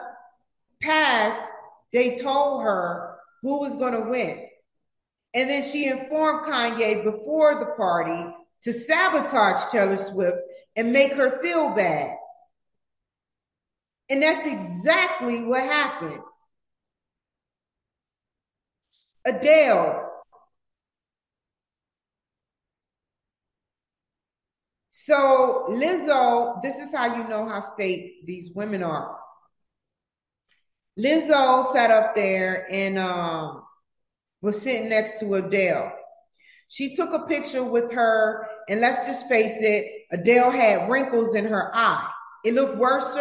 past, 0.81 1.51
they 1.93 2.17
told 2.17 2.63
her 2.63 3.17
who 3.41 3.61
was 3.61 3.77
going 3.77 3.95
to 3.95 4.11
win. 4.11 4.47
And 5.35 5.49
then 5.49 5.63
she 5.63 5.87
informed 5.87 6.47
Kanye 6.47 7.03
before 7.03 7.55
the 7.55 7.73
party 7.77 8.35
to 8.63 8.73
sabotage 8.73 9.71
Taylor 9.71 9.97
Swift 9.97 10.37
and 10.77 10.93
make 10.93 11.15
her 11.15 11.41
feel 11.43 11.71
bad. 11.71 12.17
And 14.11 14.23
that's 14.23 14.47
exactly 14.47 15.43
what 15.43 15.63
happened. 15.63 16.19
Adele. 19.25 20.12
So 25.05 25.67
Lizzo, 25.69 26.63
this 26.63 26.79
is 26.79 26.95
how 26.95 27.17
you 27.17 27.27
know 27.27 27.49
how 27.49 27.73
fake 27.77 28.25
these 28.25 28.51
women 28.55 28.85
are. 28.85 29.19
Lizzo 30.97 31.73
sat 31.73 31.91
up 31.91 32.15
there 32.15 32.67
and 32.71 32.99
um, 32.99 33.65
was 34.43 34.61
sitting 34.61 34.91
next 34.91 35.19
to 35.21 35.35
Adele. 35.35 35.93
She 36.69 36.95
took 36.95 37.13
a 37.13 37.27
picture 37.27 37.65
with 37.65 37.93
her, 37.93 38.47
and 38.69 38.81
let's 38.81 39.05
just 39.07 39.29
face 39.29 39.55
it, 39.57 39.87
Adele 40.13 40.51
had 40.51 40.89
wrinkles 40.89 41.35
in 41.35 41.47
her 41.47 41.71
eye. 41.75 42.09
It 42.45 42.55
looked 42.55 42.79
worse 42.79 43.15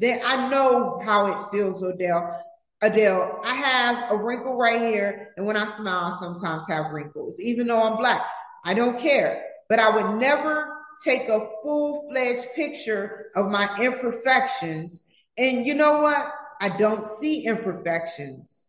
than 0.00 0.20
I 0.24 0.48
know 0.48 1.00
how 1.04 1.26
it 1.26 1.50
feels, 1.50 1.82
Adele. 1.82 2.40
Adele, 2.82 3.40
I 3.44 3.54
have 3.54 4.12
a 4.12 4.16
wrinkle 4.16 4.56
right 4.56 4.82
here, 4.82 5.30
and 5.36 5.46
when 5.46 5.56
I 5.56 5.66
smile, 5.66 6.12
I 6.12 6.18
sometimes 6.20 6.68
have 6.68 6.92
wrinkles, 6.92 7.40
even 7.40 7.68
though 7.68 7.82
I'm 7.82 7.96
black. 7.96 8.22
I 8.64 8.74
don't 8.74 8.98
care, 8.98 9.44
but 9.68 9.78
I 9.78 9.90
would 9.96 10.20
never 10.20 10.71
take 11.04 11.28
a 11.28 11.48
full 11.62 12.08
fledged 12.10 12.46
picture 12.54 13.26
of 13.34 13.50
my 13.50 13.74
imperfections. 13.80 15.02
And 15.36 15.66
you 15.66 15.74
know 15.74 16.00
what? 16.02 16.26
I 16.60 16.68
don't 16.68 17.06
see 17.06 17.44
imperfections. 17.44 18.68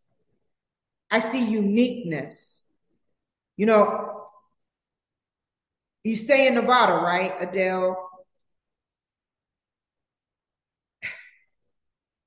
I 1.11 1.19
see 1.19 1.45
uniqueness. 1.45 2.61
You 3.55 3.67
know, 3.67 4.27
you 6.03 6.15
stay 6.15 6.47
in 6.47 6.55
Nevada, 6.55 6.93
right, 6.93 7.33
Adele? 7.39 8.09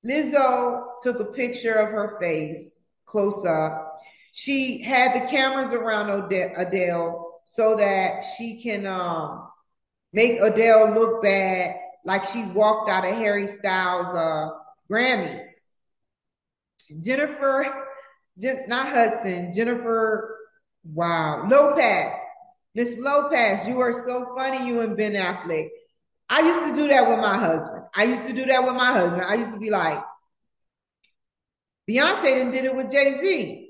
Lizzo 0.05 0.83
took 1.01 1.19
a 1.19 1.25
picture 1.25 1.73
of 1.73 1.89
her 1.89 2.17
face 2.19 2.77
close 3.05 3.45
up. 3.45 3.99
She 4.31 4.81
had 4.81 5.15
the 5.15 5.27
cameras 5.27 5.73
around 5.73 6.09
Adele 6.31 7.41
so 7.45 7.75
that 7.75 8.23
she 8.37 8.61
can 8.61 8.85
um, 8.85 9.49
make 10.13 10.39
Adele 10.39 10.93
look 10.93 11.21
bad, 11.21 11.75
like 12.05 12.23
she 12.25 12.43
walked 12.43 12.89
out 12.89 13.05
of 13.05 13.15
Harry 13.15 13.47
Styles' 13.47 14.15
uh, 14.15 14.49
Grammys. 14.91 15.49
Jennifer, 17.01 17.85
Jen, 18.39 18.63
not 18.67 18.87
Hudson, 18.87 19.51
Jennifer, 19.51 20.37
wow, 20.83 21.45
Lopez. 21.49 22.17
Miss 22.75 22.95
Lopez, 22.97 23.67
you 23.67 23.79
are 23.79 23.93
so 23.93 24.33
funny, 24.35 24.67
you 24.67 24.81
and 24.81 24.95
Ben 24.95 25.13
Affleck. 25.13 25.69
I 26.29 26.41
used 26.41 26.59
to 26.59 26.75
do 26.75 26.87
that 26.89 27.09
with 27.09 27.19
my 27.19 27.37
husband. 27.37 27.85
I 27.95 28.03
used 28.03 28.25
to 28.27 28.33
do 28.33 28.45
that 28.45 28.63
with 28.63 28.75
my 28.75 28.91
husband. 28.91 29.23
I 29.23 29.35
used 29.35 29.53
to 29.53 29.59
be 29.59 29.69
like, 29.69 29.99
Beyonce 31.89 32.23
didn't 32.23 32.51
did 32.51 32.65
it 32.65 32.75
with 32.75 32.91
Jay 32.91 33.17
Z, 33.19 33.69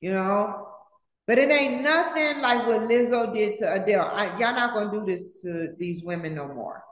you 0.00 0.12
know. 0.12 0.71
But 1.26 1.38
it 1.38 1.50
ain't 1.50 1.82
nothing 1.82 2.40
like 2.40 2.66
what 2.66 2.82
Lizzo 2.82 3.32
did 3.32 3.58
to 3.58 3.74
Adele. 3.74 4.10
I, 4.12 4.26
y'all 4.38 4.54
not 4.54 4.74
gonna 4.74 4.90
do 4.90 5.04
this 5.06 5.40
to 5.42 5.68
these 5.78 6.02
women 6.02 6.34
no 6.34 6.48
more. 6.48 6.82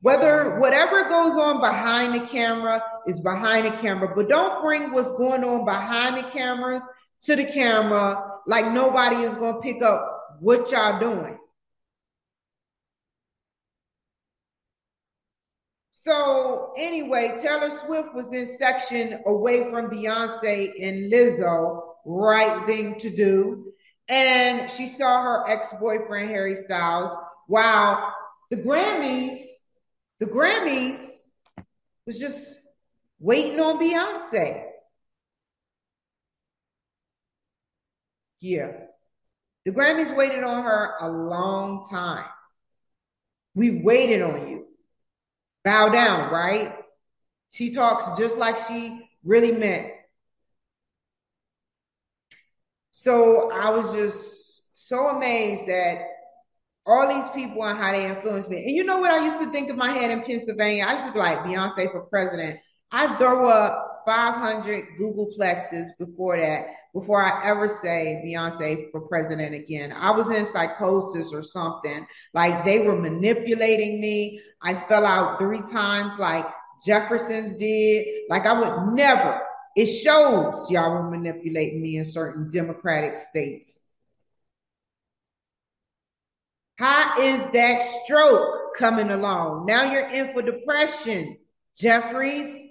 Whether 0.00 0.58
whatever 0.58 1.04
goes 1.08 1.36
on 1.36 1.60
behind 1.60 2.14
the 2.14 2.26
camera 2.26 2.82
is 3.06 3.20
behind 3.20 3.66
the 3.66 3.76
camera, 3.76 4.12
but 4.14 4.28
don't 4.28 4.62
bring 4.62 4.92
what's 4.92 5.12
going 5.12 5.44
on 5.44 5.64
behind 5.64 6.16
the 6.16 6.30
cameras 6.30 6.82
to 7.22 7.36
the 7.36 7.44
camera 7.44 8.22
like 8.46 8.70
nobody 8.72 9.16
is 9.16 9.34
gonna 9.34 9.60
pick 9.60 9.82
up 9.82 10.38
what 10.40 10.70
y'all 10.70 10.98
doing. 11.00 11.38
So 15.90 16.72
anyway, 16.78 17.36
Taylor 17.42 17.72
Swift 17.72 18.14
was 18.14 18.32
in 18.32 18.56
section 18.56 19.18
away 19.26 19.70
from 19.70 19.90
Beyonce 19.90 20.72
and 20.80 21.12
Lizzo, 21.12 21.82
right 22.04 22.64
thing 22.64 22.96
to 23.00 23.10
do. 23.10 23.65
And 24.08 24.70
she 24.70 24.86
saw 24.86 25.22
her 25.22 25.44
ex-boyfriend 25.48 26.30
Harry 26.30 26.56
Styles. 26.56 27.16
Wow, 27.48 28.12
the 28.50 28.56
Grammys, 28.56 29.38
the 30.20 30.26
Grammys 30.26 30.98
was 32.06 32.18
just 32.18 32.60
waiting 33.18 33.60
on 33.60 33.78
Beyonce. 33.78 34.64
Yeah. 38.40 38.72
The 39.64 39.72
Grammys 39.72 40.14
waited 40.16 40.44
on 40.44 40.62
her 40.62 40.94
a 41.00 41.10
long 41.10 41.88
time. 41.90 42.26
We 43.54 43.82
waited 43.82 44.22
on 44.22 44.48
you 44.48 44.66
bow 45.66 45.88
down, 45.88 46.32
right? 46.32 46.76
She 47.50 47.74
talks 47.74 48.16
just 48.18 48.38
like 48.38 48.56
she 48.68 49.10
really 49.24 49.50
meant. 49.50 49.88
So 52.98 53.50
I 53.52 53.68
was 53.68 53.92
just 53.92 54.62
so 54.72 55.08
amazed 55.08 55.68
that 55.68 55.98
all 56.86 57.06
these 57.06 57.28
people 57.28 57.62
and 57.62 57.78
how 57.78 57.92
they 57.92 58.06
influenced 58.06 58.48
me. 58.48 58.56
And 58.56 58.74
you 58.74 58.84
know 58.84 58.98
what 58.98 59.10
I 59.10 59.22
used 59.22 59.38
to 59.38 59.52
think 59.52 59.68
in 59.68 59.76
my 59.76 59.90
head 59.90 60.10
in 60.10 60.22
Pennsylvania? 60.22 60.86
I 60.88 60.94
used 60.94 61.06
to 61.06 61.12
be 61.12 61.18
like 61.18 61.40
Beyonce 61.40 61.92
for 61.92 62.00
president. 62.06 62.58
I 62.90 63.14
throw 63.18 63.50
up 63.50 64.02
500 64.06 64.84
googolplexes 64.98 65.88
before 65.98 66.40
that, 66.40 66.68
before 66.94 67.22
I 67.22 67.46
ever 67.46 67.68
say 67.68 68.22
Beyonce 68.24 68.90
for 68.90 69.02
president 69.02 69.54
again. 69.54 69.92
I 69.94 70.10
was 70.10 70.30
in 70.30 70.46
psychosis 70.46 71.34
or 71.34 71.42
something. 71.42 72.06
Like 72.32 72.64
they 72.64 72.78
were 72.78 72.96
manipulating 72.96 74.00
me. 74.00 74.40
I 74.62 74.72
fell 74.88 75.04
out 75.04 75.38
three 75.38 75.60
times, 75.70 76.12
like 76.18 76.46
Jefferson's 76.84 77.58
did. 77.58 78.06
Like 78.30 78.46
I 78.46 78.58
would 78.58 78.94
never. 78.94 79.42
It 79.76 79.86
shows 79.86 80.70
y'all 80.70 80.90
were 80.90 81.10
manipulating 81.10 81.82
me 81.82 81.98
in 81.98 82.06
certain 82.06 82.50
democratic 82.50 83.18
states. 83.18 83.82
How 86.78 87.20
is 87.20 87.44
that 87.52 87.82
stroke 88.04 88.74
coming 88.76 89.10
along? 89.10 89.66
Now 89.66 89.92
you're 89.92 90.08
in 90.08 90.32
for 90.32 90.40
depression, 90.40 91.36
Jeffries. 91.76 92.64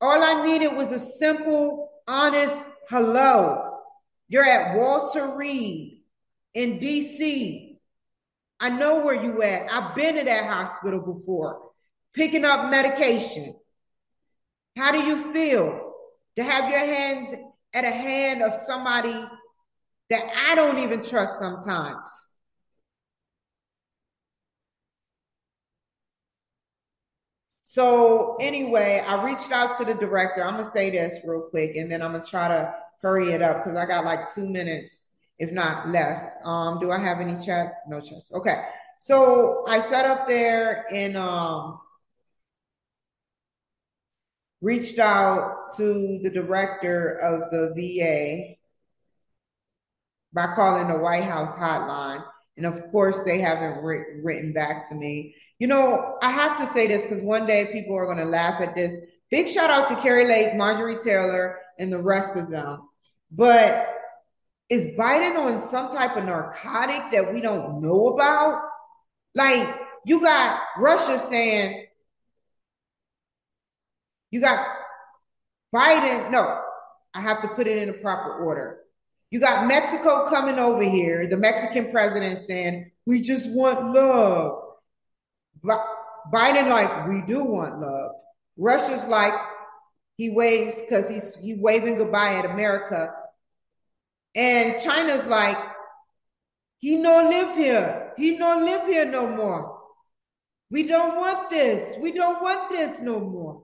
All 0.00 0.22
I 0.22 0.46
needed 0.46 0.76
was 0.76 0.92
a 0.92 0.98
simple, 0.98 1.90
honest 2.06 2.62
hello. 2.90 3.80
You're 4.28 4.44
at 4.44 4.76
Walter 4.76 5.34
Reed 5.34 6.02
in 6.52 6.78
DC. 6.78 7.78
I 8.60 8.68
know 8.68 9.00
where 9.00 9.22
you 9.22 9.42
at. 9.42 9.72
I've 9.72 9.94
been 9.94 10.16
to 10.16 10.24
that 10.24 10.50
hospital 10.50 11.00
before, 11.00 11.70
picking 12.12 12.44
up 12.44 12.70
medication. 12.70 13.54
How 14.76 14.90
do 14.92 14.98
you 14.98 15.32
feel 15.32 15.92
to 16.36 16.44
have 16.44 16.70
your 16.70 16.80
hands 16.80 17.34
at 17.74 17.84
a 17.84 17.90
hand 17.90 18.42
of 18.42 18.54
somebody 18.66 19.24
that 20.10 20.32
I 20.50 20.54
don't 20.54 20.78
even 20.78 21.02
trust 21.02 21.38
sometimes? 21.38 22.28
So 27.62 28.36
anyway, 28.40 29.02
I 29.06 29.24
reached 29.24 29.50
out 29.50 29.76
to 29.78 29.84
the 29.84 29.94
director. 29.94 30.44
I'm 30.44 30.56
gonna 30.56 30.70
say 30.70 30.90
this 30.90 31.18
real 31.24 31.42
quick, 31.50 31.76
and 31.76 31.90
then 31.90 32.02
I'm 32.02 32.12
gonna 32.12 32.24
try 32.24 32.48
to 32.48 32.74
hurry 33.02 33.32
it 33.32 33.42
up 33.42 33.64
because 33.64 33.76
I 33.76 33.86
got 33.86 34.04
like 34.04 34.32
two 34.32 34.48
minutes, 34.48 35.06
if 35.38 35.50
not 35.50 35.88
less. 35.88 36.36
Um, 36.44 36.78
do 36.78 36.90
I 36.92 36.98
have 36.98 37.20
any 37.20 37.34
chats? 37.44 37.76
No 37.88 38.00
chats. 38.00 38.32
Okay. 38.32 38.64
So 39.00 39.64
I 39.68 39.80
sat 39.80 40.04
up 40.04 40.28
there 40.28 40.86
and 40.94 41.16
um 41.16 41.80
reached 44.64 44.98
out 44.98 45.58
to 45.76 46.18
the 46.22 46.30
director 46.30 47.16
of 47.16 47.50
the 47.50 47.74
VA 47.76 48.54
by 50.32 50.54
calling 50.54 50.88
the 50.88 50.98
White 50.98 51.24
House 51.24 51.54
hotline. 51.54 52.24
And 52.56 52.64
of 52.64 52.90
course, 52.90 53.20
they 53.24 53.40
haven't 53.40 53.82
written 53.82 54.54
back 54.54 54.88
to 54.88 54.94
me. 54.94 55.34
You 55.58 55.66
know, 55.66 56.16
I 56.22 56.30
have 56.30 56.58
to 56.60 56.66
say 56.72 56.86
this 56.86 57.02
because 57.02 57.22
one 57.22 57.46
day 57.46 57.66
people 57.72 57.94
are 57.94 58.06
going 58.06 58.18
to 58.18 58.24
laugh 58.24 58.60
at 58.62 58.74
this. 58.74 58.94
Big 59.30 59.48
shout 59.48 59.70
out 59.70 59.88
to 59.88 59.96
Kari 59.96 60.26
Lake, 60.26 60.54
Marjorie 60.54 60.96
Taylor, 60.96 61.58
and 61.78 61.92
the 61.92 62.02
rest 62.02 62.36
of 62.36 62.50
them. 62.50 62.88
But 63.30 63.86
is 64.70 64.86
Biden 64.98 65.36
on 65.36 65.60
some 65.60 65.88
type 65.88 66.16
of 66.16 66.24
narcotic 66.24 67.12
that 67.12 67.32
we 67.32 67.42
don't 67.42 67.82
know 67.82 68.08
about? 68.08 68.62
Like, 69.34 69.68
you 70.06 70.22
got 70.22 70.60
Russia 70.78 71.18
saying, 71.18 71.86
you 74.34 74.40
got 74.40 74.66
Biden. 75.72 76.32
No, 76.32 76.60
I 77.14 77.20
have 77.20 77.40
to 77.42 77.48
put 77.48 77.68
it 77.68 77.78
in 77.78 77.88
a 77.88 77.92
proper 77.92 78.44
order. 78.44 78.80
You 79.30 79.38
got 79.38 79.68
Mexico 79.68 80.28
coming 80.28 80.58
over 80.58 80.82
here, 80.82 81.28
the 81.28 81.36
Mexican 81.36 81.92
president 81.92 82.40
saying, 82.40 82.90
we 83.06 83.22
just 83.22 83.48
want 83.48 83.94
love. 83.94 84.60
Biden 86.32 86.68
like 86.68 87.06
we 87.06 87.22
do 87.22 87.44
want 87.44 87.80
love. 87.80 88.10
Russia's 88.56 89.04
like 89.04 89.34
he 90.16 90.30
waves 90.30 90.80
because 90.80 91.08
he's 91.08 91.36
he 91.36 91.54
waving 91.54 91.94
goodbye 91.94 92.34
at 92.34 92.44
America, 92.44 93.12
and 94.34 94.80
China's 94.82 95.24
like 95.26 95.58
he 96.78 96.96
no 96.96 97.22
live 97.28 97.56
here. 97.56 98.12
He 98.16 98.36
no 98.36 98.58
live 98.58 98.86
here 98.88 99.04
no 99.04 99.28
more. 99.28 99.78
We 100.70 100.82
don't 100.88 101.16
want 101.16 101.50
this. 101.50 101.96
We 102.00 102.10
don't 102.10 102.42
want 102.42 102.70
this 102.70 103.00
no 103.00 103.20
more. 103.20 103.63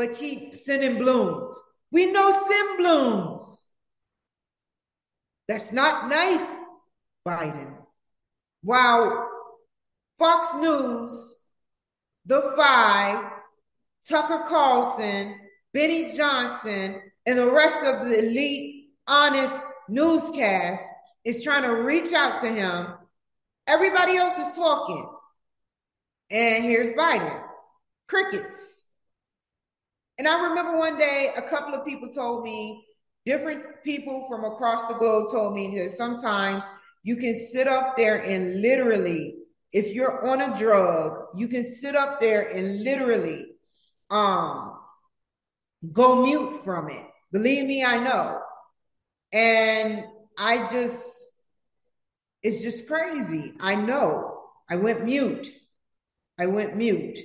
But 0.00 0.14
keep 0.14 0.58
sending 0.58 0.96
blooms. 0.96 1.52
We 1.92 2.06
know 2.06 2.30
sin 2.48 2.76
blooms. 2.78 3.66
That's 5.46 5.72
not 5.72 6.08
nice, 6.08 6.56
Biden. 7.28 7.74
While 8.62 9.28
Fox 10.18 10.54
News, 10.54 11.36
The 12.24 12.54
Five, 12.56 13.30
Tucker 14.08 14.46
Carlson, 14.48 15.34
Benny 15.74 16.10
Johnson, 16.16 17.02
and 17.26 17.38
the 17.38 17.50
rest 17.50 17.84
of 17.84 18.08
the 18.08 18.20
elite, 18.20 18.92
honest 19.06 19.62
newscast 19.90 20.82
is 21.26 21.42
trying 21.42 21.64
to 21.64 21.82
reach 21.82 22.14
out 22.14 22.40
to 22.40 22.50
him. 22.50 22.86
Everybody 23.66 24.16
else 24.16 24.38
is 24.48 24.56
talking. 24.56 25.06
And 26.30 26.64
here's 26.64 26.92
Biden. 26.92 27.38
Crickets. 28.08 28.79
And 30.20 30.28
I 30.28 30.48
remember 30.50 30.76
one 30.76 30.98
day 30.98 31.32
a 31.34 31.40
couple 31.40 31.72
of 31.72 31.86
people 31.86 32.10
told 32.10 32.44
me, 32.44 32.84
different 33.24 33.62
people 33.82 34.26
from 34.28 34.44
across 34.44 34.86
the 34.86 34.98
globe 34.98 35.32
told 35.32 35.54
me 35.54 35.78
that 35.78 35.92
sometimes 35.92 36.62
you 37.02 37.16
can 37.16 37.34
sit 37.34 37.66
up 37.66 37.96
there 37.96 38.18
and 38.18 38.60
literally, 38.60 39.36
if 39.72 39.94
you're 39.94 40.28
on 40.28 40.42
a 40.42 40.58
drug, 40.58 41.28
you 41.34 41.48
can 41.48 41.64
sit 41.64 41.96
up 41.96 42.20
there 42.20 42.42
and 42.54 42.84
literally 42.84 43.46
um 44.10 44.76
go 45.90 46.22
mute 46.22 46.64
from 46.64 46.90
it. 46.90 47.06
Believe 47.32 47.64
me, 47.64 47.82
I 47.82 47.96
know. 48.04 48.42
And 49.32 50.04
I 50.38 50.68
just, 50.70 51.16
it's 52.42 52.60
just 52.60 52.86
crazy. 52.86 53.54
I 53.58 53.74
know. 53.74 54.42
I 54.68 54.76
went 54.76 55.02
mute. 55.02 55.50
I 56.38 56.44
went 56.44 56.76
mute. 56.76 57.20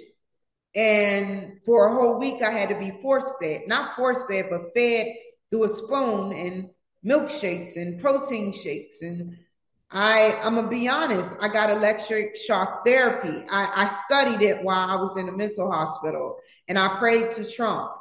And 0.76 1.59
for 1.65 1.88
a 1.88 1.93
whole 1.93 2.19
week, 2.19 2.41
I 2.43 2.51
had 2.51 2.69
to 2.69 2.76
be 2.76 2.91
force 3.01 3.32
fed, 3.41 3.61
not 3.67 3.95
force 3.95 4.23
fed, 4.30 4.47
but 4.49 4.73
fed 4.73 5.07
through 5.49 5.63
a 5.65 5.76
spoon 5.76 6.34
and 6.34 6.69
milkshakes 7.05 7.78
and 7.78 8.01
protein 8.01 8.51
shakes. 8.51 9.01
And 9.01 9.38
I, 9.91 10.38
I'm 10.43 10.55
gonna 10.55 10.67
be 10.67 10.89
honest, 10.89 11.36
I 11.39 11.47
got 11.47 11.69
electric 11.69 12.36
shock 12.36 12.86
therapy. 12.86 13.45
I, 13.49 13.69
I 13.73 13.88
studied 14.05 14.41
it 14.45 14.61
while 14.63 14.89
I 14.89 14.95
was 14.95 15.15
in 15.15 15.30
a 15.30 15.32
mental 15.32 15.71
hospital, 15.71 16.38
and 16.67 16.78
I 16.78 16.97
prayed 16.97 17.30
to 17.32 17.49
Trump. 17.49 17.91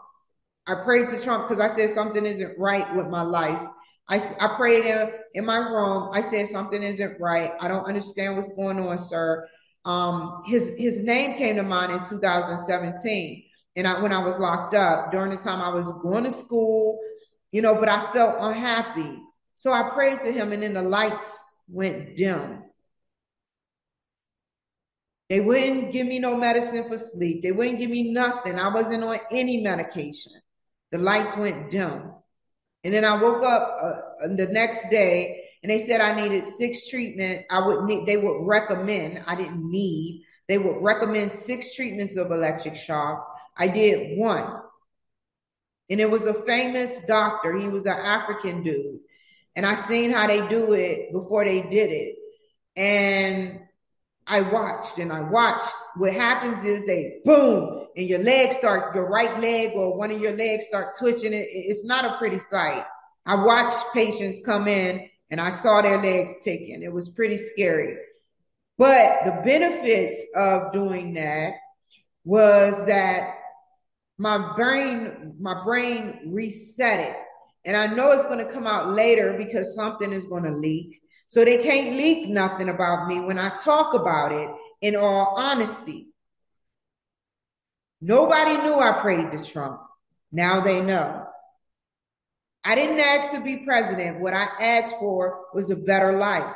I 0.67 0.75
prayed 0.77 1.09
to 1.09 1.23
Trump 1.23 1.49
because 1.49 1.61
I 1.61 1.75
said 1.75 1.91
something 1.91 2.25
isn't 2.25 2.59
right 2.59 2.93
with 2.97 3.07
my 3.07 3.23
life. 3.23 3.61
I, 4.09 4.17
I 4.41 4.57
prayed 4.57 4.85
in, 4.87 5.11
in 5.35 5.45
my 5.45 5.59
room. 5.59 6.11
I 6.13 6.23
said 6.23 6.49
something 6.49 6.83
isn't 6.83 7.21
right. 7.21 7.53
I 7.61 7.69
don't 7.69 7.87
understand 7.87 8.37
what's 8.37 8.51
going 8.51 8.79
on, 8.81 8.99
sir. 8.99 9.47
Um, 9.85 10.43
his 10.47 10.73
his 10.79 11.01
name 11.01 11.37
came 11.37 11.57
to 11.57 11.63
mind 11.63 11.93
in 11.93 12.05
2017, 12.05 13.45
and 13.77 13.87
I, 13.87 14.01
when 14.01 14.13
I 14.13 14.25
was 14.25 14.39
locked 14.39 14.75
up 14.75 15.13
during 15.13 15.31
the 15.31 15.37
time 15.37 15.61
I 15.61 15.69
was 15.69 15.91
going 16.03 16.25
to 16.25 16.31
school, 16.31 16.99
you 17.53 17.61
know, 17.61 17.75
but 17.75 17.89
I 17.89 18.13
felt 18.13 18.37
unhappy. 18.39 19.21
So 19.57 19.73
I 19.73 19.91
prayed 19.91 20.21
to 20.23 20.33
him, 20.33 20.53
and 20.53 20.63
then 20.63 20.75
the 20.75 20.83
lights 20.83 21.39
went 21.69 22.17
dim. 22.17 22.63
They 25.29 25.41
wouldn't 25.41 25.93
give 25.93 26.07
me 26.07 26.19
no 26.19 26.37
medicine 26.37 26.89
for 26.89 26.99
sleep. 26.99 27.43
They 27.43 27.53
wouldn't 27.53 27.79
give 27.79 27.91
me 27.91 28.13
nothing. 28.13 28.59
I 28.59 28.69
wasn't 28.69 29.05
on 29.05 29.19
any 29.31 29.63
medication. 29.63 30.33
The 30.93 30.99
lights 30.99 31.37
went 31.37 31.71
dim. 31.71 32.13
And 32.85 32.93
then 32.93 33.05
I 33.05 33.21
woke 33.21 33.43
up 33.43 33.79
uh, 33.83 34.29
the 34.37 34.47
next 34.51 34.91
day 34.91 35.44
and 35.65 35.71
they 35.71 35.87
said 35.87 36.03
I 36.03 36.21
needed 36.21 36.45
six 36.45 36.87
treatment. 36.89 37.47
I 37.51 37.67
would 37.67 37.85
need, 37.85 38.07
they 38.07 38.19
would 38.19 38.47
recommend, 38.47 39.25
I 39.27 39.35
didn't 39.35 39.69
need, 39.69 40.27
they 40.47 40.59
would 40.59 40.83
recommend 40.83 41.33
six 41.33 41.75
treatments 41.75 42.19
of 42.19 42.31
electric 42.31 42.77
shock. 42.77 43.27
I 43.57 43.69
did 43.69 44.19
one. 44.19 44.61
And 45.89 46.01
it 46.01 46.11
was 46.11 46.27
a 46.27 46.35
famous 46.45 46.99
doctor. 47.07 47.57
He 47.57 47.69
was 47.69 47.87
an 47.87 47.99
African 47.99 48.63
dude. 48.63 49.01
And 49.57 49.65
I 49.65 49.75
seen 49.75 50.11
how 50.11 50.27
they 50.27 50.47
do 50.49 50.75
it 50.75 51.11
before 51.13 51.47
they 51.47 51.63
did 51.63 51.91
it. 51.91 52.17
And 52.77 53.61
I 54.27 54.43
watched 54.43 54.99
and 54.99 55.11
I 55.11 55.21
watched. 55.21 55.73
What 55.97 56.13
happens 56.13 56.65
is 56.65 56.85
they 56.85 57.21
boom, 57.25 57.87
and 57.97 58.07
your 58.07 58.23
legs 58.23 58.57
start, 58.57 58.95
your 58.95 59.09
right 59.09 59.41
leg 59.41 59.73
or 59.75 59.97
one 59.97 60.11
of 60.11 60.21
your 60.21 60.37
legs 60.37 60.67
start 60.69 60.99
twitching. 60.99 61.33
It, 61.33 61.49
it's 61.51 61.85
not 61.85 62.05
a 62.05 62.19
pretty 62.19 62.39
sight. 62.39 62.85
I 63.25 63.37
watched 63.37 63.95
patients 63.95 64.43
come 64.45 64.69
in 64.69 65.09
and 65.31 65.41
I 65.41 65.51
saw 65.51 65.83
their 65.83 66.01
legs 66.01 66.33
ticking. 66.43 66.83
It 66.83 66.93
was 66.93 67.09
pretty 67.09 67.37
scary. 67.37 67.97
But 68.77 69.25
the 69.25 69.43
benefits 69.45 70.21
of 70.35 70.73
doing 70.73 71.15
that 71.15 71.55
was 72.25 72.85
that 72.87 73.35
my 74.19 74.55
brain, 74.57 75.35
my 75.41 75.65
brain 75.65 76.31
reset 76.33 77.01
it. 77.01 77.17
And 77.65 77.77
I 77.77 77.87
know 77.87 78.13
it's 78.13 78.25
going 78.25 78.45
to 78.45 78.53
come 78.53 78.67
out 78.67 78.91
later 78.91 79.35
because 79.39 79.75
something 79.75 80.13
is 80.13 80.27
going 80.27 80.45
to 80.45 80.51
leak. 80.51 81.01
So 81.29 81.45
they 81.45 81.59
can't 81.59 81.97
leak 81.97 82.29
nothing 82.29 82.69
about 82.69 83.09
me 83.09 83.21
when 83.21 83.39
I 83.39 83.57
talk 83.57 83.95
about 83.95 84.33
it 84.33 84.51
in 84.83 84.97
all 84.97 85.35
honesty. 85.37 86.09
Nobody 88.01 88.57
knew 88.63 88.75
I 88.75 89.01
prayed 89.01 89.33
to 89.33 89.43
Trump. 89.43 89.81
Now 90.31 90.61
they 90.61 90.81
know. 90.81 91.27
I 92.65 92.75
didn't 92.75 93.01
ask 93.01 93.33
to 93.33 93.41
be 93.41 93.59
president. 93.59 94.21
What 94.21 94.33
I 94.33 94.49
asked 94.61 94.97
for 94.99 95.47
was 95.53 95.71
a 95.71 95.77
better 95.77 96.19
life. 96.19 96.55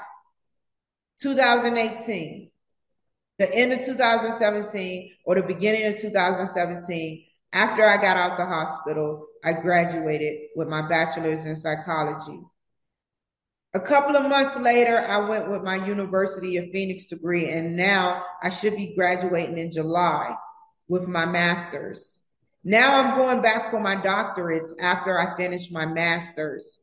2018, 1.20 2.50
the 3.38 3.54
end 3.54 3.72
of 3.72 3.84
2017 3.84 5.12
or 5.24 5.34
the 5.34 5.42
beginning 5.42 5.86
of 5.86 6.00
2017, 6.00 7.24
after 7.52 7.84
I 7.84 7.96
got 7.96 8.16
out 8.16 8.38
the 8.38 8.46
hospital, 8.46 9.26
I 9.44 9.52
graduated 9.52 10.48
with 10.56 10.68
my 10.68 10.86
bachelor's 10.88 11.44
in 11.44 11.56
psychology. 11.56 12.40
A 13.74 13.80
couple 13.80 14.16
of 14.16 14.28
months 14.28 14.56
later, 14.56 14.98
I 14.98 15.18
went 15.18 15.50
with 15.50 15.62
my 15.62 15.76
University 15.86 16.56
of 16.56 16.70
Phoenix 16.72 17.06
degree, 17.06 17.50
and 17.50 17.76
now 17.76 18.24
I 18.42 18.48
should 18.48 18.76
be 18.76 18.94
graduating 18.94 19.58
in 19.58 19.70
July 19.70 20.34
with 20.88 21.06
my 21.06 21.26
master's. 21.26 22.22
Now 22.68 23.00
I'm 23.00 23.16
going 23.16 23.40
back 23.40 23.70
for 23.70 23.80
my 23.80 23.96
doctorates 23.96 24.72
after 24.78 25.18
I 25.18 25.38
finish 25.38 25.70
my 25.70 25.86
master's. 25.86 26.78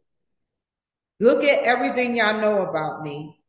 Look 1.19 1.43
at 1.43 1.63
everything 1.63 2.15
y'all 2.15 2.41
know 2.41 2.65
about 2.65 3.03
me. 3.03 3.39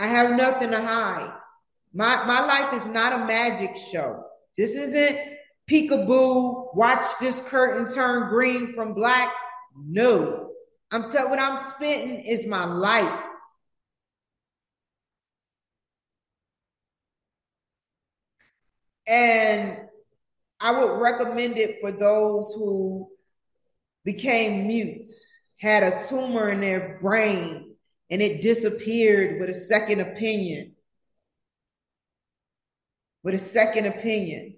I 0.00 0.08
have 0.08 0.32
nothing 0.32 0.72
to 0.72 0.82
hide. 0.82 1.32
My 1.94 2.24
my 2.24 2.44
life 2.44 2.82
is 2.82 2.88
not 2.88 3.12
a 3.12 3.24
magic 3.24 3.76
show. 3.76 4.24
This 4.56 4.72
isn't 4.72 5.20
peekaboo, 5.70 6.74
watch 6.74 7.06
this 7.20 7.40
curtain 7.42 7.88
turn 7.94 8.30
green 8.30 8.74
from 8.74 8.94
black. 8.94 9.32
No. 9.76 10.50
I'm 10.90 11.08
telling 11.08 11.30
what 11.30 11.38
I'm 11.38 11.60
spitting 11.70 12.18
is 12.22 12.46
my 12.46 12.64
life. 12.64 13.29
And 19.10 19.76
I 20.60 20.70
would 20.70 21.00
recommend 21.00 21.58
it 21.58 21.80
for 21.80 21.90
those 21.90 22.54
who 22.54 23.10
became 24.04 24.68
mutes, 24.68 25.36
had 25.58 25.82
a 25.82 26.06
tumor 26.06 26.50
in 26.50 26.60
their 26.60 26.98
brain, 27.02 27.74
and 28.08 28.22
it 28.22 28.40
disappeared 28.40 29.40
with 29.40 29.50
a 29.50 29.54
second 29.54 30.00
opinion. 30.00 30.76
With 33.24 33.34
a 33.34 33.38
second 33.38 33.86
opinion. 33.86 34.56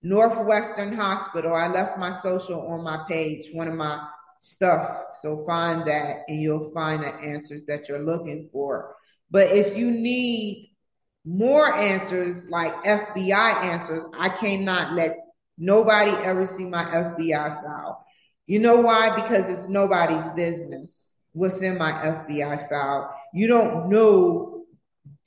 Northwestern 0.00 0.94
Hospital. 0.94 1.54
I 1.54 1.66
left 1.66 1.98
my 1.98 2.12
social 2.12 2.60
on 2.68 2.84
my 2.84 3.04
page, 3.08 3.50
one 3.52 3.66
of 3.66 3.74
my 3.74 4.06
stuff. 4.40 4.96
So 5.14 5.44
find 5.44 5.84
that 5.88 6.20
and 6.28 6.40
you'll 6.40 6.70
find 6.70 7.02
the 7.02 7.12
answers 7.14 7.64
that 7.64 7.88
you're 7.88 7.98
looking 7.98 8.48
for. 8.52 8.94
But 9.28 9.48
if 9.48 9.76
you 9.76 9.90
need 9.90 10.67
more 11.24 11.74
answers 11.74 12.48
like 12.48 12.82
FBI 12.84 13.64
answers, 13.64 14.04
I 14.18 14.28
cannot 14.28 14.94
let 14.94 15.18
nobody 15.58 16.12
ever 16.24 16.46
see 16.46 16.64
my 16.64 16.84
FBI 16.84 17.62
file. 17.62 18.04
You 18.46 18.60
know 18.60 18.80
why? 18.80 19.14
Because 19.14 19.50
it's 19.50 19.68
nobody's 19.68 20.28
business 20.30 21.14
what's 21.32 21.62
in 21.62 21.78
my 21.78 21.92
FBI 21.92 22.68
file. 22.68 23.14
You 23.32 23.46
don't 23.48 23.88
know 23.88 24.64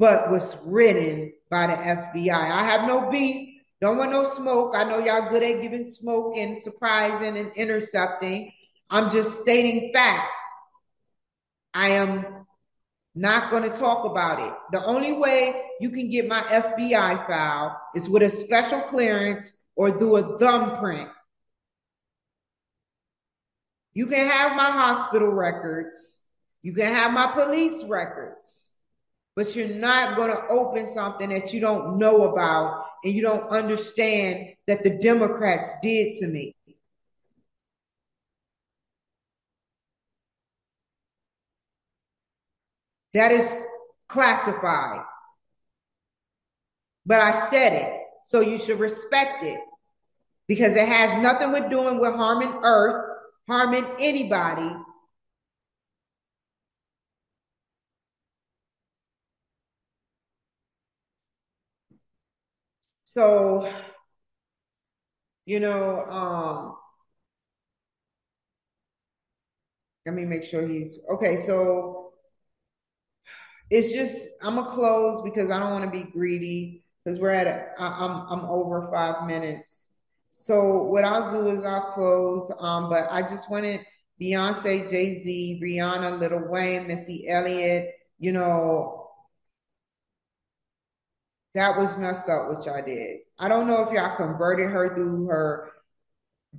but 0.02 0.32
what's 0.32 0.58
written 0.66 1.32
by 1.52 1.68
the 1.68 1.74
FBI. 1.74 2.34
I 2.34 2.64
have 2.64 2.88
no 2.88 3.12
beef. 3.12 3.62
Don't 3.82 3.98
want 3.98 4.12
no 4.12 4.24
smoke. 4.24 4.74
I 4.76 4.84
know 4.84 4.98
y'all 4.98 5.30
good 5.30 5.44
at 5.44 5.62
giving 5.62 5.86
smoke 5.86 6.36
and 6.38 6.62
surprising 6.62 7.38
and 7.38 7.52
intercepting. 7.56 8.52
I'm 8.89 9.12
just 9.12 9.42
stating 9.42 9.92
facts. 9.94 10.39
I 11.74 11.89
am 11.89 12.41
not 13.14 13.51
going 13.51 13.70
to 13.70 13.78
talk 13.78 14.05
about 14.05 14.39
it. 14.39 14.53
The 14.72 14.84
only 14.86 15.14
way 15.14 15.62
you 15.80 15.89
can 15.89 16.09
get 16.09 16.28
my 16.28 16.41
FBI 16.41 17.28
file 17.28 17.82
is 17.93 18.07
with 18.07 18.24
a 18.24 18.30
special 18.30 18.80
clearance 18.82 19.51
or 19.76 19.97
through 19.97 20.18
a 20.18 20.39
thumbprint. 20.39 21.09
You 23.93 24.07
can 24.07 24.28
have 24.28 24.55
my 24.55 24.72
hospital 24.72 25.30
records. 25.30 26.20
You 26.62 26.74
can 26.74 26.93
have 26.93 27.14
my 27.14 27.32
police 27.32 27.84
records. 27.84 28.70
But 29.36 29.55
you're 29.55 29.68
not 29.68 30.16
going 30.16 30.32
to 30.32 30.47
open 30.47 30.86
something 30.86 31.30
that 31.30 31.53
you 31.53 31.59
don't 31.59 31.97
know 31.97 32.32
about 32.32 32.86
and 33.03 33.14
you 33.14 33.22
don't 33.22 33.49
understand 33.49 34.53
that 34.68 34.84
the 34.84 34.89
Democrats 34.89 35.70
did 35.82 36.16
to 36.18 36.28
me. 36.28 36.55
That 43.14 43.32
is 43.32 43.64
classified. 44.07 45.03
But 47.05 47.20
I 47.20 47.49
said 47.49 47.74
it, 47.74 47.99
so 48.26 48.41
you 48.41 48.57
should 48.57 48.80
respect 48.80 49.43
it 49.43 49.59
because 50.47 50.76
it 50.76 50.88
has 50.88 51.22
nothing 51.22 51.51
with 51.51 51.70
doing 51.70 51.99
with 51.99 52.16
harming 52.16 52.53
earth, 52.64 53.18
harming 53.47 53.86
anybody. 53.99 54.72
So, 63.03 63.70
you 65.45 65.59
know, 65.59 65.95
um, 66.05 66.78
let 70.05 70.16
me 70.16 70.26
make 70.26 70.43
sure 70.43 70.68
he's 70.68 70.99
okay. 71.14 71.38
So 71.38 72.01
it's 73.72 73.91
just 73.93 74.28
I'm 74.43 74.55
gonna 74.55 74.72
close 74.72 75.22
because 75.22 75.49
I 75.49 75.57
don't 75.57 75.72
want 75.72 75.86
to 75.86 75.91
be 75.91 76.03
greedy 76.11 76.84
because 77.03 77.17
we're 77.19 77.32
at 77.32 77.47
a, 77.47 77.69
I'm 77.82 78.28
I'm 78.30 78.45
over 78.45 78.88
five 78.91 79.26
minutes. 79.26 79.88
So 80.34 80.84
what 80.84 81.05
I'll 81.05 81.32
do 81.32 81.47
is 81.47 81.63
I'll 81.63 81.91
close. 81.93 82.51
Um, 82.59 82.89
but 82.89 83.07
I 83.09 83.22
just 83.22 83.49
wanted 83.49 83.82
Beyonce, 84.22 84.89
Jay 84.89 85.22
Z, 85.24 85.59
Rihanna, 85.63 86.19
Lil 86.19 86.49
Wayne, 86.49 86.88
Missy 86.88 87.28
Elliott. 87.30 87.91
You 88.19 88.34
know, 88.34 89.09
that 91.55 91.78
was 91.78 91.97
messed 91.97 92.30
up 92.30 92.49
what 92.49 92.65
y'all 92.65 92.84
did. 92.86 93.19
I 93.39 93.47
don't 93.47 93.67
know 93.67 93.88
if 93.88 93.93
y'all 93.93 94.15
converted 94.17 94.69
her 94.69 94.93
through 94.93 95.28
her 95.28 95.72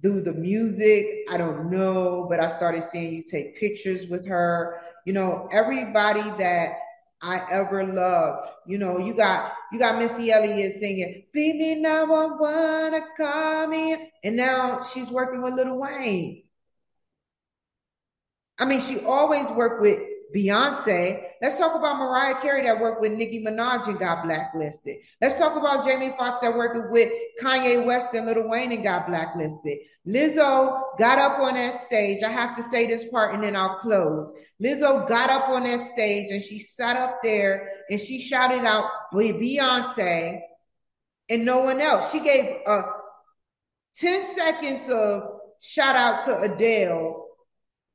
through 0.01 0.23
the 0.23 0.33
music. 0.33 1.27
I 1.31 1.37
don't 1.37 1.71
know, 1.71 2.27
but 2.29 2.41
I 2.41 2.49
started 2.49 2.85
seeing 2.85 3.13
you 3.13 3.23
take 3.23 3.61
pictures 3.61 4.07
with 4.07 4.27
her. 4.27 4.81
You 5.05 5.13
know, 5.13 5.49
everybody 5.53 6.23
that 6.39 6.79
I 7.23 7.47
ever 7.51 7.87
loved. 7.87 8.49
You 8.67 8.79
know, 8.79 8.99
you 8.99 9.15
got 9.15 9.53
you 9.73 9.79
got 9.79 9.99
Missy 9.99 10.33
Elliott 10.33 10.75
singing 10.75 11.25
"Beat 11.33 11.57
Me 11.57 11.75
Now 11.77 12.05
I 12.05 12.27
Wanna 12.37 13.07
Call 13.17 13.69
Me," 13.69 14.11
and 14.25 14.37
now 14.37 14.83
she's 14.83 15.11
working 15.11 15.41
with 15.41 15.55
Lil 15.55 15.79
Wayne. 15.79 16.43
I 18.59 18.65
mean, 18.65 18.81
she 18.81 19.01
always 19.01 19.49
worked 19.51 19.81
with 19.83 20.01
Beyonce. 20.35 21.25
Let's 21.41 21.59
talk 21.59 21.75
about 21.75 21.99
Mariah 21.99 22.41
Carey 22.41 22.63
that 22.63 22.81
worked 22.81 23.01
with 23.01 23.13
Nicki 23.13 23.45
Minaj 23.45 23.87
and 23.89 23.99
got 23.99 24.25
blacklisted. 24.25 24.97
Let's 25.21 25.39
talk 25.39 25.57
about 25.57 25.85
Jamie 25.85 26.15
Foxx 26.19 26.41
that 26.41 26.55
worked 26.55 26.91
with 26.91 27.13
Kanye 27.41 27.85
West 27.85 28.15
and 28.15 28.27
Lil 28.27 28.49
Wayne 28.49 28.73
and 28.73 28.85
got 28.85 29.07
blacklisted. 29.07 29.79
Lizzo 30.07 30.83
got 30.99 31.19
up 31.19 31.39
on 31.39 31.55
that 31.55 31.75
stage. 31.75 32.23
I 32.23 32.31
have 32.31 32.57
to 32.57 32.63
say 32.63 32.87
this 32.87 33.05
part 33.05 33.35
and 33.35 33.43
then 33.43 33.55
I'll 33.55 33.79
close. 33.79 34.33
Lizzo 34.63 35.09
got 35.09 35.31
up 35.31 35.49
on 35.49 35.65
that 35.65 35.81
stage 35.81 36.31
and 36.31 36.43
she 36.43 36.59
sat 36.59 36.97
up 36.97 37.21
there 37.23 37.69
and 37.89 38.01
she 38.01 38.21
shouted 38.21 38.65
out 38.65 38.85
Beyonce 39.13 40.41
and 41.29 41.45
no 41.45 41.61
one 41.61 41.81
else. 41.81 42.11
She 42.11 42.21
gave 42.21 42.57
a 42.67 42.83
10 43.97 44.35
seconds 44.35 44.89
of 44.89 45.23
shout 45.61 45.95
out 45.95 46.25
to 46.25 46.41
Adele 46.41 47.27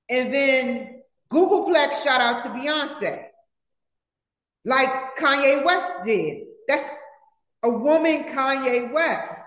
and 0.09 0.33
then 0.33 0.96
googolplex 1.29 2.03
shout 2.03 2.21
out 2.21 2.43
to 2.43 2.49
Beyonce. 2.49 3.25
Like 4.65 5.17
Kanye 5.17 5.63
West 5.63 5.91
did. 6.05 6.43
That's 6.67 6.85
a 7.63 7.69
woman, 7.69 8.25
Kanye 8.25 8.91
West. 8.91 9.41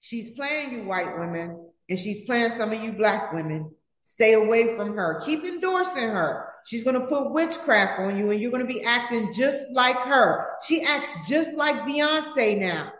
She's 0.00 0.30
playing 0.30 0.72
you 0.72 0.84
white 0.84 1.18
women 1.18 1.70
and 1.88 1.98
she's 1.98 2.24
playing 2.24 2.50
some 2.52 2.72
of 2.72 2.82
you 2.82 2.92
black 2.92 3.32
women. 3.32 3.70
Stay 4.02 4.32
away 4.32 4.76
from 4.76 4.96
her. 4.96 5.20
Keep 5.24 5.44
endorsing 5.44 6.08
her. 6.08 6.48
She's 6.66 6.82
going 6.84 7.00
to 7.00 7.06
put 7.06 7.30
witchcraft 7.30 8.00
on 8.00 8.18
you 8.18 8.30
and 8.30 8.40
you're 8.40 8.50
going 8.50 8.66
to 8.66 8.72
be 8.72 8.82
acting 8.82 9.32
just 9.32 9.70
like 9.72 9.96
her. 9.96 10.48
She 10.66 10.82
acts 10.82 11.10
just 11.28 11.56
like 11.56 11.82
Beyonce 11.82 12.58
now. 12.58 12.92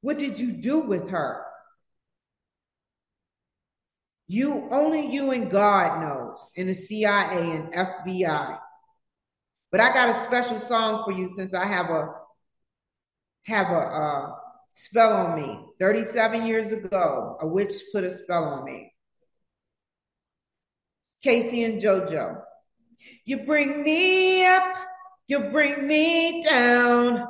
What 0.00 0.18
did 0.18 0.38
you 0.38 0.52
do 0.52 0.80
with 0.80 1.10
her? 1.10 1.44
You 4.26 4.68
only 4.70 5.12
you 5.12 5.32
and 5.32 5.50
God 5.50 6.00
knows, 6.00 6.52
and 6.56 6.68
the 6.68 6.74
CIA 6.74 7.50
and 7.50 7.72
FBI. 7.72 8.58
But 9.72 9.80
I 9.80 9.92
got 9.92 10.10
a 10.10 10.14
special 10.14 10.58
song 10.58 11.02
for 11.04 11.12
you 11.12 11.28
since 11.28 11.52
I 11.52 11.66
have 11.66 11.90
a 11.90 12.08
have 13.46 13.70
a 13.70 13.78
uh, 13.78 14.32
spell 14.72 15.12
on 15.12 15.40
me. 15.40 15.58
37 15.80 16.46
years 16.46 16.72
ago, 16.72 17.38
a 17.40 17.46
witch 17.46 17.74
put 17.92 18.04
a 18.04 18.10
spell 18.10 18.44
on 18.44 18.64
me. 18.64 18.92
K-Ci 21.22 21.64
and 21.64 21.80
JoJo. 21.80 22.40
You 23.24 23.38
bring 23.38 23.82
me 23.82 24.46
up, 24.46 24.74
you 25.26 25.40
bring 25.40 25.86
me 25.86 26.42
down. 26.42 27.26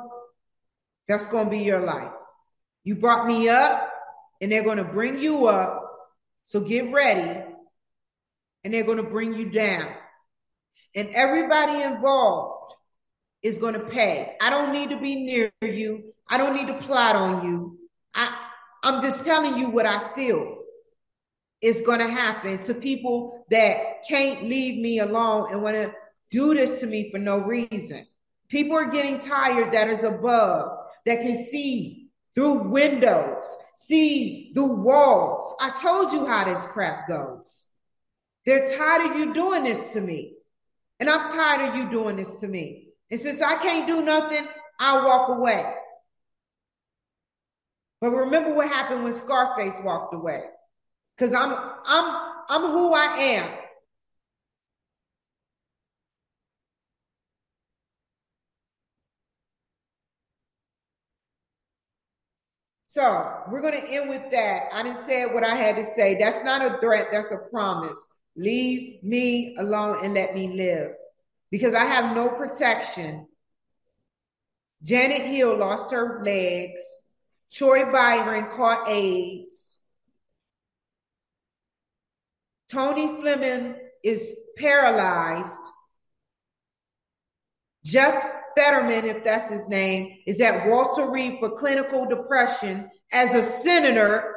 That's 1.07 1.27
going 1.27 1.45
to 1.45 1.51
be 1.51 1.59
your 1.59 1.81
life. 1.81 2.11
You 2.83 2.95
brought 2.95 3.27
me 3.27 3.49
up, 3.49 3.91
and 4.41 4.51
they're 4.51 4.63
going 4.63 4.77
to 4.77 4.83
bring 4.83 5.19
you 5.19 5.47
up. 5.47 5.87
So 6.45 6.59
get 6.59 6.91
ready, 6.91 7.43
and 8.63 8.73
they're 8.73 8.83
going 8.83 8.97
to 8.97 9.03
bring 9.03 9.33
you 9.33 9.49
down. 9.49 9.87
And 10.95 11.09
everybody 11.09 11.81
involved 11.81 12.73
is 13.41 13.57
going 13.57 13.73
to 13.73 13.79
pay. 13.79 14.35
I 14.41 14.49
don't 14.49 14.73
need 14.73 14.89
to 14.89 14.99
be 14.99 15.15
near 15.15 15.51
you. 15.61 16.13
I 16.27 16.37
don't 16.37 16.55
need 16.55 16.67
to 16.67 16.79
plot 16.85 17.15
on 17.15 17.45
you. 17.45 17.77
I, 18.13 18.35
I'm 18.83 19.01
just 19.01 19.23
telling 19.23 19.57
you 19.57 19.69
what 19.69 19.85
I 19.85 20.13
feel 20.15 20.57
is 21.61 21.81
going 21.83 21.99
to 21.99 22.07
happen 22.07 22.59
to 22.63 22.73
people 22.73 23.45
that 23.51 24.03
can't 24.07 24.45
leave 24.45 24.81
me 24.81 24.99
alone 24.99 25.51
and 25.51 25.61
want 25.61 25.75
to 25.75 25.93
do 26.31 26.53
this 26.55 26.79
to 26.79 26.87
me 26.87 27.11
for 27.11 27.19
no 27.19 27.37
reason. 27.39 28.07
People 28.47 28.77
are 28.77 28.89
getting 28.89 29.19
tired 29.19 29.71
that 29.73 29.89
is 29.89 30.03
above, 30.03 30.77
that 31.05 31.21
can 31.21 31.45
see 31.45 32.00
through 32.35 32.69
windows, 32.69 33.43
see 33.77 34.51
through 34.53 34.75
walls. 34.75 35.53
I 35.59 35.71
told 35.81 36.13
you 36.13 36.25
how 36.25 36.45
this 36.45 36.65
crap 36.65 37.07
goes. 37.07 37.65
They're 38.45 38.75
tired 38.77 39.11
of 39.11 39.17
you 39.17 39.33
doing 39.33 39.63
this 39.63 39.93
to 39.93 40.01
me. 40.01 40.35
And 40.99 41.09
I'm 41.09 41.31
tired 41.31 41.69
of 41.69 41.75
you 41.75 41.89
doing 41.89 42.15
this 42.15 42.35
to 42.41 42.47
me. 42.47 42.89
And 43.09 43.19
since 43.19 43.41
I 43.41 43.55
can't 43.55 43.87
do 43.87 44.01
nothing, 44.01 44.47
I'll 44.79 45.05
walk 45.05 45.29
away. 45.29 45.63
But 47.99 48.11
remember 48.11 48.53
what 48.53 48.67
happened 48.67 49.03
when 49.03 49.13
Scarface 49.13 49.75
walked 49.83 50.13
away. 50.13 50.43
Because 51.15 51.33
I'm 51.33 51.53
I'm 51.85 52.33
I'm 52.49 52.71
who 52.71 52.93
I 52.93 53.05
am. 53.17 53.49
So 62.93 63.43
we're 63.49 63.61
going 63.61 63.81
to 63.81 63.89
end 63.89 64.09
with 64.09 64.31
that. 64.31 64.63
I 64.73 64.83
didn't 64.83 65.05
say 65.05 65.25
what 65.25 65.45
I 65.45 65.55
had 65.55 65.77
to 65.77 65.85
say. 65.85 66.17
That's 66.19 66.43
not 66.43 66.61
a 66.61 66.77
threat, 66.81 67.07
that's 67.09 67.31
a 67.31 67.37
promise. 67.37 68.05
Leave 68.35 69.01
me 69.01 69.55
alone 69.57 70.03
and 70.03 70.13
let 70.13 70.35
me 70.35 70.49
live 70.49 70.91
because 71.51 71.73
I 71.73 71.85
have 71.85 72.13
no 72.13 72.27
protection. 72.27 73.27
Janet 74.83 75.21
Hill 75.21 75.57
lost 75.57 75.91
her 75.91 76.21
legs. 76.21 76.81
Troy 77.49 77.89
Byron 77.89 78.47
caught 78.51 78.89
AIDS. 78.89 79.77
Tony 82.69 83.21
Fleming 83.21 83.75
is 84.03 84.33
paralyzed. 84.57 85.59
Jeff 87.85 88.40
Fetterman, 88.55 89.05
if 89.05 89.23
that's 89.23 89.51
his 89.51 89.67
name, 89.67 90.17
is 90.25 90.39
at 90.39 90.67
Walter 90.67 91.09
Reed 91.09 91.37
for 91.39 91.51
clinical 91.51 92.05
depression 92.05 92.89
as 93.11 93.33
a 93.33 93.43
senator. 93.43 94.35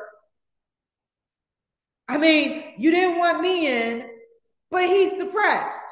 I 2.09 2.19
mean, 2.19 2.75
you 2.79 2.91
didn't 2.91 3.19
want 3.19 3.41
me 3.41 3.67
in, 3.67 4.07
but 4.71 4.89
he's 4.89 5.13
depressed. 5.15 5.85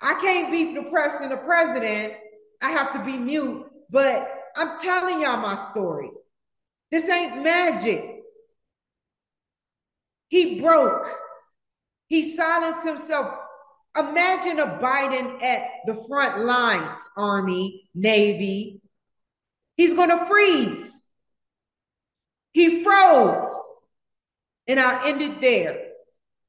I 0.00 0.14
can't 0.14 0.52
be 0.52 0.74
depressed 0.74 1.22
in 1.22 1.30
the 1.30 1.36
president. 1.36 2.14
I 2.62 2.70
have 2.70 2.92
to 2.92 3.04
be 3.04 3.16
mute, 3.16 3.66
but 3.90 4.28
I'm 4.56 4.78
telling 4.80 5.22
y'all 5.22 5.38
my 5.38 5.56
story. 5.56 6.10
This 6.90 7.08
ain't 7.08 7.42
magic. 7.42 8.22
He 10.28 10.60
broke. 10.60 11.08
He 12.08 12.34
silenced 12.34 12.84
himself. 12.84 13.34
Imagine 13.96 14.60
a 14.60 14.78
Biden 14.78 15.42
at 15.42 15.62
the 15.86 15.94
front 16.08 16.44
lines, 16.44 17.08
Army, 17.16 17.88
Navy. 17.94 18.80
He's 19.76 19.94
going 19.94 20.10
to 20.10 20.24
freeze. 20.26 21.06
He 22.52 22.82
froze. 22.82 23.48
And 24.66 24.78
I 24.78 25.08
ended 25.08 25.40
there. 25.40 25.88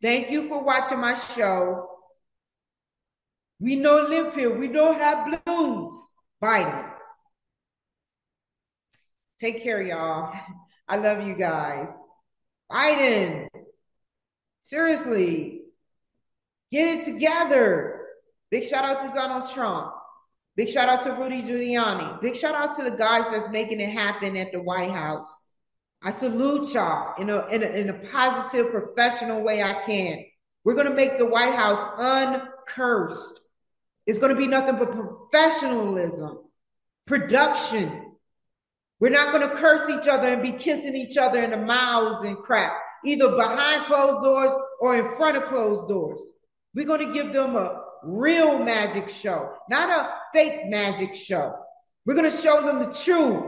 Thank 0.01 0.31
you 0.31 0.47
for 0.47 0.63
watching 0.63 0.99
my 0.99 1.15
show. 1.15 1.87
We 3.59 3.81
don't 3.81 4.09
live 4.09 4.33
here. 4.33 4.57
We 4.57 4.67
don't 4.67 4.97
have 4.97 5.41
balloons. 5.45 5.95
Biden. 6.41 6.89
Take 9.39 9.63
care, 9.63 9.81
y'all. 9.81 10.33
I 10.87 10.97
love 10.97 11.27
you 11.27 11.35
guys. 11.35 11.89
Biden. 12.71 13.47
Seriously. 14.63 15.58
Get 16.71 16.99
it 16.99 17.05
together. 17.05 18.05
Big 18.51 18.65
shout 18.65 18.85
out 18.85 19.01
to 19.05 19.13
Donald 19.13 19.51
Trump. 19.53 19.93
Big 20.55 20.69
shout 20.69 20.89
out 20.89 21.03
to 21.03 21.13
Rudy 21.13 21.41
Giuliani. 21.41 22.21
Big 22.21 22.35
shout 22.35 22.55
out 22.55 22.75
to 22.75 22.83
the 22.83 22.91
guys 22.91 23.25
that's 23.31 23.49
making 23.49 23.79
it 23.79 23.89
happen 23.89 24.35
at 24.35 24.51
the 24.51 24.61
White 24.61 24.91
House. 24.91 25.43
I 26.01 26.11
salute 26.11 26.73
y'all 26.73 27.13
in 27.17 27.29
a, 27.29 27.45
in 27.47 27.63
a, 27.63 27.67
in 27.67 27.89
a 27.89 27.93
positive, 27.93 28.71
professional 28.71 29.41
way 29.41 29.61
I 29.61 29.73
can. 29.85 30.23
We're 30.63 30.75
going 30.75 30.87
to 30.87 30.93
make 30.93 31.17
the 31.17 31.25
White 31.25 31.55
House 31.55 31.79
uncursed. 31.97 33.39
It's 34.05 34.19
going 34.19 34.33
to 34.33 34.39
be 34.39 34.47
nothing 34.47 34.77
but 34.77 34.91
professionalism, 34.91 36.39
production. 37.05 38.15
We're 38.99 39.11
not 39.11 39.31
going 39.31 39.47
to 39.47 39.55
curse 39.55 39.89
each 39.89 40.07
other 40.07 40.27
and 40.27 40.41
be 40.41 40.51
kissing 40.51 40.95
each 40.95 41.15
other 41.15 41.41
in 41.41 41.51
the 41.51 41.57
mouths 41.57 42.25
and 42.25 42.37
crap, 42.37 42.73
either 43.05 43.29
behind 43.29 43.85
closed 43.85 44.23
doors 44.23 44.51
or 44.81 44.97
in 44.97 45.15
front 45.15 45.37
of 45.37 45.45
closed 45.45 45.87
doors. 45.87 46.21
We're 46.73 46.85
going 46.85 47.07
to 47.07 47.13
give 47.13 47.33
them 47.33 47.55
a 47.55 47.81
real 48.03 48.59
magic 48.59 49.09
show, 49.09 49.53
not 49.69 49.89
a 49.89 50.11
fake 50.33 50.67
magic 50.67 51.15
show. 51.15 51.55
We're 52.05 52.15
going 52.15 52.31
to 52.31 52.37
show 52.37 52.61
them 52.65 52.79
the 52.79 52.93
truth, 52.93 53.43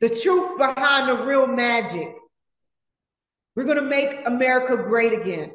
the 0.00 0.10
truth 0.10 0.58
behind 0.58 1.08
the 1.08 1.24
real 1.24 1.46
magic. 1.46 2.14
We're 3.56 3.64
going 3.64 3.76
to 3.76 3.82
make 3.82 4.26
America 4.26 4.76
great 4.76 5.12
again. 5.12 5.52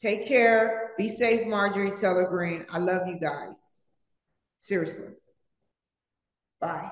Take 0.00 0.28
care. 0.28 0.92
Be 0.96 1.08
safe, 1.08 1.46
Marjorie 1.46 1.90
Taylor 1.90 2.28
Greene. 2.28 2.66
I 2.70 2.78
love 2.78 3.08
you 3.08 3.18
guys. 3.18 3.82
Seriously. 4.60 5.08
Bye. 6.60 6.90